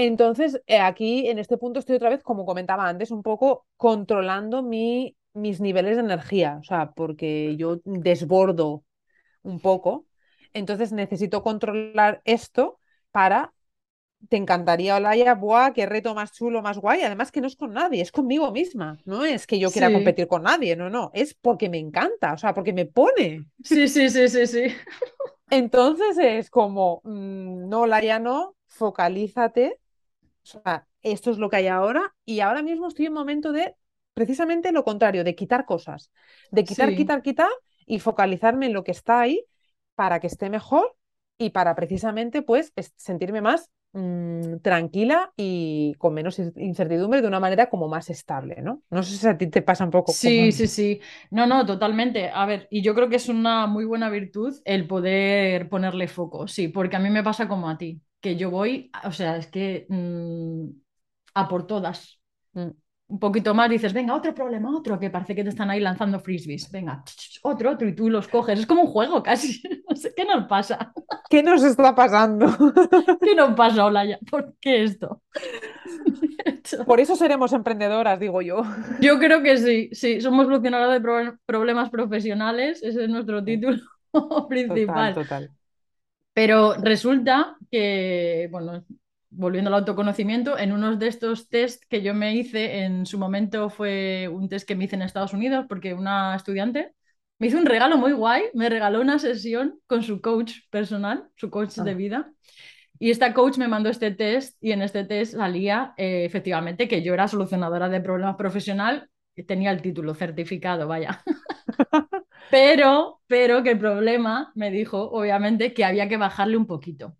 Entonces, 0.02 0.62
eh, 0.66 0.80
aquí 0.80 1.28
en 1.28 1.40
este 1.40 1.58
punto 1.58 1.78
estoy 1.80 1.98
otra 1.98 2.08
vez, 2.10 2.24
como 2.24 2.46
comentaba 2.46 2.88
antes, 2.88 3.12
un 3.12 3.22
poco 3.22 3.66
controlando 3.76 4.64
mi, 4.64 5.18
mis 5.34 5.60
niveles 5.60 5.98
de 5.98 6.04
energía, 6.04 6.58
o 6.62 6.64
sea, 6.64 6.92
porque 6.94 7.58
yo 7.58 7.82
desbordo 7.84 8.86
un 9.44 9.60
poco, 9.60 10.06
entonces 10.54 10.94
necesito 10.94 11.44
controlar 11.44 12.22
esto 12.26 12.80
para, 13.12 13.54
te 14.30 14.38
encantaría, 14.38 14.98
Olaya, 14.98 15.36
buah, 15.36 15.74
qué 15.74 15.86
reto 15.86 16.16
más 16.16 16.34
chulo, 16.34 16.62
más 16.62 16.78
guay, 16.80 17.02
además 17.02 17.32
que 17.32 17.42
no 17.42 17.48
es 17.48 17.58
con 17.58 17.74
nadie, 17.74 18.02
es 18.02 18.12
conmigo 18.14 18.52
misma, 18.52 19.00
no 19.06 19.26
es 19.26 19.48
que 19.48 19.60
yo 19.60 19.72
quiera 19.72 19.92
sí, 19.92 19.92
competir 19.92 20.28
con 20.28 20.44
nadie, 20.44 20.76
no, 20.78 20.90
no, 20.90 21.12
es 21.14 21.34
porque 21.36 21.70
me 21.70 21.80
encanta, 21.80 22.34
o 22.34 22.38
sea, 22.38 22.54
porque 22.54 22.74
me 22.74 22.86
pone. 22.86 23.46
sí, 23.64 23.88
sí, 23.88 24.10
sí, 24.10 24.28
sí, 24.30 24.48
sí, 24.48 24.64
Entonces 25.50 26.18
es 26.18 26.50
como, 26.50 27.02
mm, 27.04 27.70
no, 27.70 27.82
Olaya, 27.82 28.20
no, 28.20 28.56
focalízate 28.68 29.80
O 30.44 30.46
sea, 30.48 30.88
esto 31.02 31.32
es 31.32 31.38
lo 31.38 31.50
que 31.50 31.58
hay 31.58 31.68
ahora 31.68 32.14
y 32.26 32.40
ahora 32.42 32.62
mismo 32.64 32.88
estoy 32.88 33.06
en 33.08 33.14
momento 33.14 33.52
de 33.52 33.76
precisamente 34.14 34.72
lo 34.72 34.84
contrario, 34.84 35.24
de 35.24 35.36
quitar 35.36 35.66
cosas, 35.66 36.12
de 36.52 36.66
quitar, 36.66 36.94
sí. 36.94 36.94
quitar, 36.94 37.22
quitar 37.22 37.50
y 37.86 38.00
focalizarme 38.00 38.68
en 38.68 38.74
lo 38.74 38.84
que 38.84 38.92
está 38.92 39.22
ahí 39.22 39.46
para 39.96 40.20
que 40.20 40.28
esté 40.28 40.50
mejor 40.50 40.96
y 41.38 41.52
para 41.52 41.76
precisamente 41.76 42.42
pues 42.42 42.74
es- 42.76 42.94
sentirme 42.98 43.42
más 43.42 43.70
mm, 43.94 44.58
tranquila 44.62 45.34
y 45.38 45.94
con 45.98 46.14
menos 46.14 46.40
in- 46.40 46.54
incertidumbre 46.58 47.22
de 47.22 47.28
una 47.28 47.40
manera 47.40 47.70
como 47.70 47.88
más 47.88 48.10
estable, 48.10 48.62
¿no? 48.62 48.84
No 48.90 49.04
sé 49.04 49.18
si 49.18 49.28
a 49.28 49.38
ti 49.38 49.48
te 49.48 49.62
pasa 49.62 49.84
un 49.86 49.92
poco 49.92 50.14
Sí, 50.14 50.52
sí, 50.52 50.68
sí. 50.68 51.00
No, 51.30 51.46
no, 51.46 51.66
totalmente. 51.66 52.30
A 52.30 52.46
ver, 52.48 52.68
y 52.72 52.82
yo 52.82 52.96
creo 52.96 53.10
que 53.10 53.18
es 53.18 53.30
una 53.30 53.68
muy 53.68 53.86
buena 53.86 54.10
virtud 54.10 54.56
el 54.66 54.88
poder 54.88 55.70
ponerle 55.70 56.08
foco, 56.08 56.48
sí, 56.48 56.68
porque 56.68 56.96
a 56.96 57.00
mí 57.00 57.10
me 57.12 57.22
pasa 57.24 57.48
como 57.48 57.70
a 57.70 57.78
ti, 57.78 58.02
que 58.22 58.36
yo 58.36 58.50
voy, 58.52 58.92
o 59.04 59.12
sea, 59.12 59.38
es 59.38 59.48
que 59.48 59.86
mm, 59.90 60.66
a 61.36 61.48
por 61.48 61.68
todas. 61.68 62.20
Mm. 62.54 62.70
Un 63.08 63.18
poquito 63.20 63.56
más 63.56 63.72
dices, 63.72 63.92
venga, 63.92 64.14
otro 64.14 64.36
problema, 64.36 64.70
otro, 64.78 65.00
que 65.00 65.10
parece 65.10 65.34
que 65.34 65.44
te 65.44 65.50
están 65.50 65.72
ahí 65.72 65.80
lanzando 65.80 66.20
frisbees. 66.20 66.70
Venga, 66.70 67.04
otro, 67.42 67.72
otro, 67.72 67.88
y 67.88 67.96
tú 67.96 68.08
los 68.08 68.28
coges. 68.28 68.60
Es 68.60 68.68
como 68.68 68.84
un 68.84 68.88
juego 68.88 69.24
casi. 69.24 69.62
No 69.90 69.96
sé, 69.96 70.14
¿qué 70.16 70.24
nos 70.26 70.46
pasa? 70.48 70.94
¿Qué 71.32 71.42
nos 71.42 71.64
está 71.64 71.96
pasando? 71.96 72.46
¿Qué 73.20 73.34
nos 73.34 73.56
pasa, 73.56 73.86
Olaya? 73.86 74.20
¿Por 74.30 74.54
qué 74.62 74.84
esto? 74.84 75.24
Por 76.86 77.00
eso 77.00 77.16
seremos 77.16 77.54
emprendedoras, 77.54 78.20
digo 78.20 78.42
yo. 78.42 78.62
Yo 79.02 79.18
creo 79.20 79.42
que 79.42 79.58
sí, 79.58 79.90
sí, 79.92 80.22
somos 80.22 80.46
solucionadoras 80.46 80.94
de 80.94 81.02
pro- 81.02 81.38
problemas 81.46 81.90
profesionales, 81.90 82.84
ese 82.84 83.06
es 83.06 83.10
nuestro 83.10 83.44
título 83.44 83.78
Total, 84.12 84.48
principal. 84.50 85.14
total. 85.14 85.52
Pero 86.40 86.76
resulta 86.76 87.58
que, 87.70 88.48
bueno, 88.50 88.86
volviendo 89.30 89.68
al 89.68 89.74
autoconocimiento, 89.74 90.58
en 90.58 90.72
uno 90.72 90.96
de 90.96 91.10
estos 91.10 91.50
test 91.50 91.84
que 91.90 92.02
yo 92.02 92.14
me 92.14 92.34
hice, 92.34 92.86
en 92.86 93.06
su 93.06 93.20
momento 93.20 93.70
fue 93.70 94.30
un 94.32 94.48
test 94.48 94.66
que 94.66 94.74
me 94.74 94.86
hice 94.86 94.96
en 94.96 95.02
Estados 95.02 95.34
Unidos, 95.34 95.66
porque 95.68 95.94
una 95.94 96.34
estudiante 96.38 96.96
me 97.40 97.48
hizo 97.48 97.58
un 97.58 97.66
regalo 97.66 97.98
muy 97.98 98.14
guay, 98.14 98.44
me 98.54 98.70
regaló 98.70 99.02
una 99.02 99.20
sesión 99.20 99.82
con 99.86 100.02
su 100.02 100.22
coach 100.22 100.54
personal, 100.70 101.28
su 101.36 101.50
coach 101.50 101.76
de 101.76 101.92
ah. 101.92 101.94
vida. 101.94 102.32
Y 103.00 103.12
esta 103.12 103.34
coach 103.34 103.58
me 103.58 103.68
mandó 103.68 103.90
este 103.90 104.12
test 104.12 104.56
y 104.62 104.72
en 104.72 104.82
este 104.82 105.04
test 105.04 105.34
salía 105.34 105.94
eh, 105.98 106.24
efectivamente 106.24 106.88
que 106.88 107.04
yo 107.04 107.14
era 107.14 107.28
solucionadora 107.28 107.90
de 107.90 108.00
problemas 108.00 108.38
profesional, 108.38 109.10
tenía 109.46 109.72
el 109.72 109.82
título 109.82 110.16
certificado, 110.16 110.88
vaya. 110.88 111.22
pero, 112.50 113.22
pero 113.28 113.64
que 113.64 113.72
el 113.72 113.80
problema 113.80 114.52
me 114.56 114.72
dijo, 114.72 115.10
obviamente, 115.12 115.74
que 115.74 115.86
había 115.86 116.10
que 116.10 116.18
bajarle 116.18 116.58
un 116.58 116.68
poquito. 116.68 117.18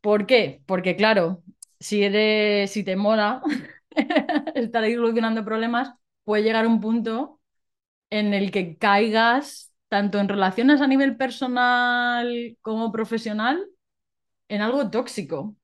¿Por 0.00 0.26
qué? 0.26 0.62
Porque 0.66 0.96
claro, 0.96 1.42
si 1.80 2.02
eres, 2.04 2.70
si 2.72 2.84
te 2.84 2.96
mola 2.96 3.42
estar 4.54 4.82
ahí 4.84 4.94
solucionando 4.94 5.44
problemas, 5.44 5.94
puede 6.24 6.42
llegar 6.42 6.66
un 6.66 6.80
punto 6.80 7.40
en 8.10 8.34
el 8.34 8.50
que 8.52 8.78
caigas 8.78 9.72
tanto 9.88 10.18
en 10.20 10.28
relaciones 10.28 10.80
a 10.82 10.88
nivel 10.88 11.16
personal 11.16 12.58
como 12.62 12.92
profesional 12.92 13.66
en 14.48 14.62
algo 14.62 14.90
tóxico. 14.90 15.56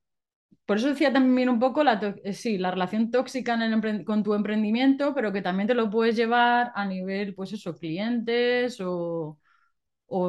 Por 0.70 0.76
eso 0.76 0.90
decía 0.90 1.12
también 1.12 1.48
un 1.48 1.58
poco 1.58 1.82
la, 1.82 2.14
eh, 2.22 2.32
sí, 2.32 2.56
la 2.56 2.70
relación 2.70 3.10
tóxica 3.10 3.58
con 4.04 4.22
tu 4.22 4.34
emprendimiento, 4.34 5.12
pero 5.12 5.32
que 5.32 5.42
también 5.42 5.66
te 5.66 5.74
lo 5.74 5.90
puedes 5.90 6.14
llevar 6.14 6.70
a 6.76 6.86
nivel, 6.86 7.34
pues 7.34 7.52
eso, 7.52 7.76
clientes 7.76 8.80
o, 8.80 9.36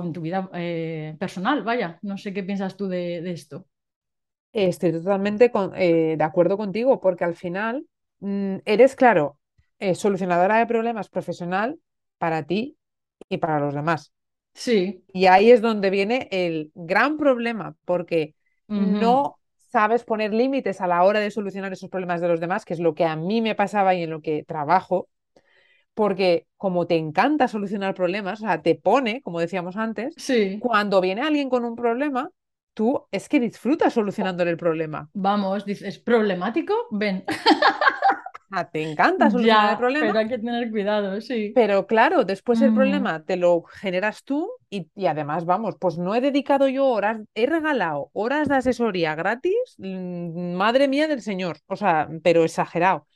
en 0.04 0.12
tu 0.12 0.20
vida 0.20 0.50
eh, 0.56 1.16
personal. 1.20 1.62
Vaya, 1.62 2.00
no 2.02 2.18
sé 2.18 2.34
qué 2.34 2.42
piensas 2.42 2.76
tú 2.76 2.88
de, 2.88 3.18
esto. 3.32 3.68
Estoy 4.52 4.94
totalmente 4.94 5.52
eh, 5.76 6.16
de 6.18 6.24
acuerdo 6.24 6.58
contigo, 6.58 7.00
porque 7.00 7.24
al 7.24 7.36
final 7.36 7.86
mm, 8.22 8.56
eres, 8.66 8.96
claro, 8.96 9.38
solucionadora 9.94 10.58
de 10.58 10.66
problemas 10.66 11.08
profesional 11.08 11.78
para 12.18 12.48
ti 12.48 12.78
y 13.30 13.38
para 13.38 13.60
los 13.60 13.76
demás. 13.76 14.12
Sí. 14.56 15.04
Y 15.14 15.28
ahí 15.28 15.52
es 15.52 15.62
donde 15.62 15.92
viene 15.92 16.30
el 16.32 16.72
gran 16.74 17.18
problema, 17.18 17.76
porque 17.86 18.34
no 18.68 19.38
sabes 19.72 20.04
poner 20.04 20.34
límites 20.34 20.82
a 20.82 20.88
la 20.88 21.04
hora 21.04 21.20
de 21.20 21.32
solucionar 21.32 21.72
esos 21.72 21.90
problemas 21.90 22.22
de 22.22 22.28
los 22.28 22.40
demás, 22.40 22.66
que 22.66 22.74
es 22.74 22.80
lo 22.80 22.94
que 22.94 23.06
a 23.06 23.16
mí 23.16 23.42
me 23.42 23.56
pasaba 23.56 23.96
y 23.96 24.04
en 24.04 24.10
lo 24.10 24.22
que 24.22 24.44
trabajo, 24.44 25.08
porque 25.94 26.48
como 26.58 26.88
te 26.88 26.98
encanta 26.98 27.48
solucionar 27.48 27.94
problemas, 27.94 28.42
o 28.42 28.46
sea, 28.46 28.62
te 28.62 28.76
pone, 28.76 29.22
como 29.22 29.40
decíamos 29.40 29.78
antes, 29.78 30.16
cuando 30.60 31.02
viene 31.02 31.22
alguien 31.22 31.50
con 31.50 31.66
un 31.66 31.76
problema, 31.76 32.30
tú 32.74 33.06
es 33.12 33.30
que 33.30 33.40
disfrutas 33.40 33.94
solucionándole 33.94 34.52
el 34.52 34.58
problema. 34.58 35.10
Vamos, 35.14 35.66
dices, 35.66 36.00
¿problemático? 36.00 36.74
Ven. 36.92 37.24
te 38.72 38.82
encanta 38.84 39.30
solucionar 39.30 39.72
el 39.72 39.78
problema. 39.78 40.08
Pero 40.08 40.20
hay 40.20 40.28
que 40.28 40.38
tener 40.38 40.70
cuidado, 40.70 41.22
sí. 41.22 41.52
Pero 41.56 41.88
claro, 41.88 42.24
después 42.24 42.62
el 42.62 42.72
mm. 42.72 42.76
problema 42.76 43.24
te 43.24 43.38
lo 43.38 43.64
generas 43.64 44.24
tú 44.24 44.50
y, 44.70 44.88
además, 45.06 45.46
vamos, 45.46 45.76
pues 45.80 45.98
no 45.98 46.16
he 46.16 46.22
dedicado 46.22 46.68
yo 46.68 46.86
horas, 46.86 47.22
he 47.34 47.46
regalado 47.46 48.10
horas 48.14 48.48
de 48.50 48.56
asesoría 48.56 49.16
gratis, 49.16 49.76
mm, 49.78 50.54
madre 50.54 50.88
mía 50.88 51.08
del 51.08 51.22
Señor, 51.22 51.58
o 51.68 51.76
sea, 51.76 52.10
pero 52.24 52.44
exagerado. 52.44 53.08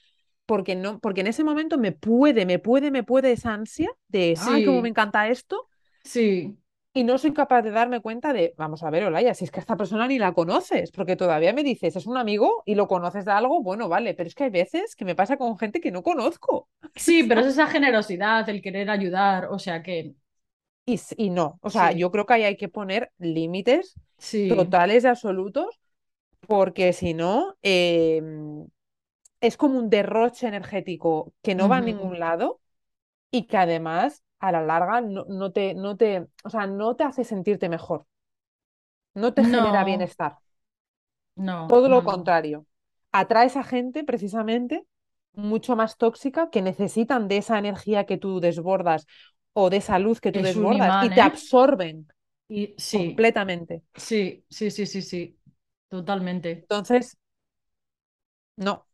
Porque, 0.45 0.75
no, 0.75 0.99
porque 0.99 1.21
en 1.21 1.27
ese 1.27 1.43
momento 1.43 1.77
me 1.77 1.91
puede, 1.91 2.45
me 2.45 2.59
puede, 2.59 2.91
me 2.91 3.03
puede 3.03 3.31
esa 3.31 3.53
ansia 3.53 3.89
de, 4.07 4.35
ay, 4.39 4.63
cómo 4.63 4.81
me 4.81 4.89
encanta 4.89 5.27
esto. 5.27 5.67
Sí 6.03 6.55
y 6.95 7.03
no 7.03 7.17
soy 7.17 7.33
capaz 7.33 7.61
de 7.61 7.71
darme 7.71 7.99
cuenta 7.99 8.31
de, 8.31 8.53
vamos 8.57 8.81
a 8.81 8.89
ver, 8.89 9.03
Olaya, 9.03 9.33
si 9.33 9.43
es 9.43 9.51
que 9.51 9.59
esta 9.59 9.75
persona 9.75 10.07
ni 10.07 10.17
la 10.17 10.33
conoces, 10.33 10.91
porque 10.91 11.17
todavía 11.17 11.51
me 11.51 11.61
dices, 11.61 11.97
es 11.97 12.07
un 12.07 12.17
amigo 12.17 12.63
y 12.65 12.75
lo 12.75 12.87
conoces 12.87 13.25
de 13.25 13.33
algo, 13.33 13.61
bueno, 13.61 13.89
vale, 13.89 14.13
pero 14.13 14.27
es 14.29 14.33
que 14.33 14.45
hay 14.45 14.49
veces 14.49 14.95
que 14.95 15.03
me 15.03 15.13
pasa 15.13 15.35
con 15.37 15.57
gente 15.59 15.81
que 15.81 15.91
no 15.91 16.03
conozco. 16.03 16.69
Sí, 16.95 17.23
pero 17.23 17.41
es 17.41 17.47
esa 17.47 17.67
generosidad, 17.67 18.47
el 18.49 18.61
querer 18.61 18.89
ayudar, 18.89 19.47
o 19.51 19.59
sea 19.59 19.83
que... 19.83 20.15
Y, 20.85 20.99
y 21.17 21.31
no, 21.31 21.59
o 21.61 21.69
sea, 21.69 21.91
yo 21.91 22.11
creo 22.11 22.25
que 22.25 22.33
ahí 22.35 22.43
hay 22.43 22.57
que 22.57 22.69
poner 22.69 23.11
límites 23.17 23.95
totales 24.47 25.03
y 25.03 25.07
absolutos, 25.07 25.79
porque 26.47 26.93
si 26.93 27.13
no, 27.13 27.55
em, 27.63 28.67
es 29.41 29.57
como 29.57 29.79
un 29.79 29.89
derroche 29.89 30.47
energético 30.47 31.33
que 31.43 31.55
no 31.55 31.69
va 31.69 31.77
a 31.77 31.81
ningún 31.81 32.19
lado 32.19 32.61
y 33.31 33.47
que 33.47 33.57
además 33.57 34.24
a 34.39 34.51
la 34.51 34.63
larga 34.63 35.01
no, 35.01 35.51
te, 35.51 35.73
no, 35.73 35.97
te, 35.97 36.27
o 36.43 36.49
sea, 36.49 36.67
no 36.67 36.95
te 36.95 37.03
hace 37.03 37.23
sentirte 37.23 37.69
mejor. 37.69 38.05
No 39.13 39.33
te 39.33 39.43
genera 39.43 39.83
bienestar. 39.83 40.37
No. 41.35 41.67
Todo 41.67 41.89
lo 41.89 42.03
contrario. 42.03 42.65
Atraes 43.11 43.55
a 43.55 43.63
gente 43.63 44.03
precisamente 44.03 44.85
mucho 45.33 45.75
más 45.75 45.97
tóxica 45.97 46.49
que 46.49 46.61
necesitan 46.61 47.27
de 47.27 47.37
esa 47.37 47.57
energía 47.57 48.05
que 48.05 48.17
tú 48.17 48.39
desbordas 48.39 49.05
o 49.53 49.69
de 49.69 49.77
esa 49.77 49.99
luz 49.99 50.19
que 50.19 50.31
tú 50.31 50.41
desbordas 50.41 51.05
y 51.05 51.09
te 51.09 51.19
¿eh? 51.19 51.23
absorben 51.23 52.07
y, 52.47 52.75
completamente. 52.91 53.83
Sí, 53.95 54.45
sí, 54.49 54.69
sí, 54.69 54.85
sí, 54.85 55.01
sí. 55.01 55.37
Totalmente. 55.87 56.51
Entonces, 56.51 57.17
no, 58.57 58.84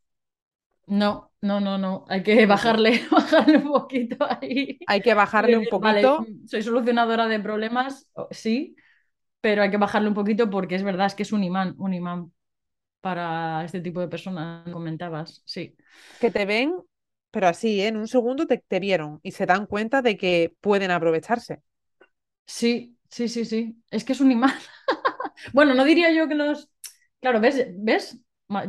no, 0.86 1.32
no, 1.40 1.60
no, 1.60 1.78
no. 1.78 2.04
Hay 2.08 2.22
que 2.22 2.46
bajarle, 2.46 3.02
bajarle 3.10 3.58
un 3.58 3.64
poquito 3.72 4.26
ahí. 4.28 4.78
Hay 4.86 5.00
que 5.00 5.14
bajarle 5.14 5.58
un 5.58 5.66
poquito. 5.66 6.26
Soy 6.46 6.62
solucionadora 6.62 7.26
de 7.28 7.40
problemas, 7.40 8.08
sí, 8.30 8.76
pero 9.40 9.62
hay 9.62 9.70
que 9.70 9.76
bajarle 9.76 10.08
un 10.08 10.14
poquito 10.14 10.50
porque 10.50 10.74
es 10.74 10.82
verdad, 10.82 11.06
es 11.06 11.14
que 11.14 11.24
es 11.24 11.32
un 11.32 11.44
imán, 11.44 11.74
un 11.78 11.94
imán 11.94 12.32
para 13.00 13.64
este 13.64 13.80
tipo 13.80 14.00
de 14.00 14.08
personas, 14.08 14.68
comentabas, 14.72 15.42
sí. 15.44 15.76
Que 16.20 16.30
te 16.30 16.46
ven, 16.46 16.74
pero 17.30 17.48
así, 17.48 17.80
¿eh? 17.80 17.88
en 17.88 17.96
un 17.96 18.06
segundo 18.06 18.46
te, 18.46 18.58
te 18.58 18.78
vieron 18.78 19.18
y 19.22 19.32
se 19.32 19.44
dan 19.46 19.66
cuenta 19.66 20.02
de 20.02 20.16
que 20.16 20.54
pueden 20.60 20.90
aprovecharse. 20.90 21.62
Sí, 22.46 22.96
sí, 23.08 23.28
sí, 23.28 23.44
sí. 23.44 23.82
Es 23.90 24.04
que 24.04 24.12
es 24.12 24.20
un 24.20 24.30
imán. 24.30 24.54
bueno, 25.52 25.74
no 25.74 25.84
diría 25.84 26.12
yo 26.12 26.28
que 26.28 26.34
los. 26.34 26.68
Claro, 27.20 27.40
¿ves? 27.40 27.66
¿Ves? 27.74 28.18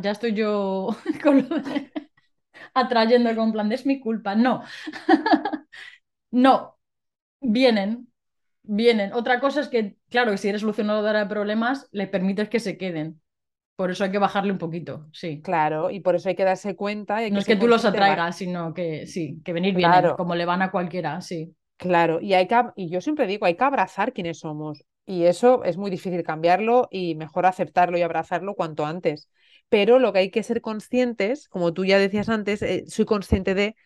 Ya 0.00 0.10
estoy 0.10 0.34
yo 0.34 0.96
con 1.22 1.48
lo 1.48 1.58
de 1.60 1.92
atrayendo 2.74 3.34
con 3.34 3.52
plan 3.52 3.72
es 3.72 3.86
mi 3.86 4.00
culpa. 4.00 4.34
No, 4.34 4.62
no, 6.30 6.76
vienen, 7.40 8.08
vienen. 8.62 9.12
Otra 9.12 9.40
cosa 9.40 9.60
es 9.60 9.68
que, 9.68 9.96
claro, 10.10 10.36
si 10.36 10.48
eres 10.48 10.60
solucionadora 10.60 11.20
de 11.20 11.26
problemas, 11.26 11.88
le 11.92 12.06
permites 12.06 12.48
que 12.48 12.60
se 12.60 12.76
queden. 12.76 13.20
Por 13.76 13.90
eso 13.90 14.04
hay 14.04 14.12
que 14.12 14.18
bajarle 14.18 14.52
un 14.52 14.58
poquito, 14.58 15.08
sí. 15.12 15.40
Claro, 15.42 15.90
y 15.90 15.98
por 15.98 16.14
eso 16.14 16.28
hay 16.28 16.36
que 16.36 16.44
darse 16.44 16.76
cuenta. 16.76 17.28
no 17.28 17.38
es 17.38 17.44
que 17.44 17.56
tú 17.56 17.66
los 17.66 17.84
atraigas, 17.84 18.36
sino 18.36 18.72
que 18.72 19.06
sí, 19.06 19.40
que 19.44 19.52
venir 19.52 19.74
bien, 19.74 19.90
como 20.16 20.36
le 20.36 20.44
van 20.44 20.62
a 20.62 20.70
cualquiera, 20.70 21.20
sí. 21.20 21.54
Claro, 21.76 22.20
y, 22.20 22.34
hay 22.34 22.46
que, 22.46 22.62
y 22.76 22.88
yo 22.88 23.00
siempre 23.00 23.26
digo, 23.26 23.46
hay 23.46 23.56
que 23.56 23.64
abrazar 23.64 24.12
quiénes 24.12 24.38
somos. 24.38 24.84
Y 25.06 25.24
eso 25.24 25.64
es 25.64 25.76
muy 25.76 25.90
difícil 25.90 26.22
cambiarlo 26.22 26.88
y 26.90 27.16
mejor 27.16 27.46
aceptarlo 27.46 27.98
y 27.98 28.02
abrazarlo 28.02 28.54
cuanto 28.54 28.86
antes 28.86 29.28
pero 29.68 29.98
lo 29.98 30.12
que 30.12 30.20
hay 30.20 30.30
que 30.30 30.42
ser 30.42 30.60
conscientes, 30.60 31.48
como 31.48 31.72
tú 31.72 31.84
ya 31.84 31.98
decías 31.98 32.28
antes, 32.28 32.62
eh, 32.62 32.84
soy 32.86 33.04
consciente 33.04 33.54
de, 33.54 33.76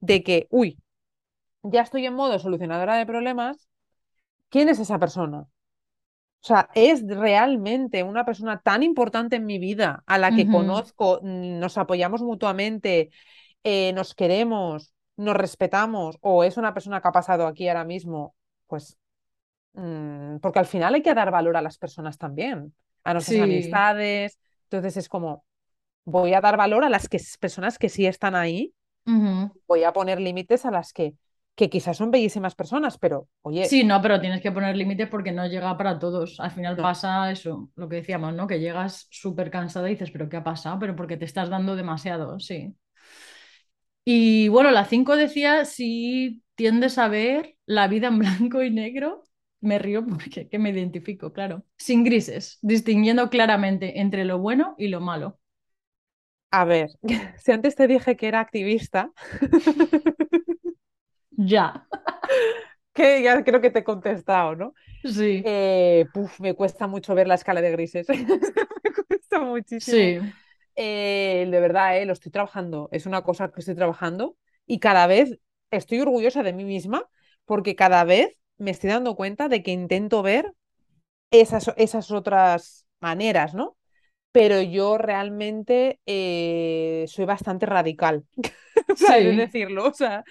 de 0.00 0.22
que, 0.22 0.46
uy, 0.50 0.78
ya 1.62 1.82
estoy 1.82 2.06
en 2.06 2.14
modo 2.14 2.38
solucionadora 2.38 2.96
de 2.96 3.06
problemas, 3.06 3.68
¿quién 4.48 4.68
es 4.68 4.78
esa 4.78 4.98
persona? 4.98 5.46
O 6.42 6.46
sea, 6.46 6.68
es 6.74 7.04
realmente 7.06 8.04
una 8.04 8.24
persona 8.24 8.60
tan 8.60 8.82
importante 8.84 9.36
en 9.36 9.46
mi 9.46 9.58
vida, 9.58 10.04
a 10.06 10.16
la 10.18 10.32
que 10.32 10.46
conozco, 10.46 11.18
nos 11.22 11.76
apoyamos 11.76 12.22
mutuamente, 12.22 13.10
eh, 13.64 13.92
nos 13.94 14.14
queremos, 14.14 14.94
nos 15.16 15.34
respetamos, 15.34 16.18
o 16.20 16.44
es 16.44 16.56
una 16.56 16.72
persona 16.72 17.00
que 17.00 17.08
ha 17.08 17.12
pasado 17.12 17.48
aquí 17.48 17.66
ahora 17.68 17.84
mismo, 17.84 18.36
pues, 18.68 18.96
mm, 19.72 20.36
porque 20.36 20.60
al 20.60 20.66
final 20.66 20.94
hay 20.94 21.02
que 21.02 21.14
dar 21.14 21.32
valor 21.32 21.56
a 21.56 21.62
las 21.62 21.78
personas 21.78 22.16
también, 22.16 22.72
a 23.02 23.12
nuestras 23.12 23.40
amistades, 23.40 24.38
entonces 24.66 24.96
es 24.96 25.08
como, 25.08 25.44
voy 26.04 26.34
a 26.34 26.40
dar 26.40 26.56
valor 26.56 26.84
a 26.84 26.88
las 26.88 27.08
que, 27.08 27.20
personas 27.40 27.78
que 27.78 27.88
sí 27.88 28.06
están 28.06 28.34
ahí, 28.34 28.72
voy 29.68 29.84
a 29.84 29.92
poner 29.92 30.20
límites 30.20 30.66
a 30.66 30.70
las 30.70 30.92
que, 30.92 31.14
que 31.54 31.70
quizás 31.70 31.96
son 31.96 32.10
bellísimas 32.10 32.54
personas, 32.54 32.98
pero 32.98 33.28
oye. 33.42 33.64
Sí, 33.66 33.84
no, 33.84 34.00
pero 34.02 34.20
tienes 34.20 34.40
que 34.40 34.52
poner 34.52 34.76
límites 34.76 35.08
porque 35.08 35.32
no 35.32 35.46
llega 35.46 35.76
para 35.76 35.98
todos. 35.98 36.38
Al 36.40 36.50
final 36.50 36.76
pasa 36.76 37.30
eso, 37.30 37.70
lo 37.76 37.88
que 37.88 37.96
decíamos, 37.96 38.34
¿no? 38.34 38.46
Que 38.46 38.60
llegas 38.60 39.06
súper 39.10 39.50
cansada 39.50 39.88
y 39.88 39.92
dices, 39.92 40.10
¿pero 40.10 40.28
qué 40.28 40.36
ha 40.36 40.44
pasado? 40.44 40.78
Pero 40.78 40.94
porque 40.94 41.16
te 41.16 41.24
estás 41.24 41.48
dando 41.48 41.76
demasiado, 41.76 42.38
sí. 42.40 42.74
Y 44.04 44.48
bueno, 44.48 44.70
la 44.70 44.84
5 44.84 45.16
decía 45.16 45.64
si 45.64 46.42
tiendes 46.54 46.98
a 46.98 47.08
ver 47.08 47.56
la 47.66 47.88
vida 47.88 48.08
en 48.08 48.18
blanco 48.18 48.62
y 48.62 48.70
negro 48.70 49.24
me 49.66 49.78
río 49.78 50.04
porque 50.06 50.48
que 50.48 50.58
me 50.58 50.70
identifico, 50.70 51.32
claro. 51.32 51.64
Sin 51.76 52.04
grises, 52.04 52.58
distinguiendo 52.62 53.28
claramente 53.28 54.00
entre 54.00 54.24
lo 54.24 54.38
bueno 54.38 54.74
y 54.78 54.88
lo 54.88 55.00
malo. 55.00 55.38
A 56.50 56.64
ver, 56.64 56.88
si 57.42 57.52
antes 57.52 57.74
te 57.74 57.86
dije 57.86 58.16
que 58.16 58.28
era 58.28 58.40
activista. 58.40 59.10
ya. 61.30 61.86
Que 62.96 63.22
ya 63.22 63.44
creo 63.44 63.60
que 63.60 63.70
te 63.70 63.80
he 63.80 63.84
contestado, 63.84 64.56
¿no? 64.56 64.72
Sí. 65.04 65.42
Eh, 65.44 66.06
me 66.38 66.54
cuesta 66.54 66.86
mucho 66.86 67.14
ver 67.14 67.28
la 67.28 67.34
escala 67.34 67.60
de 67.60 67.70
grises. 67.72 68.06
gusta 69.10 69.40
muchísimo. 69.40 70.22
Sí. 70.24 70.32
Eh, 70.76 71.46
de 71.50 71.60
verdad, 71.60 71.98
eh, 71.98 72.06
lo 72.06 72.14
estoy 72.14 72.32
trabajando. 72.32 72.88
Es 72.92 73.04
una 73.04 73.22
cosa 73.22 73.50
que 73.50 73.60
estoy 73.60 73.74
trabajando 73.74 74.38
y 74.66 74.78
cada 74.78 75.06
vez 75.06 75.38
estoy 75.70 76.00
orgullosa 76.00 76.42
de 76.42 76.54
mí 76.54 76.64
misma 76.64 77.06
porque 77.44 77.76
cada 77.76 78.04
vez 78.04 78.36
me 78.58 78.70
estoy 78.70 78.90
dando 78.90 79.16
cuenta 79.16 79.48
de 79.48 79.62
que 79.62 79.72
intento 79.72 80.22
ver 80.22 80.52
esas, 81.30 81.72
esas 81.76 82.10
otras 82.10 82.86
maneras, 83.00 83.54
¿no? 83.54 83.76
Pero 84.32 84.62
yo 84.62 84.98
realmente 84.98 86.00
eh, 86.06 87.06
soy 87.08 87.24
bastante 87.26 87.66
radical, 87.66 88.24
¿sabes 88.96 89.36
decirlo? 89.36 89.88
O 89.88 89.94
sea, 89.94 90.24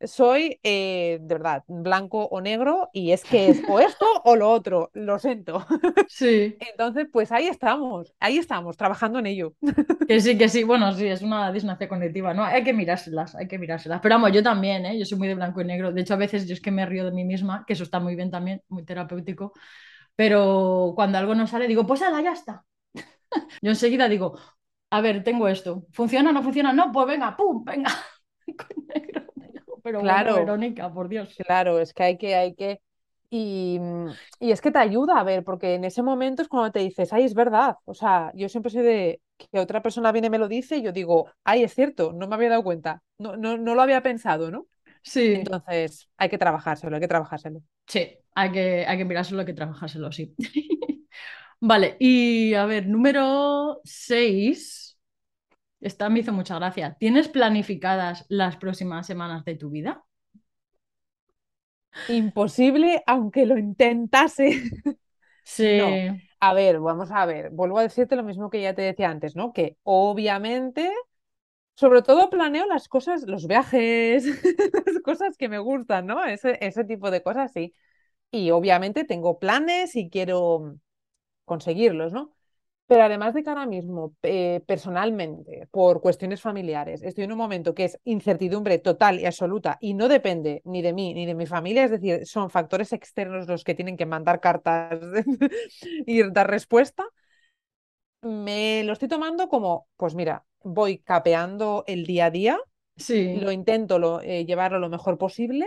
soy 0.00 0.58
eh, 0.62 1.18
de 1.20 1.34
verdad 1.34 1.64
blanco 1.68 2.26
o 2.26 2.40
negro 2.40 2.90
y 2.92 3.12
es 3.12 3.24
que 3.24 3.48
es 3.48 3.62
o 3.68 3.80
esto 3.80 4.06
o 4.24 4.36
lo 4.36 4.50
otro, 4.50 4.90
lo 4.94 5.18
siento. 5.18 5.66
Sí. 6.08 6.56
Entonces, 6.60 7.06
pues 7.12 7.32
ahí 7.32 7.46
estamos, 7.46 8.14
ahí 8.20 8.38
estamos, 8.38 8.76
trabajando 8.76 9.18
en 9.18 9.26
ello. 9.26 9.54
Que 10.08 10.20
sí, 10.20 10.36
que 10.36 10.48
sí, 10.48 10.64
bueno, 10.64 10.92
sí, 10.92 11.06
es 11.06 11.22
una 11.22 11.50
disonancia 11.50 11.88
cognitiva, 11.88 12.34
¿no? 12.34 12.44
Hay 12.44 12.62
que 12.62 12.72
mirárselas, 12.74 13.34
hay 13.34 13.48
que 13.48 13.58
mirárselas. 13.58 14.00
Pero 14.02 14.16
vamos, 14.16 14.32
yo 14.32 14.42
también, 14.42 14.84
¿eh? 14.84 14.98
Yo 14.98 15.04
soy 15.06 15.18
muy 15.18 15.28
de 15.28 15.34
blanco 15.34 15.60
y 15.62 15.64
negro. 15.64 15.92
De 15.92 16.02
hecho, 16.02 16.14
a 16.14 16.18
veces 16.18 16.46
yo 16.46 16.52
es 16.52 16.60
que 16.60 16.70
me 16.70 16.84
río 16.84 17.04
de 17.04 17.10
mí 17.12 17.24
misma, 17.24 17.64
que 17.66 17.72
eso 17.72 17.84
está 17.84 18.00
muy 18.00 18.14
bien 18.14 18.30
también, 18.30 18.62
muy 18.68 18.84
terapéutico. 18.84 19.52
Pero 20.16 20.92
cuando 20.96 21.18
algo 21.18 21.34
no 21.34 21.46
sale, 21.46 21.66
digo, 21.68 21.86
pues 21.86 22.02
ala, 22.02 22.20
ya 22.22 22.32
está. 22.32 22.64
yo 23.62 23.70
enseguida 23.70 24.08
digo, 24.08 24.38
a 24.90 25.00
ver, 25.00 25.24
tengo 25.24 25.48
esto. 25.48 25.86
¿Funciona 25.92 26.30
o 26.30 26.32
no 26.32 26.42
funciona? 26.42 26.72
No, 26.72 26.92
pues 26.92 27.06
venga, 27.06 27.36
pum, 27.36 27.64
venga. 27.64 27.90
Pero 29.84 30.00
claro, 30.00 30.36
Verónica, 30.36 30.90
por 30.92 31.08
Dios. 31.08 31.36
Claro, 31.46 31.78
es 31.78 31.92
que 31.92 32.02
hay 32.02 32.16
que, 32.16 32.34
hay 32.34 32.54
que. 32.54 32.80
Y, 33.28 33.78
y, 34.40 34.50
es 34.50 34.62
que 34.62 34.70
te 34.70 34.78
ayuda 34.78 35.18
a 35.18 35.24
ver, 35.24 35.44
porque 35.44 35.74
en 35.74 35.84
ese 35.84 36.02
momento 36.02 36.40
es 36.40 36.48
cuando 36.48 36.72
te 36.72 36.78
dices, 36.78 37.12
ay, 37.12 37.24
es 37.24 37.34
verdad. 37.34 37.76
O 37.84 37.92
sea, 37.92 38.32
yo 38.34 38.48
siempre 38.48 38.70
soy 38.70 38.82
de 38.82 39.20
que 39.36 39.58
otra 39.58 39.82
persona 39.82 40.10
viene 40.10 40.28
y 40.28 40.30
me 40.30 40.38
lo 40.38 40.48
dice 40.48 40.78
y 40.78 40.82
yo 40.82 40.92
digo, 40.92 41.26
ay, 41.44 41.64
es 41.64 41.74
cierto, 41.74 42.14
no 42.14 42.26
me 42.28 42.34
había 42.34 42.48
dado 42.48 42.64
cuenta, 42.64 43.02
no, 43.18 43.36
no, 43.36 43.58
no 43.58 43.74
lo 43.74 43.82
había 43.82 44.02
pensado, 44.02 44.50
¿no? 44.50 44.66
Sí. 45.02 45.34
Entonces, 45.34 46.08
hay 46.16 46.30
que 46.30 46.38
trabajárselo, 46.38 46.96
hay 46.96 47.02
que 47.02 47.08
trabajárselo. 47.08 47.60
Sí, 47.86 48.08
hay 48.34 48.52
que, 48.52 48.86
hay 48.86 48.96
que 48.96 49.04
mirárselo, 49.04 49.40
hay 49.40 49.46
que 49.46 49.52
trabajárselo, 49.52 50.10
sí. 50.12 50.34
vale, 51.60 51.96
y 51.98 52.54
a 52.54 52.64
ver, 52.64 52.86
número 52.86 53.80
6 53.84 54.83
esta 55.84 56.08
me 56.10 56.20
hizo 56.20 56.32
mucha 56.32 56.56
gracia. 56.56 56.96
¿Tienes 56.98 57.28
planificadas 57.28 58.24
las 58.28 58.56
próximas 58.56 59.06
semanas 59.06 59.44
de 59.44 59.56
tu 59.56 59.70
vida? 59.70 60.04
Imposible, 62.06 63.02
aunque 63.06 63.46
lo 63.46 63.56
intentase. 63.58 64.62
Sí. 65.44 66.10
A 66.40 66.52
ver, 66.54 66.78
vamos 66.80 67.10
a 67.10 67.24
ver. 67.26 67.50
Vuelvo 67.50 67.78
a 67.78 67.82
decirte 67.82 68.16
lo 68.16 68.22
mismo 68.22 68.50
que 68.50 68.60
ya 68.62 68.74
te 68.74 68.82
decía 68.82 69.08
antes, 69.10 69.34
¿no? 69.36 69.52
Que 69.54 69.78
obviamente, 69.82 70.90
sobre 71.76 72.02
todo 72.02 72.30
planeo 72.30 72.66
las 72.66 72.88
cosas, 72.88 73.24
los 73.28 73.46
viajes, 73.48 74.24
las 74.86 75.00
cosas 75.04 75.36
que 75.38 75.48
me 75.48 75.58
gustan, 75.58 76.06
¿no? 76.06 76.24
Ese, 76.24 76.58
ese 76.66 76.84
tipo 76.84 77.10
de 77.10 77.22
cosas, 77.22 77.52
sí. 77.52 77.74
Y 78.30 78.50
obviamente 78.52 79.04
tengo 79.04 79.38
planes 79.40 79.96
y 79.96 80.10
quiero 80.10 80.76
conseguirlos, 81.46 82.12
¿no? 82.12 82.33
Pero 82.86 83.02
además 83.04 83.32
de 83.32 83.42
que 83.42 83.48
ahora 83.48 83.64
mismo, 83.66 84.14
eh, 84.22 84.60
personalmente, 84.66 85.68
por 85.70 86.02
cuestiones 86.02 86.42
familiares, 86.42 87.02
estoy 87.02 87.24
en 87.24 87.32
un 87.32 87.38
momento 87.38 87.74
que 87.74 87.84
es 87.86 87.98
incertidumbre 88.04 88.78
total 88.78 89.18
y 89.20 89.24
absoluta 89.26 89.78
y 89.80 89.94
no 89.94 90.06
depende 90.08 90.60
ni 90.64 90.82
de 90.82 90.92
mí 90.92 91.14
ni 91.14 91.24
de 91.24 91.34
mi 91.34 91.46
familia, 91.46 91.84
es 91.84 91.90
decir, 91.92 92.26
son 92.26 92.50
factores 92.50 92.92
externos 92.92 93.48
los 93.48 93.64
que 93.64 93.74
tienen 93.74 93.96
que 93.96 94.04
mandar 94.04 94.40
cartas 94.40 95.00
y 96.06 96.22
dar 96.30 96.50
respuesta, 96.50 97.04
me 98.22 98.82
lo 98.84 98.92
estoy 98.92 99.08
tomando 99.08 99.48
como, 99.48 99.88
pues 99.96 100.14
mira, 100.14 100.44
voy 100.62 100.98
capeando 100.98 101.84
el 101.86 102.06
día 102.06 102.26
a 102.26 102.30
día, 102.30 102.58
sí. 102.96 103.36
lo 103.40 103.52
intento 103.52 103.98
lo, 103.98 104.20
eh, 104.20 104.44
llevarlo 104.46 104.78
lo 104.78 104.88
mejor 104.88 105.18
posible 105.18 105.66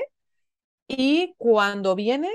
y 0.88 1.36
cuando 1.38 1.96
viene 1.96 2.30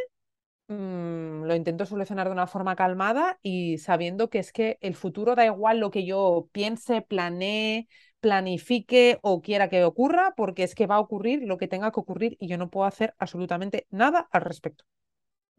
Mm, 0.69 1.45
lo 1.45 1.55
intento 1.55 1.85
solucionar 1.87 2.27
de 2.29 2.33
una 2.33 2.47
forma 2.47 2.77
calmada 2.77 3.39
y 3.43 3.79
sabiendo 3.79 4.31
que 4.31 4.39
es 4.39 4.53
que 4.53 4.79
el 4.81 4.95
futuro 4.95 5.35
da 5.35 5.45
igual 5.45 5.79
lo 5.81 5.91
que 5.91 6.05
yo 6.07 6.49
piense, 6.53 7.03
planee, 7.03 7.89
planifique 8.21 9.19
o 9.23 9.43
quiera 9.43 9.69
que 9.69 9.85
ocurra, 9.85 10.33
porque 10.37 10.63
es 10.63 10.75
que 10.75 10.87
va 10.87 10.97
a 10.97 11.01
ocurrir 11.01 11.43
lo 11.45 11.59
que 11.59 11.69
tenga 11.69 11.91
que 11.93 12.01
ocurrir 12.01 12.37
y 12.41 12.49
yo 12.49 12.57
no 12.59 12.71
puedo 12.71 12.87
hacer 12.87 13.15
absolutamente 13.19 13.87
nada 13.91 14.29
al 14.33 14.43
respecto. 14.43 14.85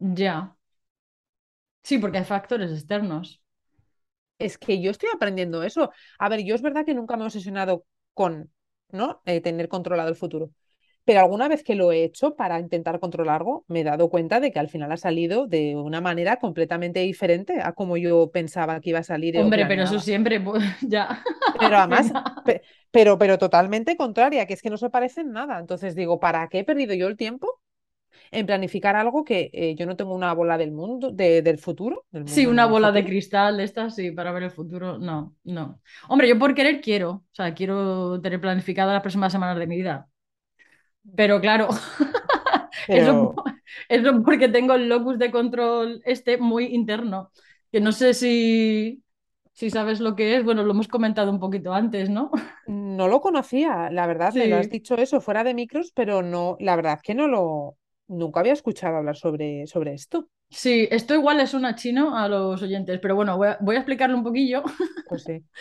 Ya. 0.00 0.56
Sí, 1.82 1.98
porque 1.98 2.18
hay 2.18 2.24
factores 2.24 2.70
externos. 2.72 3.42
Es 4.38 4.58
que 4.58 4.80
yo 4.82 4.90
estoy 4.90 5.08
aprendiendo 5.14 5.62
eso. 5.62 5.92
A 6.18 6.28
ver, 6.28 6.44
yo 6.44 6.54
es 6.54 6.62
verdad 6.62 6.84
que 6.86 6.94
nunca 6.94 7.16
me 7.16 7.24
he 7.24 7.26
obsesionado 7.26 7.86
con 8.14 8.52
¿no? 8.90 9.22
Eh, 9.26 9.40
tener 9.40 9.68
controlado 9.68 10.08
el 10.10 10.16
futuro. 10.16 10.50
Pero 11.04 11.20
alguna 11.20 11.48
vez 11.48 11.62
que 11.62 11.74
lo 11.74 11.92
he 11.92 12.02
hecho 12.02 12.34
para 12.34 12.58
intentar 12.58 12.98
controlarlo, 12.98 13.64
me 13.68 13.80
he 13.80 13.84
dado 13.84 14.08
cuenta 14.08 14.40
de 14.40 14.52
que 14.52 14.58
al 14.58 14.68
final 14.68 14.90
ha 14.90 14.96
salido 14.96 15.46
de 15.46 15.76
una 15.76 16.00
manera 16.00 16.36
completamente 16.36 17.00
diferente 17.00 17.60
a 17.62 17.72
como 17.72 17.96
yo 17.96 18.30
pensaba 18.30 18.80
que 18.80 18.90
iba 18.90 19.00
a 19.00 19.04
salir. 19.04 19.36
Hombre, 19.38 19.66
pero 19.66 19.82
eso 19.82 20.00
siempre, 20.00 20.40
pues, 20.40 20.62
ya. 20.80 21.22
Pero 21.58 21.76
además, 21.78 22.10
pero, 22.90 23.18
pero 23.18 23.38
totalmente 23.38 23.96
contraria, 23.96 24.46
que 24.46 24.54
es 24.54 24.62
que 24.62 24.70
no 24.70 24.78
se 24.78 24.90
parecen 24.90 25.32
nada. 25.32 25.58
Entonces 25.58 25.94
digo, 25.94 26.18
¿para 26.18 26.48
qué 26.48 26.60
he 26.60 26.64
perdido 26.64 26.94
yo 26.94 27.06
el 27.08 27.16
tiempo 27.16 27.60
en 28.30 28.46
planificar 28.46 28.96
algo 28.96 29.24
que 29.24 29.50
eh, 29.52 29.74
yo 29.76 29.86
no 29.86 29.96
tengo 29.96 30.14
una 30.14 30.32
bola 30.32 30.58
del 30.58 30.72
mundo, 30.72 31.10
del 31.10 31.58
futuro. 31.58 32.04
sí, 32.26 32.46
una 32.46 32.66
bola 32.66 32.92
de 32.92 33.04
cristal 33.04 33.56
de 33.58 33.64
estas, 33.64 33.94
sí, 33.94 34.10
para 34.10 34.32
ver 34.32 34.44
el 34.44 34.50
futuro. 34.50 34.98
No, 34.98 35.34
no. 35.44 35.80
Hombre, 36.08 36.28
yo 36.28 36.38
por 36.38 36.54
querer 36.54 36.80
quiero, 36.80 37.10
o 37.10 37.24
sea, 37.32 37.54
quiero 37.54 38.20
tener 38.20 38.40
planificada 38.40 38.92
las 38.92 39.02
próximas 39.02 39.32
semanas 39.32 39.58
de 39.58 39.66
mi 39.66 39.76
vida. 39.76 40.08
Pero 41.16 41.40
claro, 41.40 41.68
Eso, 42.88 43.34
porque 44.24 44.48
tengo 44.48 44.74
el 44.74 44.88
locus 44.88 45.18
de 45.18 45.30
control 45.30 46.00
este 46.04 46.38
muy 46.38 46.66
interno, 46.66 47.30
que 47.70 47.80
no 47.80 47.92
sé 47.92 48.14
si, 48.14 49.02
si 49.52 49.70
sabes 49.70 50.00
lo 50.00 50.16
que 50.16 50.36
es. 50.36 50.44
Bueno, 50.44 50.62
lo 50.62 50.72
hemos 50.72 50.88
comentado 50.88 51.30
un 51.30 51.40
poquito 51.40 51.72
antes, 51.72 52.10
¿no? 52.10 52.30
No 52.66 53.08
lo 53.08 53.20
conocía, 53.20 53.90
la 53.90 54.06
verdad, 54.06 54.34
me 54.34 54.46
lo 54.46 54.56
has 54.56 54.70
dicho 54.70 54.96
eso 54.96 55.20
fuera 55.20 55.44
de 55.44 55.54
micros, 55.54 55.92
pero 55.94 56.22
no, 56.22 56.56
la 56.60 56.76
verdad 56.76 57.00
que 57.02 57.14
no 57.14 57.28
lo, 57.28 57.76
nunca 58.08 58.40
había 58.40 58.52
escuchado 58.52 58.96
hablar 58.96 59.16
sobre, 59.16 59.66
sobre 59.66 59.94
esto. 59.94 60.28
Sí, 60.50 60.86
esto 60.90 61.14
igual 61.14 61.40
es 61.40 61.54
una 61.54 61.74
chino 61.74 62.16
a 62.16 62.28
los 62.28 62.62
oyentes, 62.62 63.00
pero 63.00 63.16
bueno, 63.16 63.36
voy 63.36 63.48
a, 63.48 63.58
voy 63.60 63.76
a 63.76 63.80
explicarlo 63.80 64.16
un 64.16 64.24
poquillo. 64.24 64.62
Pues 65.08 65.24
sí. 65.24 65.42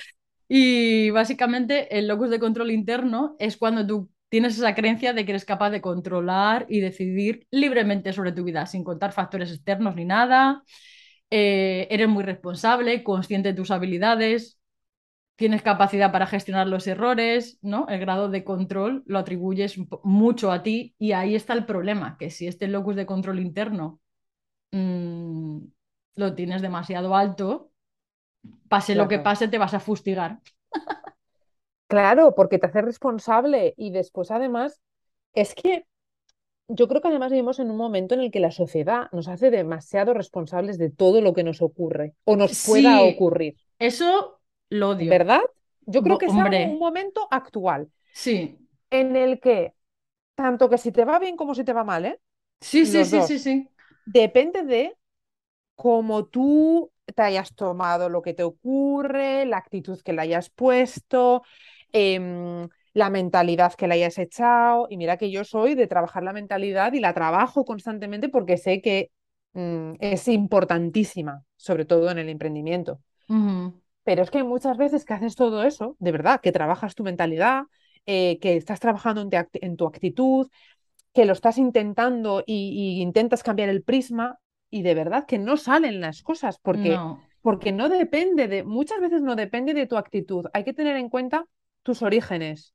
Y 0.55 1.09
básicamente 1.09 1.97
el 1.97 2.07
locus 2.07 2.29
de 2.29 2.37
control 2.37 2.69
interno 2.69 3.35
es 3.39 3.57
cuando 3.57 3.87
tú 3.87 4.09
tienes 4.34 4.57
esa 4.57 4.73
creencia 4.73 5.13
de 5.13 5.25
que 5.25 5.31
eres 5.34 5.45
capaz 5.45 5.69
de 5.69 5.79
controlar 5.79 6.65
y 6.67 6.79
decidir 6.79 7.45
libremente 7.51 8.13
sobre 8.13 8.31
tu 8.31 8.43
vida, 8.43 8.65
sin 8.65 8.84
contar 8.84 9.11
factores 9.11 9.51
externos 9.51 9.95
ni 9.95 10.05
nada. 10.05 10.63
Eh, 11.29 11.88
eres 11.91 12.07
muy 12.07 12.23
responsable, 12.23 13.03
consciente 13.03 13.49
de 13.49 13.53
tus 13.53 13.69
habilidades, 13.69 14.59
tienes 15.36 15.61
capacidad 15.61 16.11
para 16.11 16.25
gestionar 16.25 16.65
los 16.65 16.88
errores, 16.88 17.59
¿no? 17.61 17.86
El 17.88 17.99
grado 17.99 18.27
de 18.27 18.43
control 18.43 19.03
lo 19.05 19.19
atribuyes 19.19 19.75
mucho 20.03 20.51
a 20.51 20.63
ti 20.63 20.95
y 20.97 21.11
ahí 21.11 21.36
está 21.36 21.53
el 21.53 21.67
problema, 21.67 22.17
que 22.17 22.31
si 22.31 22.47
este 22.47 22.67
locus 22.67 22.95
de 22.95 23.05
control 23.05 23.39
interno 23.39 24.01
mm, 24.71 25.59
lo 26.15 26.34
tienes 26.34 26.63
demasiado 26.63 27.15
alto, 27.15 27.69
pase 28.67 28.95
lo 28.95 29.07
que 29.07 29.19
pase, 29.19 29.47
te 29.47 29.59
vas 29.59 29.75
a 29.75 29.79
fustigar. 29.79 30.39
Claro, 31.93 32.33
porque 32.33 32.57
te 32.57 32.65
hace 32.65 32.81
responsable 32.81 33.75
y 33.77 33.91
después 33.91 34.31
además 34.31 34.81
es 35.33 35.53
que 35.53 35.85
yo 36.67 36.87
creo 36.87 37.01
que 37.01 37.09
además 37.09 37.31
vivimos 37.31 37.59
en 37.59 37.69
un 37.69 37.77
momento 37.77 38.15
en 38.15 38.21
el 38.21 38.31
que 38.31 38.39
la 38.39 38.49
sociedad 38.49 39.09
nos 39.11 39.27
hace 39.27 39.51
demasiado 39.51 40.15
responsables 40.15 40.79
de 40.79 40.89
todo 40.89 41.21
lo 41.21 41.33
que 41.33 41.43
nos 41.43 41.61
ocurre 41.61 42.15
o 42.23 42.35
nos 42.35 42.65
pueda 42.65 43.03
ocurrir. 43.03 43.57
Eso 43.77 44.39
lo 44.69 44.89
odio. 44.89 45.07
¿Verdad? 45.07 45.41
Yo 45.85 46.01
creo 46.01 46.17
que 46.17 46.25
es 46.25 46.33
un 46.33 46.79
momento 46.79 47.27
actual. 47.29 47.91
Sí. 48.11 48.57
En 48.89 49.15
el 49.15 49.39
que, 49.39 49.75
tanto 50.33 50.69
que 50.69 50.79
si 50.79 50.91
te 50.91 51.05
va 51.05 51.19
bien 51.19 51.35
como 51.35 51.53
si 51.53 51.63
te 51.63 51.73
va 51.73 51.83
mal, 51.83 52.05
¿eh? 52.05 52.19
Sí, 52.59 52.87
sí, 52.87 53.05
sí, 53.05 53.21
sí, 53.21 53.37
sí. 53.37 53.69
Depende 54.07 54.63
de 54.63 54.97
cómo 55.75 56.25
tú 56.25 56.91
te 57.13 57.21
hayas 57.21 57.53
tomado 57.55 58.09
lo 58.09 58.21
que 58.21 58.33
te 58.33 58.43
ocurre, 58.43 59.45
la 59.45 59.57
actitud 59.57 59.99
que 60.01 60.13
le 60.13 60.21
hayas 60.21 60.49
puesto, 60.49 61.43
Em, 61.93 62.67
la 62.93 63.09
mentalidad 63.09 63.73
que 63.73 63.87
le 63.87 63.95
hayas 63.95 64.17
echado. 64.17 64.87
Y 64.89 64.97
mira 64.97 65.17
que 65.17 65.31
yo 65.31 65.43
soy 65.43 65.75
de 65.75 65.87
trabajar 65.87 66.23
la 66.23 66.33
mentalidad 66.33 66.93
y 66.93 66.99
la 66.99 67.13
trabajo 67.13 67.65
constantemente 67.65 68.29
porque 68.29 68.57
sé 68.57 68.81
que 68.81 69.11
mm, 69.53 69.93
es 69.99 70.27
importantísima, 70.27 71.43
sobre 71.55 71.85
todo 71.85 72.11
en 72.11 72.17
el 72.17 72.29
emprendimiento. 72.29 72.99
Pero 74.03 74.21
es 74.21 74.31
que 74.31 74.43
muchas 74.43 74.77
veces 74.77 75.05
que 75.05 75.13
haces 75.13 75.35
todo 75.35 75.63
eso, 75.63 75.95
de 75.99 76.11
verdad, 76.11 76.41
que 76.41 76.51
trabajas 76.51 76.93
tu 76.93 77.03
mentalidad, 77.03 77.63
eh, 78.05 78.37
que 78.39 78.57
estás 78.57 78.79
trabajando 78.79 79.27
en, 79.53 79.77
tu 79.77 79.87
actitud, 79.87 80.49
que 81.13 81.25
lo 81.25 81.33
estás 81.33 81.57
intentando 81.57 82.43
y, 82.45 83.01
intentas 83.01 83.43
cambiar 83.43 83.69
el 83.69 83.81
prisma 83.81 84.39
y 84.69 84.83
de 84.83 84.93
verdad 84.93 85.25
que 85.25 85.39
no 85.39 85.57
salen 85.57 86.01
las 86.01 86.21
cosas 86.21 86.59
porque 86.59 86.97
porque 87.41 87.73
no 87.73 87.89
depende 87.89 88.47
de, 88.47 88.63
muchas 88.63 89.01
veces 89.01 89.21
no 89.21 89.35
depende 89.35 89.73
de 89.73 89.85
tu 89.85 89.97
actitud. 89.97 90.45
Hay 90.53 90.63
que 90.63 90.73
tener 90.73 90.95
en 90.95 91.09
cuenta 91.09 91.45
tus 91.84 92.01
orígenes, 92.01 92.73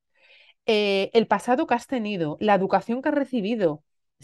eh, 0.66 1.10
el 1.14 1.26
pasado 1.26 1.66
que 1.66 1.74
has 1.74 1.86
tenido, 1.86 2.36
la 2.40 2.54
educación 2.54 3.00
que 3.02 3.08
has 3.08 3.14
recibido, 3.14 3.82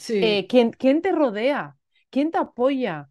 eh, 0.09 0.47
quién, 0.47 1.01
te 1.01 1.12
rodea, 1.12 1.76
quién 2.11 2.30
te 2.30 2.39
apoya, 2.39 3.09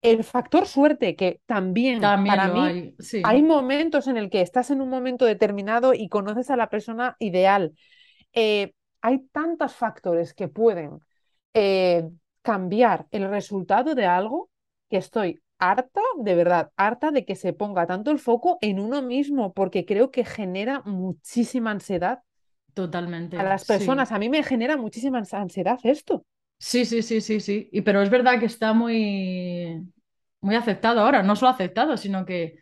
el 0.00 0.24
factor 0.24 0.66
suerte, 0.66 1.14
que 1.14 1.40
también, 1.46 2.00
para 2.00 2.48
mí 2.48 2.60
hay, 2.60 2.96
hay, 3.22 3.42
momentos 3.42 4.08
en 4.08 4.16
el 4.16 4.30
que 4.30 4.40
estás 4.40 4.70
en 4.70 4.80
un 4.80 4.88
momento 4.88 5.26
determinado 5.26 5.94
y 5.94 6.08
conoces 6.08 6.50
a 6.50 6.56
la 6.56 6.70
persona 6.70 7.14
ideal. 7.20 7.74
Eh, 8.32 8.72
hay 9.02 9.18
tantos 9.32 9.74
factores 9.74 10.34
que 10.34 10.48
pueden 10.48 10.98
cambiar 12.40 13.06
el 13.10 13.28
resultado 13.28 13.94
de 13.94 14.06
algo 14.06 14.48
que 14.88 14.96
estoy 14.96 15.41
harta, 15.62 16.00
de 16.18 16.34
verdad, 16.34 16.72
harta 16.76 17.12
de 17.12 17.24
que 17.24 17.36
se 17.36 17.52
ponga 17.52 17.86
tanto 17.86 18.10
el 18.10 18.18
foco 18.18 18.58
en 18.60 18.80
uno 18.80 19.00
mismo, 19.00 19.52
porque 19.52 19.86
creo 19.86 20.10
que 20.10 20.24
genera 20.24 20.82
muchísima 20.84 21.70
ansiedad. 21.70 22.22
Totalmente. 22.74 23.38
A 23.38 23.44
las 23.44 23.64
personas, 23.64 24.10
a 24.10 24.18
mí 24.18 24.28
me 24.28 24.42
genera 24.42 24.76
muchísima 24.76 25.22
ansiedad 25.30 25.78
esto. 25.84 26.24
Sí, 26.58 26.84
sí, 26.84 27.02
sí, 27.02 27.20
sí, 27.20 27.38
sí. 27.38 27.68
Y 27.70 27.82
pero 27.82 28.02
es 28.02 28.10
verdad 28.10 28.40
que 28.40 28.46
está 28.46 28.72
muy, 28.72 29.86
muy 30.40 30.54
aceptado 30.56 31.00
ahora, 31.00 31.22
no 31.22 31.36
solo 31.36 31.52
aceptado, 31.52 31.96
sino 31.96 32.24
que, 32.26 32.58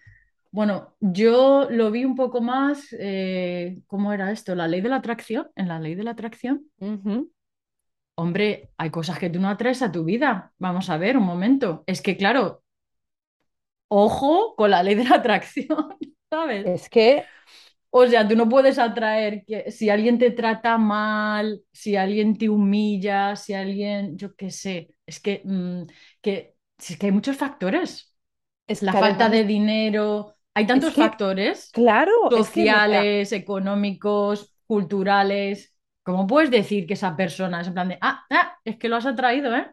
bueno, 0.50 0.94
yo 1.00 1.68
lo 1.70 1.90
vi 1.90 2.04
un 2.04 2.16
poco 2.16 2.42
más, 2.42 2.94
eh, 2.98 3.80
¿cómo 3.86 4.12
era 4.12 4.30
esto? 4.30 4.54
La 4.54 4.68
ley 4.68 4.82
de 4.82 4.90
la 4.90 4.96
atracción, 4.96 5.48
en 5.56 5.68
la 5.68 5.80
ley 5.80 5.94
de 5.94 6.04
la 6.04 6.10
atracción. 6.10 6.66
Hombre, 8.14 8.70
hay 8.76 8.90
cosas 8.90 9.18
que 9.18 9.30
tú 9.30 9.40
no 9.40 9.48
atraes 9.48 9.80
a 9.80 9.90
tu 9.90 10.04
vida. 10.04 10.52
Vamos 10.58 10.90
a 10.90 10.98
ver, 10.98 11.16
un 11.16 11.24
momento. 11.24 11.84
Es 11.86 12.02
que, 12.02 12.18
claro, 12.18 12.62
ojo 13.90 14.54
con 14.56 14.70
la 14.70 14.82
ley 14.82 14.94
de 14.94 15.04
la 15.04 15.16
atracción, 15.16 15.96
¿sabes? 16.30 16.66
Es 16.66 16.88
que 16.88 17.24
o 17.92 18.06
sea, 18.06 18.26
tú 18.26 18.36
no 18.36 18.48
puedes 18.48 18.78
atraer 18.78 19.44
que 19.44 19.70
si 19.72 19.90
alguien 19.90 20.16
te 20.18 20.30
trata 20.30 20.78
mal, 20.78 21.62
si 21.72 21.96
alguien 21.96 22.38
te 22.38 22.48
humilla, 22.48 23.34
si 23.34 23.52
alguien, 23.52 24.16
yo 24.16 24.36
qué 24.36 24.50
sé, 24.50 24.94
es 25.04 25.18
que, 25.18 25.42
mm, 25.44 25.82
que, 26.22 26.54
es 26.78 26.96
que 26.96 27.06
hay 27.06 27.12
muchos 27.12 27.36
factores. 27.36 28.14
Es 28.68 28.82
la 28.82 28.92
falta 28.92 29.28
de 29.28 29.44
dinero, 29.44 30.36
hay 30.54 30.64
tantos 30.66 30.94
factores 30.94 31.70
claro, 31.72 32.12
sociales, 32.30 33.32
económicos, 33.32 34.54
culturales. 34.66 35.74
¿Cómo 36.04 36.28
puedes 36.28 36.52
decir 36.52 36.86
que 36.86 36.94
esa 36.94 37.16
persona 37.16 37.60
es 37.60 37.66
en 37.66 37.74
plan 37.74 37.88
de, 37.88 37.98
ah, 38.00 38.24
ah 38.30 38.56
es 38.64 38.76
que 38.76 38.88
lo 38.88 38.96
has 38.96 39.06
atraído, 39.06 39.54
¿eh? 39.56 39.66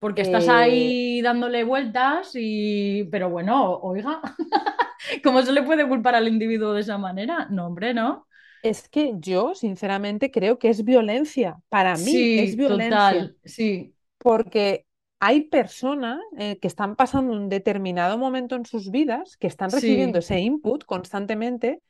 Porque 0.00 0.22
estás 0.22 0.46
eh, 0.46 0.50
ahí 0.50 1.22
dándole 1.22 1.64
vueltas 1.64 2.30
y, 2.34 3.04
pero 3.10 3.30
bueno, 3.30 3.78
oiga, 3.78 4.20
¿cómo 5.24 5.42
se 5.42 5.52
le 5.52 5.62
puede 5.62 5.88
culpar 5.88 6.14
al 6.14 6.28
individuo 6.28 6.72
de 6.72 6.82
esa 6.82 6.98
manera? 6.98 7.48
No, 7.50 7.66
hombre, 7.66 7.94
¿no? 7.94 8.26
Es 8.62 8.88
que 8.88 9.12
yo, 9.18 9.54
sinceramente, 9.54 10.30
creo 10.30 10.58
que 10.58 10.68
es 10.68 10.84
violencia. 10.84 11.56
Para 11.68 11.96
mí 11.96 12.38
es 12.38 12.56
violencia. 12.56 12.90
Total, 12.90 13.36
sí. 13.44 13.92
Porque 14.18 14.86
hay 15.20 15.42
personas 15.42 16.20
eh, 16.38 16.58
que 16.58 16.68
están 16.68 16.96
pasando 16.96 17.32
un 17.32 17.48
determinado 17.48 18.18
momento 18.18 18.54
en 18.56 18.66
sus 18.66 18.90
vidas, 18.90 19.36
que 19.36 19.46
están 19.46 19.70
recibiendo 19.70 20.18
ese 20.20 20.40
input 20.40 20.84
constantemente 20.84 21.82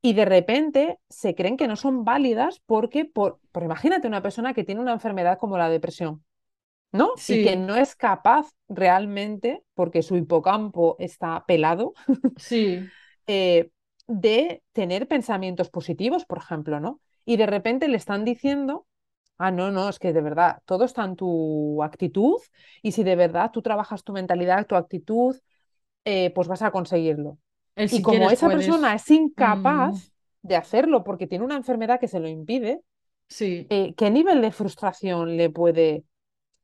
y 0.00 0.14
de 0.14 0.24
repente 0.24 0.98
se 1.08 1.34
creen 1.34 1.56
que 1.56 1.68
no 1.68 1.76
son 1.76 2.04
válidas 2.04 2.60
porque, 2.66 3.04
por, 3.04 3.38
por 3.52 3.62
imagínate 3.62 4.08
una 4.08 4.22
persona 4.22 4.54
que 4.54 4.64
tiene 4.64 4.80
una 4.80 4.92
enfermedad 4.92 5.38
como 5.38 5.58
la 5.58 5.68
depresión 5.68 6.24
¿no? 6.92 7.14
Y 7.26 7.42
que 7.42 7.56
no 7.56 7.74
es 7.74 7.96
capaz 7.96 8.50
realmente, 8.68 9.64
porque 9.74 10.02
su 10.02 10.16
hipocampo 10.16 10.96
está 10.98 11.44
pelado, 11.46 11.94
sí. 12.36 12.86
Eh, 13.26 13.70
de 14.06 14.62
tener 14.72 15.08
pensamientos 15.08 15.70
positivos, 15.70 16.26
por 16.26 16.38
ejemplo, 16.38 16.80
¿no? 16.80 17.00
Y 17.24 17.36
de 17.36 17.46
repente 17.46 17.88
le 17.88 17.96
están 17.96 18.24
diciendo, 18.24 18.86
ah, 19.38 19.50
no, 19.50 19.70
no, 19.70 19.88
es 19.88 19.98
que 19.98 20.12
de 20.12 20.20
verdad, 20.20 20.58
todo 20.66 20.84
está 20.84 21.04
en 21.04 21.16
tu 21.16 21.82
actitud 21.82 22.36
y 22.82 22.92
si 22.92 23.04
de 23.04 23.16
verdad 23.16 23.50
tú 23.52 23.62
trabajas 23.62 24.04
tu 24.04 24.12
mentalidad, 24.12 24.66
tu 24.66 24.74
actitud, 24.74 25.36
eh, 26.04 26.30
pues 26.34 26.48
vas 26.48 26.62
a 26.62 26.72
conseguirlo. 26.72 27.38
y 27.76 28.02
como 28.02 28.30
esa 28.30 28.48
persona 28.48 28.94
es 28.94 29.10
incapaz 29.10 29.94
mm. 30.42 30.48
de 30.48 30.56
hacerlo 30.56 31.04
porque 31.04 31.26
tiene 31.26 31.44
una 31.44 31.56
enfermedad 31.56 31.98
que 32.00 32.08
se 32.08 32.20
lo 32.20 32.28
impide, 32.28 32.82
sí. 33.28 33.66
Eh, 33.70 33.94
¿qué 33.96 34.10
nivel 34.10 34.42
de 34.42 34.50
frustración 34.50 35.36
le 35.36 35.48
puede 35.48 36.04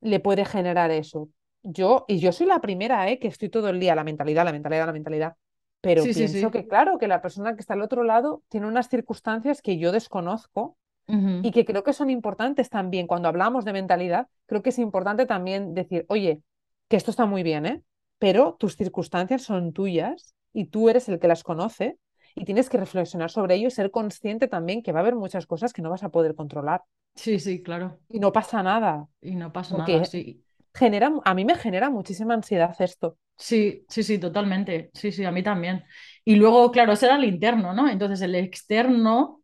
le 0.01 0.21
puede 0.21 0.45
generar 0.45 0.91
eso. 0.91 1.29
Yo, 1.63 2.05
y 2.09 2.19
yo 2.19 2.33
soy 2.33 2.47
la 2.47 2.61
primera, 2.61 3.09
¿eh? 3.11 3.19
que 3.19 3.29
estoy 3.29 3.49
todo 3.49 3.69
el 3.69 3.81
día, 3.81 3.95
la 3.95 4.05
mentalidad, 4.05 4.45
la 4.45 4.53
mentalidad, 4.53 4.87
la 4.87 4.93
mentalidad. 4.93 5.37
Pero 5.81 6.03
pienso 6.03 6.51
que, 6.51 6.67
claro, 6.67 6.99
que 6.99 7.07
la 7.09 7.23
persona 7.23 7.55
que 7.55 7.61
está 7.61 7.75
al 7.75 7.83
otro 7.83 8.03
lado 8.03 8.43
tiene 8.49 8.67
unas 8.67 8.89
circunstancias 8.89 9.63
que 9.63 9.79
yo 9.79 9.93
desconozco 9.93 10.77
y 11.07 11.53
que 11.53 11.65
creo 11.65 11.85
que 11.85 11.95
son 11.95 12.11
importantes 12.11 12.69
también. 12.69 13.07
Cuando 13.07 13.29
hablamos 13.29 13.65
de 13.65 13.73
mentalidad, 13.73 14.29
creo 14.45 14.63
que 14.63 14.69
es 14.71 14.79
importante 14.79 15.25
también 15.25 15.73
decir, 15.73 16.05
oye, 16.09 16.43
que 16.89 16.97
esto 16.97 17.11
está 17.11 17.25
muy 17.25 17.43
bien, 17.43 17.65
¿eh? 17.65 17.83
pero 18.19 18.57
tus 18.59 18.77
circunstancias 18.77 19.43
son 19.43 19.73
tuyas 19.73 20.35
y 20.53 20.67
tú 20.67 20.91
eres 20.91 21.09
el 21.09 21.19
que 21.19 21.29
las 21.29 21.45
conoce 21.45 21.97
y 22.35 22.45
tienes 22.45 22.69
que 22.69 22.79
reflexionar 22.79 23.31
sobre 23.31 23.57
ello 23.57 23.69
y 23.69 23.71
ser 23.71 23.91
consciente 23.91 24.49
también 24.49 24.83
que 24.83 24.93
va 24.93 25.01
a 25.01 25.03
haber 25.03 25.17
muchas 25.17 25.47
cosas 25.47 25.73
que 25.73 25.83
no 25.83 25.91
vas 25.91 26.03
a 26.03 26.11
poder 26.11 26.35
controlar. 26.35 26.83
Sí, 27.15 27.41
sí, 27.41 27.63
claro. 27.63 27.99
Y 28.09 28.21
no 28.21 28.33
pasa 28.33 28.63
nada. 28.63 29.09
Y 29.21 29.35
no 29.35 29.53
pasa 29.53 29.77
nada, 29.77 30.05
sí. 30.05 30.43
Genera, 30.75 31.11
a 31.25 31.35
mí 31.35 31.45
me 31.45 31.57
genera 31.57 31.91
muchísima 31.91 32.35
ansiedad 32.35 32.75
esto. 32.79 33.19
Sí, 33.37 33.85
sí, 33.89 34.03
sí, 34.03 34.19
totalmente. 34.19 34.91
Sí, 34.95 35.11
sí, 35.11 35.25
a 35.25 35.33
mí 35.33 35.43
también. 35.43 35.85
Y 36.25 36.37
luego, 36.37 36.71
claro, 36.71 36.93
ese 36.93 37.07
era 37.07 37.17
el 37.17 37.25
interno, 37.25 37.73
¿no? 37.73 37.89
Entonces 37.89 38.21
el 38.21 38.35
externo, 38.35 39.43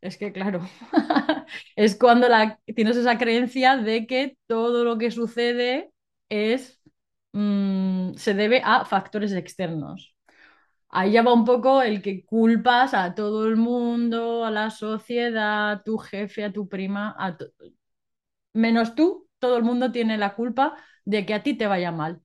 es 0.00 0.18
que, 0.18 0.32
claro, 0.32 0.68
es 1.76 1.96
cuando 1.96 2.28
la, 2.28 2.58
tienes 2.74 2.96
esa 2.96 3.16
creencia 3.16 3.76
de 3.76 4.06
que 4.06 4.36
todo 4.46 4.84
lo 4.84 4.98
que 4.98 5.10
sucede 5.10 5.90
es, 6.28 6.82
mm, 7.32 8.14
se 8.14 8.34
debe 8.34 8.60
a 8.64 8.84
factores 8.84 9.32
externos 9.32 10.11
ahí 10.92 11.12
ya 11.12 11.22
va 11.22 11.32
un 11.32 11.44
poco 11.44 11.82
el 11.82 12.02
que 12.02 12.24
culpas 12.24 12.94
a 12.94 13.14
todo 13.14 13.46
el 13.46 13.56
mundo, 13.56 14.44
a 14.44 14.50
la 14.50 14.70
sociedad, 14.70 15.72
a 15.72 15.82
tu 15.82 15.98
jefe, 15.98 16.44
a 16.44 16.52
tu 16.52 16.68
prima, 16.68 17.16
a 17.18 17.36
menos 18.52 18.94
tú, 18.94 19.26
todo 19.38 19.56
el 19.56 19.64
mundo 19.64 19.90
tiene 19.90 20.18
la 20.18 20.34
culpa 20.34 20.76
de 21.04 21.26
que 21.26 21.34
a 21.34 21.42
ti 21.42 21.54
te 21.54 21.66
vaya 21.66 21.90
mal. 21.90 22.20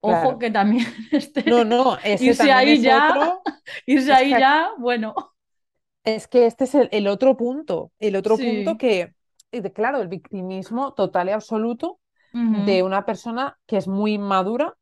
Ojo 0.00 0.38
que 0.38 0.50
también 0.50 0.84
este... 1.12 1.48
No, 1.48 1.64
no, 1.64 1.96
irse 2.04 2.50
ahí 2.50 2.80
ya, 2.80 3.38
irse 3.86 4.12
ahí 4.12 4.30
ya, 4.30 4.70
bueno. 4.78 5.14
Es 6.02 6.26
que 6.26 6.46
este 6.46 6.64
es 6.64 6.74
el, 6.74 7.06
otro 7.06 7.36
punto, 7.36 7.92
el 8.00 8.16
otro 8.16 8.36
punto 8.36 8.76
que, 8.76 9.14
claro, 9.72 10.02
el 10.02 10.08
victimismo 10.08 10.92
total 10.94 11.28
y 11.28 11.32
absoluto 11.32 12.00
de 12.32 12.82
una 12.82 13.04
persona 13.04 13.58
que 13.66 13.76
es 13.76 13.86
muy 13.86 14.14
inmadura, 14.14 14.74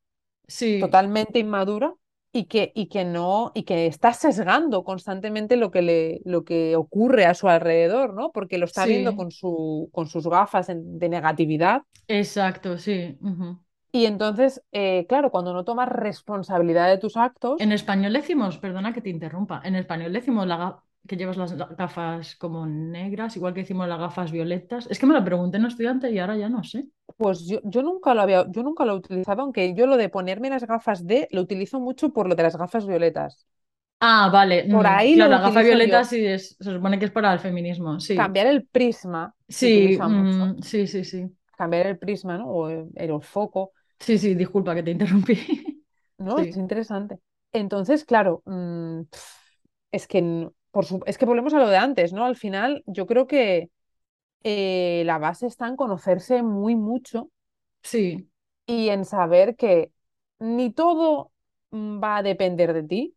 sí. 0.46 0.78
totalmente 0.80 1.40
inmadura, 1.40 1.92
y 2.32 2.44
que, 2.44 2.72
y 2.74 2.86
que 2.86 3.04
no, 3.04 3.50
y 3.54 3.64
que 3.64 3.86
está 3.86 4.12
sesgando 4.12 4.84
constantemente 4.84 5.56
lo 5.56 5.70
que, 5.70 5.82
le, 5.82 6.20
lo 6.24 6.44
que 6.44 6.76
ocurre 6.76 7.26
a 7.26 7.34
su 7.34 7.48
alrededor, 7.48 8.14
¿no? 8.14 8.30
Porque 8.30 8.58
lo 8.58 8.66
está 8.66 8.86
viendo 8.86 9.16
con, 9.16 9.30
su, 9.30 9.88
con 9.92 10.06
sus 10.06 10.26
gafas 10.28 10.68
de 10.68 11.08
negatividad. 11.08 11.82
Exacto, 12.06 12.78
sí. 12.78 13.18
Y 13.92 14.04
entonces, 14.04 14.62
eh, 14.70 15.06
claro, 15.08 15.30
cuando 15.30 15.52
no 15.52 15.64
tomas 15.64 15.88
responsabilidad 15.88 16.88
de 16.88 16.98
tus 16.98 17.16
actos. 17.16 17.60
En 17.60 17.72
español 17.72 18.12
decimos, 18.12 18.58
perdona 18.58 18.92
que 18.92 19.00
te 19.00 19.10
interrumpa, 19.10 19.60
en 19.64 19.74
español 19.74 20.12
decimos 20.12 20.46
la, 20.46 20.80
que 21.06 21.16
llevas 21.16 21.36
las 21.36 21.56
gafas 21.56 22.36
como 22.36 22.66
negras, 22.66 23.36
igual 23.36 23.54
que 23.54 23.60
decimos 23.60 23.88
las 23.88 23.98
gafas 23.98 24.30
violetas. 24.30 24.86
Es 24.90 24.98
que 24.98 25.06
me 25.06 25.14
lo 25.14 25.24
pregunté 25.24 25.56
en 25.56 25.64
un 25.64 25.68
estudiante 25.68 26.10
y 26.10 26.18
ahora 26.18 26.36
ya 26.36 26.48
no 26.48 26.62
sé. 26.62 26.86
Pues 27.16 27.46
yo, 27.46 27.60
yo, 27.64 27.82
nunca 27.82 28.14
lo 28.14 28.22
había, 28.22 28.46
yo 28.50 28.62
nunca 28.62 28.84
lo 28.84 28.92
he 28.92 28.96
utilizado, 28.96 29.42
aunque 29.42 29.74
yo 29.74 29.86
lo 29.86 29.96
de 29.96 30.08
ponerme 30.08 30.50
las 30.50 30.64
gafas 30.66 31.06
de 31.06 31.28
lo 31.32 31.40
utilizo 31.40 31.80
mucho 31.80 32.12
por 32.12 32.28
lo 32.28 32.34
de 32.34 32.42
las 32.42 32.56
gafas 32.56 32.86
violetas. 32.86 33.46
Ah, 34.00 34.30
vale. 34.32 34.66
Por 34.70 34.84
mm, 34.84 34.88
ahí 34.88 35.14
claro, 35.14 35.30
la 35.30 35.40
gafa 35.40 35.62
violeta 35.62 36.04
sí 36.04 36.24
es, 36.24 36.56
se 36.58 36.72
supone 36.72 36.98
que 36.98 37.04
es 37.04 37.10
para 37.10 37.32
el 37.32 37.38
feminismo, 37.38 38.00
sí. 38.00 38.16
Cambiar 38.16 38.46
el 38.46 38.66
prisma. 38.66 39.34
Sí, 39.46 39.98
mm, 40.00 40.62
sí, 40.62 40.86
sí, 40.86 41.04
sí. 41.04 41.26
Cambiar 41.56 41.86
el 41.86 41.98
prisma, 41.98 42.38
¿no? 42.38 42.48
O 42.48 42.68
el, 42.70 43.22
foco. 43.22 43.72
Sí, 43.98 44.16
sí, 44.16 44.34
disculpa 44.34 44.74
que 44.74 44.82
te 44.82 44.92
interrumpí. 44.92 45.84
No, 46.16 46.38
es 46.38 46.56
interesante. 46.56 47.18
Entonces, 47.52 48.06
claro, 48.06 48.42
mm, 48.46 49.02
es 49.92 50.06
que 50.06 50.48
es 51.06 51.18
que 51.18 51.26
volvemos 51.26 51.54
a 51.54 51.58
lo 51.58 51.68
de 51.68 51.76
antes, 51.76 52.12
¿no? 52.12 52.24
Al 52.24 52.36
final, 52.36 52.82
yo 52.86 53.06
creo 53.06 53.26
que 53.26 53.70
eh, 54.42 55.02
la 55.04 55.18
base 55.18 55.46
está 55.46 55.68
en 55.68 55.76
conocerse 55.76 56.42
muy 56.42 56.76
mucho. 56.76 57.30
Sí. 57.82 58.28
Y 58.66 58.88
en 58.88 59.04
saber 59.04 59.56
que 59.56 59.90
ni 60.38 60.72
todo 60.72 61.32
mm, 61.70 62.02
va 62.02 62.18
a 62.18 62.22
depender 62.22 62.72
de 62.72 62.82
ti, 62.82 63.14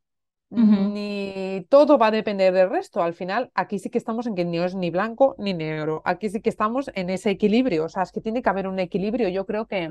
ni 0.49 1.65
todo 1.69 1.97
va 1.97 2.07
a 2.07 2.11
depender 2.11 2.53
del 2.53 2.69
resto. 2.69 3.01
Al 3.01 3.13
final, 3.13 3.49
aquí 3.55 3.79
sí 3.79 3.89
que 3.89 3.97
estamos 3.97 4.27
en 4.27 4.35
que 4.35 4.45
no 4.45 4.63
es 4.63 4.75
ni 4.75 4.91
blanco 4.91 5.35
ni 5.39 5.53
negro. 5.53 6.03
Aquí 6.05 6.29
sí 6.29 6.41
que 6.41 6.49
estamos 6.49 6.91
en 6.93 7.09
ese 7.09 7.31
equilibrio. 7.31 7.85
O 7.85 7.89
sea, 7.89 8.03
es 8.03 8.11
que 8.11 8.21
tiene 8.21 8.43
que 8.43 8.49
haber 8.49 8.67
un 8.67 8.79
equilibrio. 8.79 9.29
Yo 9.29 9.45
creo 9.45 9.65
que 9.65 9.89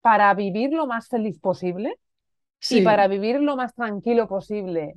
para 0.00 0.32
vivir 0.34 0.72
lo 0.72 0.86
más 0.86 1.08
feliz 1.08 1.38
posible, 1.38 1.98
Y 2.68 2.82
para 2.82 3.06
vivir 3.06 3.40
lo 3.40 3.56
más 3.56 3.74
tranquilo 3.74 4.26
posible 4.26 4.96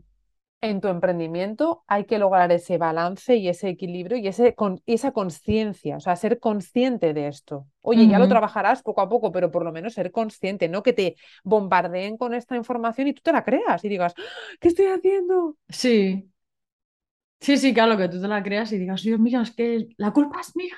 en 0.62 0.82
tu 0.82 0.90
emprendimiento 0.90 1.84
hay 1.88 2.06
que 2.06 2.20
lograr 2.20 2.52
ese 2.52 2.78
balance 2.78 3.36
y 3.36 3.48
ese 3.48 3.70
equilibrio 3.70 4.18
y 4.18 4.28
ese, 4.28 4.56
con, 4.56 4.82
esa 4.86 5.12
conciencia, 5.12 5.98
o 5.98 6.00
sea, 6.00 6.16
ser 6.16 6.40
consciente 6.40 7.14
de 7.14 7.28
esto. 7.28 7.68
Oye, 7.82 8.08
ya 8.08 8.20
lo 8.20 8.28
trabajarás 8.28 8.84
poco 8.84 9.02
a 9.02 9.10
poco, 9.10 9.32
pero 9.32 9.52
por 9.52 9.64
lo 9.64 9.72
menos 9.72 9.94
ser 9.94 10.12
consciente, 10.12 10.68
no 10.68 10.84
que 10.84 10.94
te 10.94 11.16
bombardeen 11.44 12.18
con 12.18 12.34
esta 12.34 12.56
información 12.56 13.08
y 13.08 13.14
tú 13.14 13.22
te 13.22 13.32
la 13.32 13.44
creas 13.44 13.84
y 13.86 13.90
digas, 13.90 14.14
¡Ah! 14.18 14.22
¿qué 14.60 14.68
estoy 14.68 14.88
haciendo? 14.88 15.56
Sí. 15.70 16.30
Sí, 17.40 17.58
sí, 17.58 17.74
claro, 17.74 17.98
que 17.98 18.10
tú 18.10 18.20
te 18.20 18.28
la 18.28 18.44
creas 18.44 18.72
y 18.74 18.78
digas, 18.78 19.02
Dios 19.02 19.20
mío, 19.20 19.42
es 19.42 19.52
que 19.52 19.88
la 19.96 20.12
culpa 20.12 20.42
es 20.42 20.56
mía. 20.58 20.76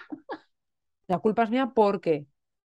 La 1.07 1.19
culpa 1.19 1.43
es 1.43 1.49
mía 1.49 1.71
porque 1.73 2.27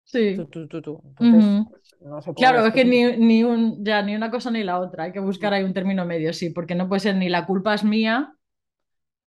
Sí. 0.09 0.36
Tú, 0.36 0.66
tú, 0.66 0.80
tú, 0.80 1.02
Entonces, 1.20 1.66
no 2.00 2.22
se 2.22 2.32
claro, 2.32 2.64
es 2.64 2.72
que 2.72 2.84
ni, 2.86 3.04
ni, 3.18 3.44
un, 3.44 3.84
ya, 3.84 4.00
ni 4.00 4.16
una 4.16 4.30
cosa 4.30 4.50
ni 4.50 4.64
la 4.64 4.80
otra. 4.80 5.04
Hay 5.04 5.12
que 5.12 5.20
buscar 5.20 5.52
ahí 5.52 5.64
un 5.64 5.74
término 5.74 6.06
medio, 6.06 6.32
sí, 6.32 6.48
porque 6.48 6.74
no 6.74 6.88
puede 6.88 7.00
ser 7.00 7.16
ni 7.16 7.28
la 7.28 7.44
culpa 7.44 7.74
es 7.74 7.84
mía, 7.84 8.32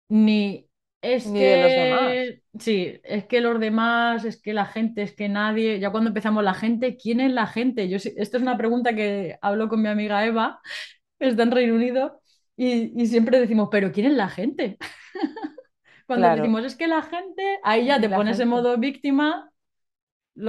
ni 0.08 0.66
es 1.02 1.26
ni 1.26 1.38
que. 1.38 1.44
De 1.44 1.62
los 1.62 1.72
demás. 1.72 2.64
Sí, 2.64 3.00
es 3.04 3.26
que 3.26 3.42
los 3.42 3.60
demás, 3.60 4.24
es 4.24 4.40
que 4.40 4.54
la 4.54 4.64
gente, 4.64 5.02
es 5.02 5.14
que 5.14 5.28
nadie. 5.28 5.80
Ya 5.80 5.90
cuando 5.90 6.08
empezamos 6.08 6.42
la 6.42 6.54
gente, 6.54 6.96
¿quién 6.96 7.20
es 7.20 7.30
la 7.30 7.46
gente? 7.46 7.86
Yo, 7.90 7.96
esto 7.98 8.36
es 8.38 8.42
una 8.42 8.56
pregunta 8.56 8.94
que 8.94 9.36
hablo 9.42 9.68
con 9.68 9.82
mi 9.82 9.88
amiga 9.88 10.24
Eva, 10.24 10.60
está 11.18 11.42
en 11.42 11.50
Reino 11.50 11.74
Unido, 11.74 12.22
y, 12.56 12.98
y 12.98 13.06
siempre 13.06 13.38
decimos, 13.38 13.68
¿pero 13.70 13.92
quién 13.92 14.06
es 14.06 14.14
la 14.14 14.30
gente? 14.30 14.78
Cuando 16.06 16.28
decimos 16.30 16.64
es 16.64 16.74
que 16.74 16.88
la 16.88 17.02
gente, 17.02 17.60
ahí 17.62 17.84
ya 17.84 18.00
te 18.00 18.08
pones 18.08 18.40
en 18.40 18.48
modo 18.48 18.76
víctima 18.78 19.49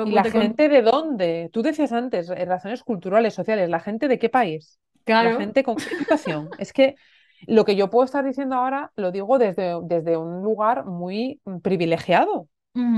¿Y 0.06 0.12
la 0.12 0.24
gente 0.24 0.70
de 0.70 0.82
dónde? 0.82 1.50
Tú 1.52 1.62
decías 1.62 1.92
antes, 1.92 2.30
eh, 2.30 2.46
razones 2.46 2.84
culturales, 2.84 3.34
sociales, 3.34 3.70
¿la 3.70 3.80
gente 3.80 4.08
de 4.08 4.20
qué 4.20 4.30
país? 4.30 4.80
Claro. 5.04 5.32
¿La 5.32 5.36
gente 5.38 5.64
con 5.64 5.76
qué 5.76 5.86
educación? 5.96 6.50
es 6.58 6.74
que 6.74 6.96
lo 7.48 7.66
que 7.66 7.76
yo 7.76 7.90
puedo 7.90 8.06
estar 8.06 8.24
diciendo 8.24 8.56
ahora 8.56 8.92
lo 8.96 9.12
digo 9.12 9.38
desde, 9.40 9.80
desde 9.84 10.18
un 10.18 10.42
lugar 10.44 10.86
muy 10.86 11.42
privilegiado, 11.64 12.48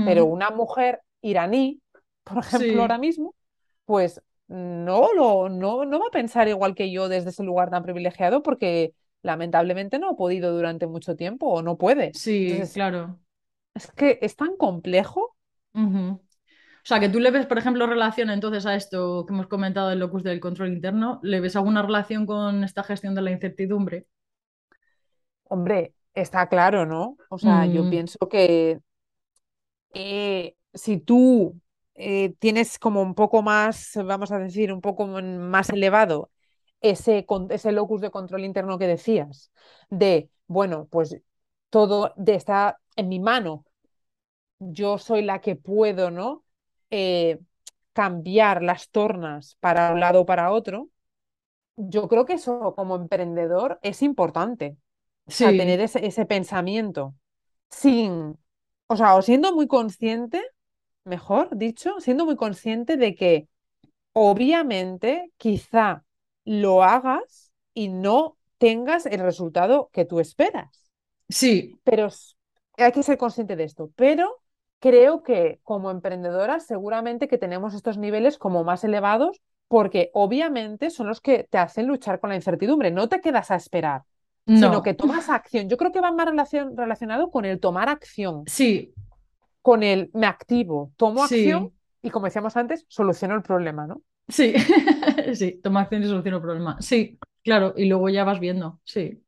pero 0.04 0.26
una 0.26 0.50
mujer 0.50 1.00
iraní, 1.22 1.80
por 2.22 2.38
ejemplo, 2.38 2.82
ahora 2.82 2.98
mismo, 2.98 3.34
pues 3.84 4.22
no, 4.48 5.12
lo, 5.14 5.48
no, 5.48 5.84
no 5.84 5.98
va 5.98 6.06
a 6.08 6.10
pensar 6.10 6.48
igual 6.48 6.74
que 6.74 6.90
yo 6.90 7.08
desde 7.08 7.30
ese 7.30 7.42
lugar 7.42 7.70
tan 7.70 7.82
privilegiado 7.82 8.42
porque 8.42 8.92
lamentablemente 9.22 9.98
no 9.98 10.10
ha 10.10 10.16
podido 10.16 10.54
durante 10.54 10.86
mucho 10.86 11.16
tiempo 11.16 11.46
o 11.48 11.62
no 11.62 11.76
puede. 11.78 12.12
Sí, 12.14 12.62
claro. 12.72 13.18
Es 13.74 13.90
que 13.92 14.18
es 14.22 14.36
tan 14.36 14.56
complejo. 14.56 15.34
O 16.84 16.86
sea, 16.86 17.00
que 17.00 17.08
tú 17.08 17.18
le 17.18 17.30
ves, 17.30 17.46
por 17.46 17.56
ejemplo, 17.56 17.86
relación 17.86 18.28
entonces 18.28 18.66
a 18.66 18.74
esto 18.74 19.24
que 19.26 19.32
hemos 19.32 19.46
comentado 19.46 19.88
del 19.88 20.00
locus 20.00 20.22
del 20.22 20.38
control 20.38 20.68
interno, 20.68 21.18
¿le 21.22 21.40
ves 21.40 21.56
alguna 21.56 21.80
relación 21.80 22.26
con 22.26 22.62
esta 22.62 22.82
gestión 22.82 23.14
de 23.14 23.22
la 23.22 23.30
incertidumbre? 23.30 24.06
Hombre, 25.44 25.94
está 26.12 26.46
claro, 26.46 26.84
¿no? 26.84 27.16
O 27.30 27.38
sea, 27.38 27.64
yo 27.64 27.84
mm. 27.84 27.90
pienso 27.90 28.28
que 28.28 28.80
eh, 29.94 30.56
si 30.74 30.98
tú 30.98 31.58
eh, 31.94 32.34
tienes 32.38 32.78
como 32.78 33.00
un 33.00 33.14
poco 33.14 33.40
más, 33.40 33.92
vamos 34.04 34.30
a 34.30 34.38
decir, 34.38 34.70
un 34.70 34.82
poco 34.82 35.06
más 35.06 35.70
elevado 35.70 36.30
ese, 36.82 37.24
ese 37.48 37.72
locus 37.72 38.02
de 38.02 38.10
control 38.10 38.44
interno 38.44 38.78
que 38.78 38.86
decías, 38.86 39.50
de, 39.88 40.28
bueno, 40.48 40.86
pues 40.90 41.16
todo 41.70 42.12
de 42.16 42.34
está 42.34 42.78
en 42.96 43.08
mi 43.08 43.20
mano, 43.20 43.64
yo 44.58 44.98
soy 44.98 45.22
la 45.22 45.40
que 45.40 45.56
puedo, 45.56 46.10
¿no? 46.10 46.43
Eh, 46.96 47.40
cambiar 47.92 48.62
las 48.62 48.90
tornas 48.90 49.56
para 49.58 49.92
un 49.92 49.98
lado 49.98 50.20
o 50.20 50.26
para 50.26 50.52
otro, 50.52 50.90
yo 51.76 52.06
creo 52.06 52.24
que 52.24 52.34
eso 52.34 52.72
como 52.76 52.94
emprendedor 52.94 53.80
es 53.82 54.02
importante. 54.02 54.76
tener 55.26 55.80
ese, 55.80 56.26
pensamiento 56.26 57.14
sin, 57.68 58.38
o 58.86 58.96
sea, 58.96 59.16
o 59.16 59.22
siendo 59.22 59.52
muy 59.54 59.66
consciente, 59.66 60.40
mejor 61.04 61.56
dicho, 61.56 61.98
siendo 61.98 62.26
muy 62.26 62.36
consciente 62.36 62.96
de 62.96 63.16
que 63.16 63.48
obviamente 64.12 65.32
quizá 65.36 66.04
lo 66.44 66.84
hagas 66.84 67.52
y 67.74 67.88
no 67.88 68.36
tengas 68.58 69.06
el 69.06 69.18
resultado 69.20 69.90
que 69.92 70.04
tú 70.04 70.20
esperas. 70.20 70.90
Sí. 71.28 71.76
Pero 71.82 72.08
hay 72.76 72.92
que 72.92 73.02
ser 73.02 73.18
consciente 73.18 73.56
de 73.56 73.64
esto. 73.64 73.90
Pero 73.96 74.43
creo 74.84 75.22
que 75.22 75.60
como 75.62 75.90
emprendedoras 75.90 76.66
seguramente 76.66 77.26
que 77.26 77.38
tenemos 77.38 77.72
estos 77.72 77.96
niveles 77.96 78.36
como 78.36 78.64
más 78.64 78.84
elevados 78.84 79.40
porque 79.66 80.10
obviamente 80.12 80.90
son 80.90 81.06
los 81.06 81.22
que 81.22 81.44
te 81.44 81.56
hacen 81.56 81.86
luchar 81.86 82.20
con 82.20 82.28
la 82.28 82.36
incertidumbre. 82.36 82.90
No 82.90 83.08
te 83.08 83.22
quedas 83.22 83.50
a 83.50 83.56
esperar, 83.56 84.02
sino 84.46 84.82
que 84.82 84.92
tomas 84.92 85.30
acción. 85.30 85.70
Yo 85.70 85.78
creo 85.78 85.90
que 85.90 86.02
va 86.02 86.12
más 86.12 86.28
relacionado 86.76 87.30
con 87.30 87.46
el 87.46 87.60
tomar 87.60 87.88
acción. 87.88 88.44
Sí. 88.46 88.92
Con 89.62 89.82
el 89.82 90.10
me 90.12 90.26
activo, 90.26 90.92
tomo 90.98 91.24
acción 91.24 91.72
y 92.02 92.10
como 92.10 92.26
decíamos 92.26 92.54
antes, 92.58 92.84
soluciono 92.88 93.34
el 93.34 93.42
problema, 93.42 93.86
¿no? 93.86 94.02
Sí, 94.28 94.52
sí, 95.32 95.60
toma 95.62 95.80
acción 95.80 96.02
y 96.02 96.08
soluciono 96.08 96.36
el 96.36 96.42
problema. 96.42 96.76
Sí, 96.80 97.18
claro, 97.42 97.72
y 97.74 97.86
luego 97.86 98.10
ya 98.10 98.24
vas 98.24 98.38
viendo, 98.38 98.80
sí 98.84 99.23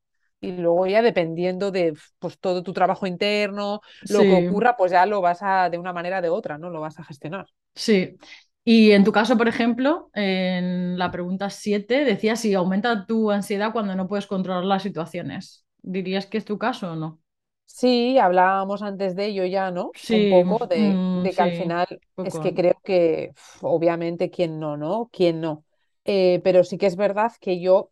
y 0.46 0.52
luego 0.56 0.86
ya 0.86 1.02
dependiendo 1.02 1.70
de 1.70 1.94
pues, 2.18 2.38
todo 2.38 2.62
tu 2.62 2.72
trabajo 2.72 3.06
interno, 3.06 3.80
lo 4.08 4.20
que 4.20 4.48
ocurra, 4.48 4.76
pues 4.76 4.92
ya 4.92 5.04
lo 5.06 5.20
vas 5.20 5.38
a, 5.42 5.68
de 5.68 5.78
una 5.78 5.92
manera 5.92 6.18
o 6.18 6.22
de 6.22 6.28
otra, 6.28 6.56
¿no? 6.56 6.70
Lo 6.70 6.80
vas 6.80 6.98
a 6.98 7.04
gestionar. 7.04 7.46
Sí. 7.74 8.16
Y 8.64 8.92
en 8.92 9.04
tu 9.04 9.12
caso, 9.12 9.36
por 9.36 9.48
ejemplo, 9.48 10.10
en 10.14 10.98
la 10.98 11.10
pregunta 11.10 11.50
7 11.50 12.04
decía 12.04 12.36
si 12.36 12.54
aumenta 12.54 13.06
tu 13.06 13.30
ansiedad 13.30 13.72
cuando 13.72 13.94
no 13.94 14.08
puedes 14.08 14.26
controlar 14.26 14.64
las 14.64 14.82
situaciones. 14.82 15.64
¿Dirías 15.82 16.26
que 16.26 16.38
es 16.38 16.44
tu 16.44 16.58
caso 16.58 16.92
o 16.92 16.96
no? 16.96 17.20
Sí, 17.64 18.16
hablábamos 18.18 18.82
antes 18.82 19.16
de 19.16 19.26
ello 19.26 19.44
ya, 19.44 19.70
¿no? 19.70 19.90
Sí, 19.94 20.30
un 20.32 20.48
poco 20.48 20.66
de, 20.66 20.78
mm, 20.78 21.22
que 21.24 21.42
al 21.42 21.52
final 21.52 22.00
es 22.24 22.38
que 22.38 22.54
creo 22.54 22.80
que 22.82 23.32
obviamente 23.60 24.30
quién 24.30 24.58
no, 24.58 24.76
¿no? 24.76 25.10
¿Quién 25.12 25.40
no? 25.40 25.64
Eh, 26.04 26.40
pero 26.44 26.62
sí 26.64 26.78
que 26.78 26.86
es 26.86 26.96
verdad 26.96 27.32
que 27.40 27.60
yo 27.60 27.90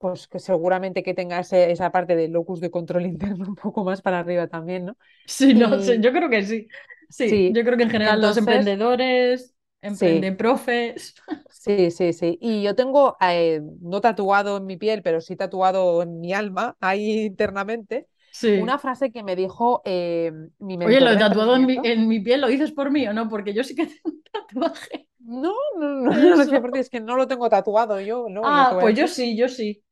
pues 0.00 0.26
que 0.28 0.38
seguramente 0.38 1.02
que 1.02 1.12
tenga 1.12 1.40
esa 1.40 1.92
parte 1.92 2.16
de 2.16 2.28
locus 2.28 2.60
de 2.60 2.70
control 2.70 3.04
interno 3.06 3.46
un 3.46 3.54
poco 3.54 3.84
más 3.84 4.00
para 4.00 4.18
arriba 4.18 4.48
también, 4.48 4.86
¿no? 4.86 4.96
Sí, 5.26 5.52
no, 5.54 5.78
yo 5.78 6.12
creo 6.12 6.30
que 6.30 6.42
sí. 6.42 6.68
sí. 7.10 7.52
yo 7.54 7.62
creo 7.62 7.76
que 7.76 7.84
en 7.84 7.90
general 7.90 8.20
los 8.20 8.36
emprendedores, 8.38 9.54
emprendedores 9.82 11.14
Sí, 11.50 11.90
sí, 11.90 12.14
sí. 12.14 12.38
Y 12.40 12.62
yo 12.62 12.74
tengo, 12.74 13.18
eh, 13.20 13.60
no 13.82 14.00
tatuado 14.00 14.56
en 14.56 14.64
mi 14.64 14.78
piel, 14.78 15.02
pero 15.02 15.20
sí 15.20 15.36
tatuado 15.36 16.02
en 16.02 16.18
mi 16.18 16.32
alma, 16.32 16.76
ahí 16.80 17.26
internamente, 17.26 18.06
una 18.58 18.78
frase 18.78 19.12
que 19.12 19.22
me 19.22 19.36
dijo 19.36 19.82
eh, 19.84 20.32
mi 20.60 20.78
mentor. 20.78 20.96
Oye, 20.96 21.00
lo 21.00 21.18
tatuado 21.18 21.56
en 21.56 21.66
mi, 21.66 21.78
en 21.84 22.08
mi, 22.08 22.20
piel, 22.20 22.40
¿lo 22.40 22.48
dices 22.48 22.72
por 22.72 22.90
mí 22.90 23.06
o 23.06 23.12
no? 23.12 23.28
Porque 23.28 23.52
yo 23.52 23.62
sí 23.64 23.74
que 23.74 23.86
tengo 23.86 24.00
un 24.04 24.22
tatuaje. 24.22 25.08
No, 25.18 25.52
no, 25.78 25.88
no, 25.88 26.10
no, 26.10 26.36
no 26.36 26.76
es 26.76 26.88
que 26.88 27.00
no 27.00 27.16
lo 27.16 27.28
tengo 27.28 27.50
tatuado 27.50 28.00
yo. 28.00 28.26
No, 28.30 28.40
ah, 28.44 28.78
pues 28.80 28.96
yo 28.96 29.06
sí, 29.06 29.36
yo 29.36 29.48
sí. 29.48 29.82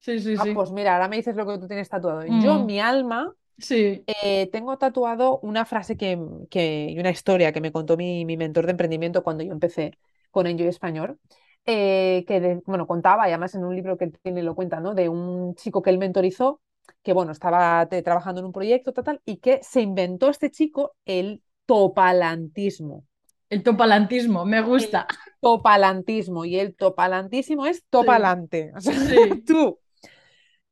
Sí, 0.00 0.20
sí, 0.20 0.34
ah, 0.38 0.42
sí. 0.44 0.54
Pues 0.54 0.70
mira, 0.70 0.94
ahora 0.94 1.08
me 1.08 1.16
dices 1.16 1.34
lo 1.34 1.46
que 1.46 1.58
tú 1.58 1.66
tienes 1.66 1.88
tatuado. 1.88 2.24
Yo, 2.24 2.60
mm. 2.60 2.66
mi 2.66 2.80
alma, 2.80 3.34
sí. 3.58 4.04
Eh, 4.06 4.48
tengo 4.52 4.78
tatuado 4.78 5.40
una 5.40 5.64
frase 5.64 5.96
que, 5.96 6.16
y 6.52 6.98
una 6.98 7.10
historia 7.10 7.52
que 7.52 7.60
me 7.60 7.72
contó 7.72 7.96
mi, 7.96 8.24
mentor 8.24 8.66
de 8.66 8.72
emprendimiento 8.72 9.22
cuando 9.22 9.42
yo 9.42 9.52
empecé 9.52 9.98
con 10.30 10.46
Enjoy 10.46 10.68
Español. 10.68 11.18
Eh, 11.64 12.24
que 12.28 12.60
bueno, 12.64 12.86
contaba, 12.86 13.28
y 13.28 13.32
además 13.32 13.56
en 13.56 13.64
un 13.64 13.74
libro 13.74 13.96
que 13.96 14.06
tiene 14.22 14.42
lo 14.44 14.54
cuenta, 14.54 14.78
¿no? 14.78 14.94
De 14.94 15.08
un 15.08 15.56
chico 15.56 15.82
que 15.82 15.90
él 15.90 15.98
mentorizó, 15.98 16.60
que 17.02 17.12
bueno, 17.12 17.32
estaba 17.32 17.88
trabajando 17.88 18.40
en 18.40 18.46
un 18.46 18.52
proyecto 18.52 18.92
total, 18.92 19.20
y 19.24 19.38
que 19.38 19.58
se 19.64 19.80
inventó 19.80 20.30
este 20.30 20.52
chico 20.52 20.94
el 21.04 21.42
topalantismo. 21.66 23.04
El 23.50 23.64
topalantismo, 23.64 24.44
me 24.44 24.60
gusta. 24.60 25.08
topalantismo, 25.40 26.44
y 26.44 26.60
el 26.60 26.76
topalantísimo 26.76 27.66
es 27.66 27.84
topalante. 27.90 28.72
O 28.76 28.80
sea, 28.80 28.94
sí. 28.94 29.16
tú 29.46 29.80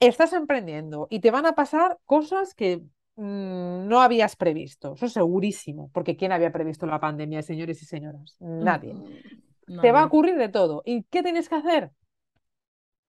estás 0.01 0.33
emprendiendo 0.33 1.07
y 1.11 1.21
te 1.21 1.31
van 1.31 1.47
a 1.47 1.55
pasar 1.55 1.99
cosas 2.05 2.55
que 2.55 2.83
mm, 3.17 3.87
no 3.89 4.01
habías 4.01 4.37
previsto, 4.37 4.95
eso 4.95 5.09
segurísimo, 5.09 5.91
porque 5.93 6.17
¿quién 6.17 6.33
había 6.33 6.53
previsto 6.53 6.87
la 6.87 7.01
pandemia, 7.01 7.43
señores 7.43 7.83
y 7.83 7.87
señoras? 7.87 8.37
Nadie. 8.41 8.95
Mm, 8.95 9.81
te 9.81 9.93
va 9.93 10.03
a 10.03 10.07
ocurrir 10.07 10.37
de 10.37 10.49
todo. 10.49 10.83
¿Y 10.85 11.05
qué 11.05 11.23
tienes 11.23 11.49
que 11.49 11.55
hacer? 11.55 11.91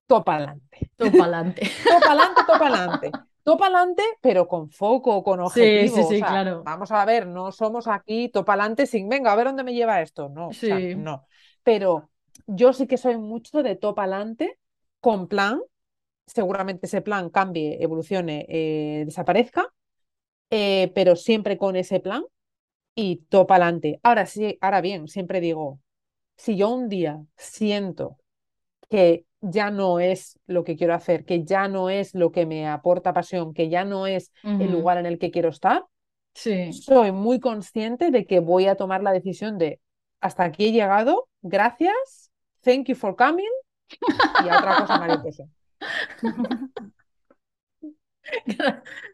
Topalante. 0.07 0.91
Topalante. 0.95 1.61
topalante, 1.99 2.41
topalante. 2.47 3.11
Topalante, 3.43 4.03
pero 4.21 4.47
con 4.47 4.71
foco, 4.71 5.23
con 5.23 5.39
objetivo. 5.39 5.95
Sí, 5.95 6.03
sí, 6.03 6.15
sí, 6.15 6.21
claro. 6.21 6.63
Vamos 6.63 6.91
a 6.91 7.05
ver, 7.05 7.27
no 7.27 7.51
somos 7.51 7.87
aquí 7.87 8.29
topalante 8.29 8.87
sin, 8.87 9.07
venga, 9.07 9.31
a 9.31 9.35
ver 9.35 9.45
dónde 9.45 9.63
me 9.63 9.75
lleva 9.75 10.01
esto. 10.01 10.29
No, 10.29 10.51
sí. 10.51 10.95
no. 10.95 11.27
Pero 11.61 12.09
yo 12.47 12.73
sí 12.73 12.87
que 12.87 12.97
soy 12.97 13.17
mucho 13.17 13.61
de 13.61 13.75
topalante 13.75 14.57
con 14.99 15.27
plan, 15.27 15.61
seguramente 16.25 16.85
ese 16.87 17.01
plan 17.01 17.29
cambie, 17.29 17.81
evolucione, 17.81 18.45
eh, 18.49 19.03
desaparezca, 19.05 19.73
eh, 20.49 20.91
pero 20.95 21.15
siempre 21.15 21.57
con 21.57 21.75
ese 21.75 21.99
plan 21.99 22.23
y 22.95 23.17
topa 23.29 23.55
adelante. 23.55 23.99
Ahora 24.03 24.25
sí, 24.25 24.57
ahora 24.61 24.81
bien, 24.81 25.07
siempre 25.07 25.41
digo, 25.41 25.79
si 26.37 26.55
yo 26.55 26.69
un 26.69 26.89
día 26.89 27.21
siento 27.37 28.17
que 28.89 29.25
ya 29.41 29.69
no 29.69 29.99
es 29.99 30.39
lo 30.47 30.63
que 30.63 30.75
quiero 30.75 30.93
hacer, 30.93 31.25
que 31.25 31.43
ya 31.43 31.67
no 31.67 31.89
es 31.89 32.15
lo 32.15 32.31
que 32.31 32.45
me 32.45 32.67
aporta 32.67 33.13
pasión, 33.13 33.53
que 33.53 33.69
ya 33.69 33.83
no 33.83 34.07
es 34.07 34.31
el 34.43 34.71
lugar 34.71 34.97
en 34.97 35.05
el 35.05 35.19
que 35.19 35.31
quiero 35.31 35.49
estar, 35.49 35.83
sí. 36.33 36.73
soy 36.73 37.11
muy 37.11 37.39
consciente 37.39 38.11
de 38.11 38.25
que 38.25 38.39
voy 38.39 38.67
a 38.67 38.75
tomar 38.75 39.03
la 39.03 39.11
decisión 39.11 39.57
de 39.57 39.79
hasta 40.19 40.45
aquí 40.45 40.65
he 40.65 40.71
llegado, 40.71 41.27
gracias, 41.41 42.31
thank 42.61 42.87
you 42.87 42.95
for 42.95 43.15
coming 43.15 43.45
y 44.43 44.49
a 44.49 44.57
otra 44.57 44.77
cosa 44.77 44.97
mariposa. 44.99 45.45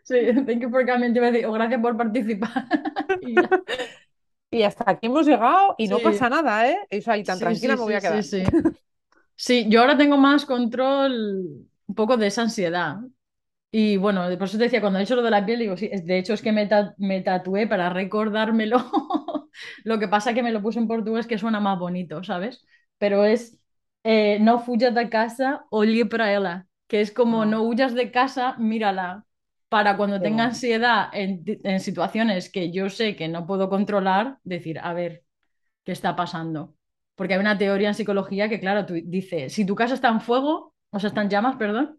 Sí, 0.04 0.16
thank 0.46 0.62
you 0.62 0.70
for 0.70 0.86
coming, 0.86 1.12
o 1.46 1.52
gracias 1.52 1.82
por 1.82 1.98
participar. 1.98 2.66
y, 4.52 4.64
hasta 4.64 4.92
aquí 4.92 5.08
hemos 5.08 5.26
llegado 5.26 5.76
y 5.78 5.88
no 5.88 6.00
pasa 6.00 6.30
nada, 6.30 6.70
¿eh? 6.70 6.78
O 6.92 7.24
tan 7.24 7.40
tranquila 7.40 7.76
me 7.76 7.82
voy 7.82 7.94
a 7.94 8.00
quedar. 8.00 8.24
Sí, 8.24 8.44
sí, 9.36 9.66
yo 9.70 9.82
ahora 9.82 9.98
tengo 9.98 10.18
más 10.18 10.46
control 10.46 11.68
un 11.88 11.96
poco 11.96 12.18
de 12.18 12.28
esa 12.28 12.44
ansiedad. 12.44 12.98
Y 13.74 13.96
bueno, 13.96 14.24
por 14.38 14.48
eso 14.48 14.58
te 14.58 14.66
decía, 14.66 14.82
cuando 14.82 15.00
he 15.00 15.04
hecho 15.04 15.16
lo 15.16 15.22
de 15.22 15.32
la 15.32 15.46
piel, 15.46 15.60
digo, 15.60 15.78
sí, 15.78 15.90
de 15.90 16.18
hecho 16.18 16.34
es 16.34 16.42
que 16.42 16.52
me, 16.52 16.68
me 16.98 17.22
tatué 17.22 17.68
para 17.68 17.90
recordármelo. 17.90 18.78
lo 19.84 20.00
que 20.00 20.10
pasa 20.10 20.34
que 20.34 20.44
me 20.44 20.52
lo 20.52 20.62
puse 20.62 20.80
en 20.80 20.88
portugués 20.88 21.28
que 21.28 21.38
suena 21.38 21.62
más 21.62 21.80
bonito, 21.80 22.22
¿sabes? 22.24 22.66
Pero 22.98 23.24
es 23.24 23.61
eh, 24.04 24.40
no 24.40 24.60
fuyas 24.60 24.94
de 24.96 25.10
casa, 25.10 25.66
oye 25.70 26.06
para 26.06 26.34
ella, 26.34 26.68
que 26.88 27.02
es 27.02 27.12
como 27.12 27.44
ah. 27.44 27.46
no 27.46 27.64
huyas 27.64 27.94
de 27.94 28.12
casa, 28.12 28.56
mírala, 28.58 29.26
para 29.70 29.96
cuando 29.96 30.22
tenga 30.22 30.46
ansiedad 30.46 31.10
en, 31.14 31.44
en, 31.64 31.80
situaciones 31.80 32.52
que 32.52 32.72
yo 32.72 32.90
sé 32.90 33.16
que 33.16 33.30
no 33.30 33.48
puedo 33.48 33.70
controlar, 33.70 34.38
decir, 34.44 34.80
a 34.80 34.94
ver, 34.94 35.24
¿qué 35.86 35.94
está 35.94 36.16
pasando? 36.16 36.76
Porque 37.16 37.36
hay 37.36 37.40
una 37.40 37.58
teoría 37.58 37.90
en 37.90 37.94
psicología 37.94 38.50
que, 38.50 38.60
claro, 38.60 38.86
tú 38.86 38.96
dice, 39.06 39.50
si 39.50 39.66
tu 39.66 39.76
casa 39.76 39.94
está 39.94 40.10
en 40.10 40.22
fuego, 40.22 40.74
o 40.90 41.00
sea, 41.00 41.08
está 41.08 41.22
en 41.22 41.30
llamas, 41.30 41.56
perdón, 41.56 41.98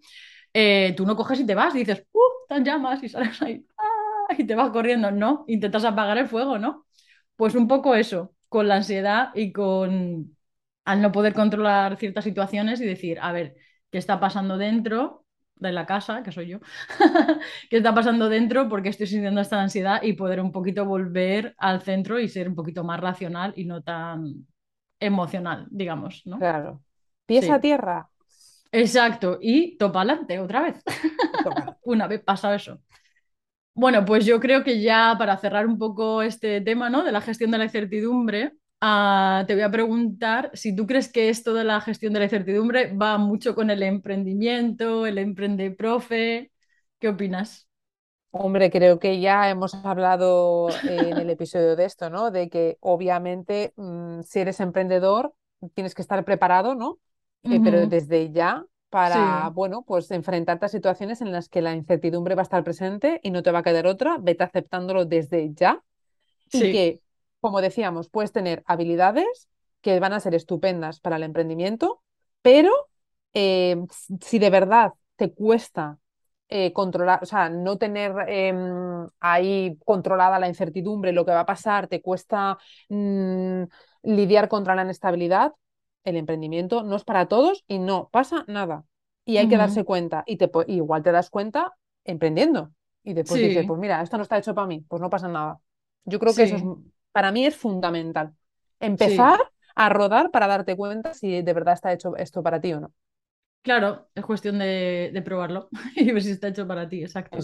eh, 0.53 0.95
tú 0.97 1.07
no 1.07 1.17
coges 1.17 1.41
y 1.41 1.47
te 1.47 1.55
vas, 1.55 1.75
dices, 1.75 2.05
¡uh! 2.13 2.21
Están 2.43 2.65
llamas, 2.65 3.03
y 3.03 3.09
sales 3.09 3.41
ahí, 3.43 3.67
¡ah! 3.79 4.35
y 4.37 4.45
te 4.45 4.55
vas 4.55 4.71
corriendo. 4.71 5.11
No, 5.11 5.45
intentas 5.49 5.85
apagar 5.85 6.19
el 6.19 6.29
fuego, 6.29 6.59
¿no? 6.59 6.87
Pues 7.37 7.55
un 7.55 7.69
poco 7.69 7.95
eso, 7.95 8.35
con 8.49 8.69
la 8.69 8.77
ansiedad 8.77 9.31
y 9.35 9.53
con 9.53 10.37
al 10.85 11.03
no 11.03 11.13
poder 11.13 11.35
controlar 11.35 11.97
ciertas 11.97 12.25
situaciones 12.25 12.81
y 12.81 12.87
decir, 12.87 13.19
a 13.21 13.33
ver, 13.33 13.57
¿qué 13.91 13.99
está 13.99 14.21
pasando 14.21 14.59
dentro 14.59 15.25
de 15.57 15.73
la 15.73 15.87
casa, 15.87 16.23
que 16.23 16.33
soy 16.33 16.49
yo? 16.49 16.59
¿Qué 17.71 17.77
está 17.79 17.95
pasando 17.95 18.29
dentro? 18.29 18.69
porque 18.69 18.89
estoy 18.89 19.07
sintiendo 19.07 19.41
esta 19.41 19.61
ansiedad? 19.61 20.03
Y 20.03 20.15
poder 20.15 20.41
un 20.41 20.53
poquito 20.53 20.85
volver 20.85 21.55
al 21.59 21.83
centro 21.83 22.19
y 22.19 22.29
ser 22.29 22.49
un 22.49 22.55
poquito 22.55 22.85
más 22.85 23.01
racional 23.01 23.53
y 23.57 23.65
no 23.65 23.83
tan 23.83 24.47
emocional, 24.99 25.67
digamos, 25.71 26.23
¿no? 26.25 26.39
Claro. 26.39 26.83
Pies 27.27 27.49
a 27.51 27.61
tierra, 27.61 28.09
Exacto, 28.73 29.39
y 29.41 29.77
topa 29.77 30.01
adelante 30.01 30.41
otra 30.41 30.63
vez. 30.63 30.83
Una 31.83 32.07
vez 32.07 32.23
pasado 32.23 32.55
eso. 32.55 32.81
Bueno, 33.75 34.05
pues 34.05 34.25
yo 34.25 34.41
creo 34.41 34.65
que 34.65 34.81
ya 34.81 35.15
para 35.19 35.37
cerrar 35.37 35.67
un 35.67 35.79
poco 35.79 36.23
este 36.23 36.61
tema, 36.63 36.89
¿no? 36.89 37.05
De 37.05 37.13
la 37.13 37.21
gestión 37.21 37.51
de 37.51 37.59
la 37.59 37.65
incertidumbre, 37.65 38.55
ah, 38.83 39.45
te 39.47 39.55
voy 39.55 39.63
a 39.63 39.71
preguntar 39.71 40.51
si 40.53 40.75
tú 40.77 40.87
crees 40.87 41.11
que 41.11 41.29
esto 41.31 41.55
de 41.55 41.65
la 41.65 41.81
gestión 41.81 42.13
de 42.13 42.19
la 42.19 42.27
incertidumbre 42.27 42.93
va 42.95 43.17
mucho 43.17 43.55
con 43.55 43.71
el 43.71 43.83
emprendimiento, 43.83 45.07
el 45.07 45.19
emprende 45.19 45.71
profe. 45.71 46.53
¿Qué 46.99 47.09
opinas? 47.09 47.69
Hombre, 48.33 48.71
creo 48.71 48.99
que 48.99 49.21
ya 49.21 49.51
hemos 49.51 49.75
hablado 49.75 50.69
en 50.85 51.19
el 51.19 51.31
episodio 51.31 51.77
de 51.77 51.85
esto, 51.85 52.11
¿no? 52.11 52.31
De 52.31 52.49
que 52.49 52.79
obviamente 52.81 53.73
mm, 53.77 54.23
si 54.23 54.41
eres 54.41 54.59
emprendedor 54.61 55.35
tienes 55.75 55.95
que 55.95 56.03
estar 56.03 56.25
preparado, 56.25 56.75
¿no? 56.75 56.99
Eh, 57.45 57.61
pero 57.63 57.87
desde 57.87 58.31
ya 58.31 58.65
para, 58.89 59.49
bueno, 59.51 59.83
pues 59.83 60.11
enfrentarte 60.11 60.67
a 60.67 60.69
situaciones 60.69 61.21
en 61.21 61.33
las 61.33 61.49
que 61.49 61.63
la 61.63 61.75
incertidumbre 61.75 62.35
va 62.35 62.43
a 62.43 62.45
estar 62.45 62.63
presente 62.63 63.21
y 63.23 63.31
no 63.31 63.43
te 63.43 63.51
va 63.51 63.61
a 63.61 63.63
quedar 63.63 63.87
otra, 63.87 64.19
vete 64.21 64.45
aceptándolo 64.45 65.05
desde 65.05 65.53
ya. 65.55 65.83
Y 66.53 66.71
que, 66.71 67.01
como 67.43 67.61
decíamos, 67.61 68.09
puedes 68.09 68.31
tener 68.31 68.63
habilidades 68.67 69.49
que 69.81 69.99
van 69.99 70.13
a 70.13 70.21
ser 70.21 70.35
estupendas 70.35 71.01
para 71.01 71.17
el 71.17 71.25
emprendimiento, 71.25 72.01
pero 72.41 72.71
eh, 73.35 73.77
si 74.21 74.39
de 74.39 74.49
verdad 74.49 74.93
te 75.17 75.33
cuesta 75.33 75.99
eh, 76.49 76.73
controlar, 76.73 77.19
o 77.21 77.27
sea, 77.27 77.51
no 77.51 77.79
tener 77.79 78.15
em, 78.29 79.09
ahí 79.19 79.77
controlada 79.85 80.39
la 80.39 80.47
incertidumbre, 80.47 81.11
lo 81.11 81.27
que 81.27 81.33
va 81.33 81.41
a 81.41 81.47
pasar, 81.47 81.89
te 81.89 82.01
cuesta 82.01 82.59
mm, 82.89 83.65
lidiar 84.05 84.49
contra 84.49 84.77
la 84.77 84.83
inestabilidad, 84.83 85.53
el 86.05 86.17
emprendimiento 86.17 86.85
no 86.85 86.95
es 86.95 87.03
para 87.05 87.27
todos 87.27 87.65
y 87.67 87.81
no 87.81 88.09
pasa 88.13 88.45
nada. 88.47 88.85
Y 89.25 89.39
hay 89.39 89.49
que 89.49 89.57
darse 89.57 89.85
cuenta. 89.85 90.23
Y 90.27 90.37
te, 90.37 90.49
igual 90.69 91.03
te 91.03 91.11
das 91.11 91.29
cuenta 91.29 91.73
emprendiendo. 92.05 92.71
Y 93.03 93.15
después 93.15 93.41
dices, 93.41 93.67
pues 93.67 93.81
mira, 93.81 94.01
esto 94.01 94.17
no 94.17 94.23
está 94.23 94.39
hecho 94.39 94.55
para 94.55 94.69
mí, 94.69 94.85
pues 94.89 95.03
no 95.03 95.11
pasa 95.11 95.27
nada. 95.27 95.59
Yo 96.05 96.21
creo 96.21 96.35
que 96.35 96.45
eso 96.45 96.57
es, 96.57 96.63
para 97.13 97.33
mí 97.33 97.47
es 97.47 97.57
fundamental. 97.57 98.33
Empezar 98.81 99.39
a 99.75 99.89
rodar 99.89 100.31
para 100.31 100.47
darte 100.47 100.77
cuenta 100.77 101.15
si 101.15 101.43
de 101.43 101.53
verdad 101.53 101.75
está 101.75 101.93
hecho 101.93 102.17
esto 102.17 102.43
para 102.43 102.61
ti 102.61 102.73
o 102.73 102.81
no. 102.81 102.93
Claro, 103.63 104.09
es 104.15 104.25
cuestión 104.25 104.59
de, 104.59 105.23
probarlo 105.25 105.69
y 105.95 106.11
ver 106.11 106.23
si 106.23 106.33
está 106.33 106.49
hecho 106.49 106.67
para 106.67 106.89
ti, 106.89 107.03
exacto. 107.03 107.39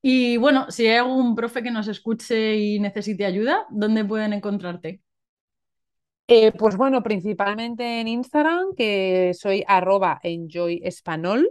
Y 0.00 0.36
bueno, 0.36 0.70
si 0.70 0.86
hay 0.86 0.96
algún 0.96 1.36
profe 1.36 1.62
que 1.62 1.70
nos 1.70 1.86
escuche 1.86 2.56
y 2.56 2.80
necesite 2.80 3.24
ayuda, 3.24 3.66
¿dónde 3.70 4.04
pueden 4.04 4.32
encontrarte? 4.32 5.00
Eh, 6.26 6.50
pues 6.52 6.76
bueno, 6.76 7.02
principalmente 7.02 8.00
en 8.00 8.08
Instagram, 8.08 8.74
que 8.76 9.32
soy 9.34 9.64
arroba 9.66 10.18
enjoyespanol. 10.22 11.48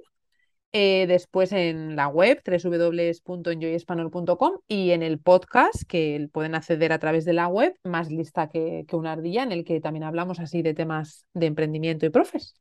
Eh, 0.73 1.05
después 1.07 1.51
en 1.51 1.97
la 1.97 2.07
web 2.07 2.41
www.enjoyespanol.com 2.45 4.53
y 4.67 4.91
en 4.91 5.03
el 5.03 5.19
podcast 5.19 5.83
que 5.87 6.29
pueden 6.31 6.55
acceder 6.55 6.93
a 6.93 6.99
través 6.99 7.25
de 7.25 7.33
la 7.33 7.47
web, 7.47 7.75
más 7.83 8.09
lista 8.09 8.47
que, 8.47 8.85
que 8.87 8.95
una 8.95 9.11
ardilla, 9.11 9.43
en 9.43 9.51
el 9.51 9.65
que 9.65 9.81
también 9.81 10.03
hablamos 10.03 10.39
así 10.39 10.61
de 10.61 10.73
temas 10.73 11.25
de 11.33 11.47
emprendimiento 11.47 12.05
y 12.05 12.09
profes. 12.09 12.55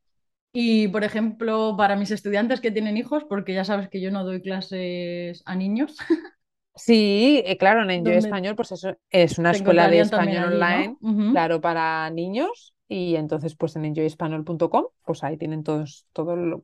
Y, 0.53 0.89
por 0.89 1.05
ejemplo, 1.05 1.77
para 1.77 1.95
mis 1.95 2.11
estudiantes 2.11 2.61
que 2.61 2.73
tienen 2.73 2.97
hijos, 2.97 3.25
porque 3.29 3.55
ya 3.55 3.65
sabes 3.65 3.89
que 3.89 4.01
yo 4.01 4.11
no 4.11 4.25
doy 4.25 4.43
clases 4.43 5.43
a 5.47 5.55
niños, 5.55 5.97
Sí, 6.77 7.43
eh, 7.45 7.59
claro, 7.59 7.83
en 7.83 7.91
Enjoy 7.91 8.15
Español, 8.15 8.57
pues 8.57 8.73
eso 8.73 8.97
es 9.11 9.39
una 9.39 9.51
escuela 9.51 9.89
de 9.89 10.01
español 10.01 10.55
online, 10.55 10.97
claro, 11.33 11.61
para 11.61 12.09
niños. 12.11 12.75
Y 12.93 13.15
entonces, 13.15 13.55
pues 13.55 13.77
en 13.77 13.85
enjoyespanol.com, 13.85 14.87
pues 15.05 15.23
ahí 15.23 15.37
tienen 15.37 15.63
todas 15.63 16.05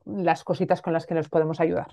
las 0.05 0.43
cositas 0.43 0.81
con 0.81 0.91
las 0.91 1.05
que 1.05 1.13
nos 1.13 1.29
podemos 1.29 1.61
ayudar. 1.61 1.87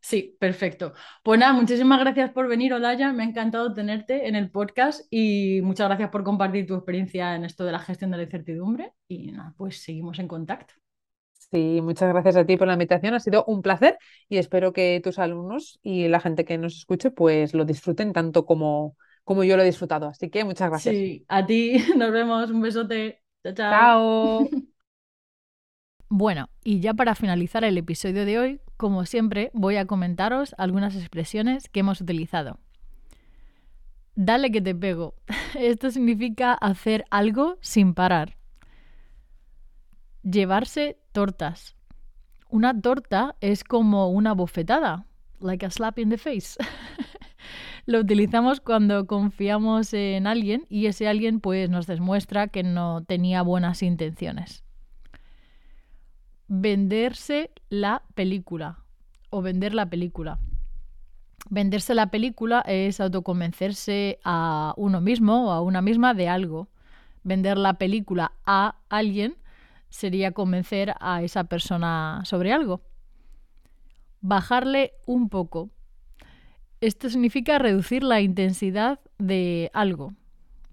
Sí, 0.00 0.36
perfecto. 0.38 0.94
Pues 1.24 1.40
nada, 1.40 1.52
muchísimas 1.54 1.98
gracias 1.98 2.30
por 2.30 2.46
venir, 2.46 2.72
Olaya. 2.72 3.12
Me 3.12 3.24
ha 3.24 3.26
encantado 3.26 3.74
tenerte 3.74 4.28
en 4.28 4.36
el 4.36 4.48
podcast 4.48 5.04
y 5.10 5.60
muchas 5.62 5.88
gracias 5.88 6.10
por 6.10 6.22
compartir 6.22 6.68
tu 6.68 6.76
experiencia 6.76 7.34
en 7.34 7.44
esto 7.44 7.64
de 7.64 7.72
la 7.72 7.80
gestión 7.80 8.12
de 8.12 8.18
la 8.18 8.22
incertidumbre. 8.22 8.92
Y 9.08 9.32
nada, 9.32 9.54
pues 9.58 9.82
seguimos 9.82 10.20
en 10.20 10.28
contacto. 10.28 10.74
Sí, 11.50 11.80
muchas 11.82 12.10
gracias 12.10 12.36
a 12.36 12.46
ti 12.46 12.56
por 12.56 12.68
la 12.68 12.74
invitación, 12.74 13.14
ha 13.14 13.18
sido 13.18 13.44
un 13.46 13.60
placer 13.60 13.98
y 14.28 14.36
espero 14.36 14.72
que 14.72 15.00
tus 15.02 15.18
alumnos 15.18 15.80
y 15.82 16.06
la 16.06 16.20
gente 16.20 16.44
que 16.44 16.58
nos 16.58 16.76
escuche 16.76 17.10
pues 17.10 17.54
lo 17.54 17.64
disfruten 17.64 18.12
tanto 18.12 18.46
como, 18.46 18.96
como 19.24 19.42
yo 19.42 19.56
lo 19.56 19.64
he 19.64 19.66
disfrutado. 19.66 20.06
Así 20.06 20.30
que 20.30 20.44
muchas 20.44 20.70
gracias. 20.70 20.94
Sí, 20.94 21.24
a 21.26 21.44
ti, 21.44 21.72
nos 21.96 22.12
vemos, 22.12 22.52
un 22.52 22.60
besote. 22.60 23.19
Chao, 23.42 23.54
chao. 23.54 23.70
Chao. 23.70 24.50
Bueno, 26.12 26.48
y 26.64 26.80
ya 26.80 26.92
para 26.92 27.14
finalizar 27.14 27.62
el 27.62 27.78
episodio 27.78 28.24
de 28.26 28.36
hoy, 28.36 28.60
como 28.76 29.06
siempre, 29.06 29.50
voy 29.54 29.76
a 29.76 29.86
comentaros 29.86 30.56
algunas 30.58 30.96
expresiones 30.96 31.68
que 31.68 31.80
hemos 31.80 32.00
utilizado. 32.00 32.58
Dale 34.16 34.50
que 34.50 34.60
te 34.60 34.74
pego. 34.74 35.14
Esto 35.54 35.90
significa 35.90 36.52
hacer 36.54 37.04
algo 37.10 37.58
sin 37.60 37.94
parar. 37.94 38.36
Llevarse 40.22 40.98
tortas. 41.12 41.76
Una 42.48 42.78
torta 42.78 43.36
es 43.40 43.62
como 43.62 44.10
una 44.10 44.34
bofetada, 44.34 45.06
like 45.38 45.64
a 45.64 45.70
slap 45.70 45.98
in 46.00 46.10
the 46.10 46.18
face. 46.18 46.58
Lo 47.90 47.98
utilizamos 47.98 48.60
cuando 48.60 49.08
confiamos 49.08 49.92
en 49.94 50.28
alguien 50.28 50.64
y 50.68 50.86
ese 50.86 51.08
alguien 51.08 51.40
pues 51.40 51.68
nos 51.68 51.88
demuestra 51.88 52.46
que 52.46 52.62
no 52.62 53.02
tenía 53.02 53.42
buenas 53.42 53.82
intenciones. 53.82 54.62
Venderse 56.46 57.50
la 57.68 58.04
película 58.14 58.78
o 59.30 59.42
vender 59.42 59.74
la 59.74 59.90
película. 59.90 60.38
Venderse 61.48 61.96
la 61.96 62.12
película 62.12 62.60
es 62.60 63.00
autoconvencerse 63.00 64.20
a 64.22 64.72
uno 64.76 65.00
mismo 65.00 65.48
o 65.48 65.50
a 65.50 65.60
una 65.60 65.82
misma 65.82 66.14
de 66.14 66.28
algo. 66.28 66.68
Vender 67.24 67.58
la 67.58 67.74
película 67.74 68.30
a 68.46 68.76
alguien 68.88 69.34
sería 69.88 70.30
convencer 70.30 70.94
a 71.00 71.24
esa 71.24 71.42
persona 71.42 72.20
sobre 72.24 72.52
algo. 72.52 72.82
Bajarle 74.20 74.92
un 75.06 75.28
poco. 75.28 75.70
Esto 76.80 77.10
significa 77.10 77.58
reducir 77.58 78.02
la 78.02 78.20
intensidad 78.22 79.00
de 79.18 79.70
algo. 79.74 80.14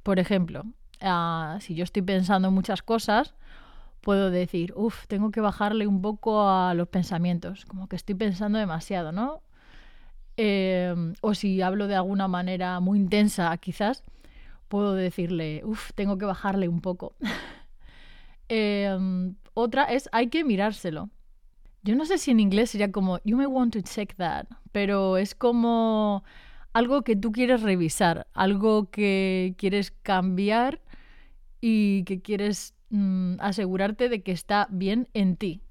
Por 0.04 0.20
ejemplo, 0.20 0.64
ah, 1.02 1.58
si 1.60 1.76
yo 1.76 1.84
estoy 1.84 2.02
pensando 2.02 2.48
en 2.48 2.54
muchas 2.54 2.82
cosas, 2.82 3.36
puedo 4.00 4.32
decir, 4.32 4.74
uff, 4.78 5.06
tengo 5.08 5.32
que 5.32 5.42
bajarle 5.42 5.86
un 5.86 6.02
poco 6.02 6.48
a 6.48 6.74
los 6.76 6.88
pensamientos, 6.88 7.66
como 7.66 7.90
que 7.90 7.98
estoy 7.98 8.16
pensando 8.16 8.58
demasiado, 8.58 9.12
¿no? 9.12 9.42
Em, 10.38 11.14
o 11.22 11.34
si 11.34 11.62
hablo 11.62 11.88
de 11.88 11.96
alguna 11.96 12.28
manera 12.30 12.80
muy 12.80 13.00
intensa, 13.00 13.56
quizás, 13.58 14.04
puedo 14.70 14.94
decirle, 14.94 15.62
uff, 15.66 15.92
tengo 15.94 16.18
que 16.18 16.26
bajarle 16.26 16.68
un 16.70 16.82
poco. 16.82 17.16
Em, 18.50 19.36
otra 19.56 19.84
es, 19.86 20.08
hay 20.14 20.30
que 20.30 20.46
mirárselo. 20.46 21.10
Yo 21.88 21.96
no 21.96 22.06
sé 22.06 22.18
si 22.18 22.32
en 22.32 22.42
inglés 22.42 22.72
sería 22.72 22.92
como, 22.92 23.20
you 23.24 23.38
may 23.38 23.46
want 23.46 23.72
to 23.72 23.80
check 23.80 24.14
that, 24.18 24.46
pero 24.74 25.16
es 25.16 25.34
como 25.34 26.26
algo 26.74 27.04
que 27.04 27.16
tú 27.16 27.32
quieres 27.32 27.62
revisar, 27.62 28.28
algo 28.34 28.92
que 28.92 29.56
quieres 29.58 29.92
cambiar 30.04 30.82
y 31.62 32.04
que 32.04 32.22
quieres 32.22 32.74
mm, 32.90 33.36
asegurarte 33.40 34.10
de 34.10 34.22
que 34.22 34.34
está 34.34 34.68
bien 34.70 35.08
en 35.14 35.38
ti. 35.38 35.62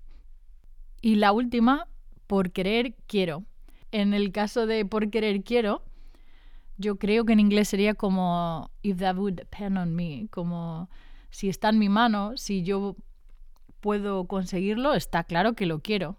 Y 1.03 1.17
la 1.17 1.33
última, 1.33 1.87
por 2.27 2.51
querer 2.51 2.95
quiero. 3.07 3.45
En 3.93 4.14
el 4.14 4.33
caso 4.33 4.64
de 4.64 4.87
por 4.87 5.11
querer 5.11 5.45
quiero, 5.45 5.83
yo 6.79 6.97
creo 6.97 7.27
que 7.27 7.35
en 7.35 7.41
inglés 7.41 7.69
sería 7.69 7.93
como 7.93 8.71
if 8.81 8.97
that 9.01 9.19
would 9.19 9.35
depend 9.35 9.77
on 9.77 9.95
me, 9.95 10.29
como 10.31 10.89
si 11.29 11.51
está 11.51 11.69
en 11.69 11.79
mi 11.79 11.91
mano, 11.91 12.39
si 12.39 12.62
yo 12.62 12.97
puedo 13.87 14.24
conseguirlo, 14.24 14.95
está 14.95 15.22
claro 15.22 15.53
que 15.53 15.64
lo 15.64 15.78
quiero. 15.78 16.16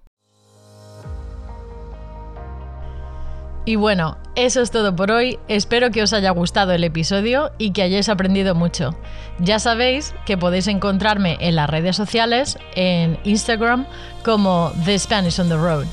Y 3.66 3.76
bueno, 3.76 4.18
eso 4.38 4.62
es 4.62 4.72
todo 4.72 4.96
por 4.96 5.12
hoy. 5.12 5.38
Espero 5.50 5.92
que 5.92 6.02
os 6.02 6.14
haya 6.14 6.32
gustado 6.32 6.72
el 6.72 6.86
episodio 6.86 7.52
y 7.58 7.74
que 7.74 7.82
hayáis 7.82 8.08
aprendido 8.08 8.56
mucho. 8.56 8.96
Ya 9.40 9.60
sabéis 9.60 10.16
que 10.26 10.38
podéis 10.38 10.68
encontrarme 10.68 11.36
en 11.42 11.58
las 11.58 11.70
redes 11.70 11.98
sociales, 11.98 12.58
en 12.74 13.20
Instagram, 13.26 13.86
como 14.24 14.72
The 14.86 14.98
Spanish 14.98 15.38
on 15.38 15.50
the 15.50 15.58
Road. 15.58 15.88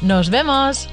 ¡Nos 0.00 0.30
vemos! 0.30 0.88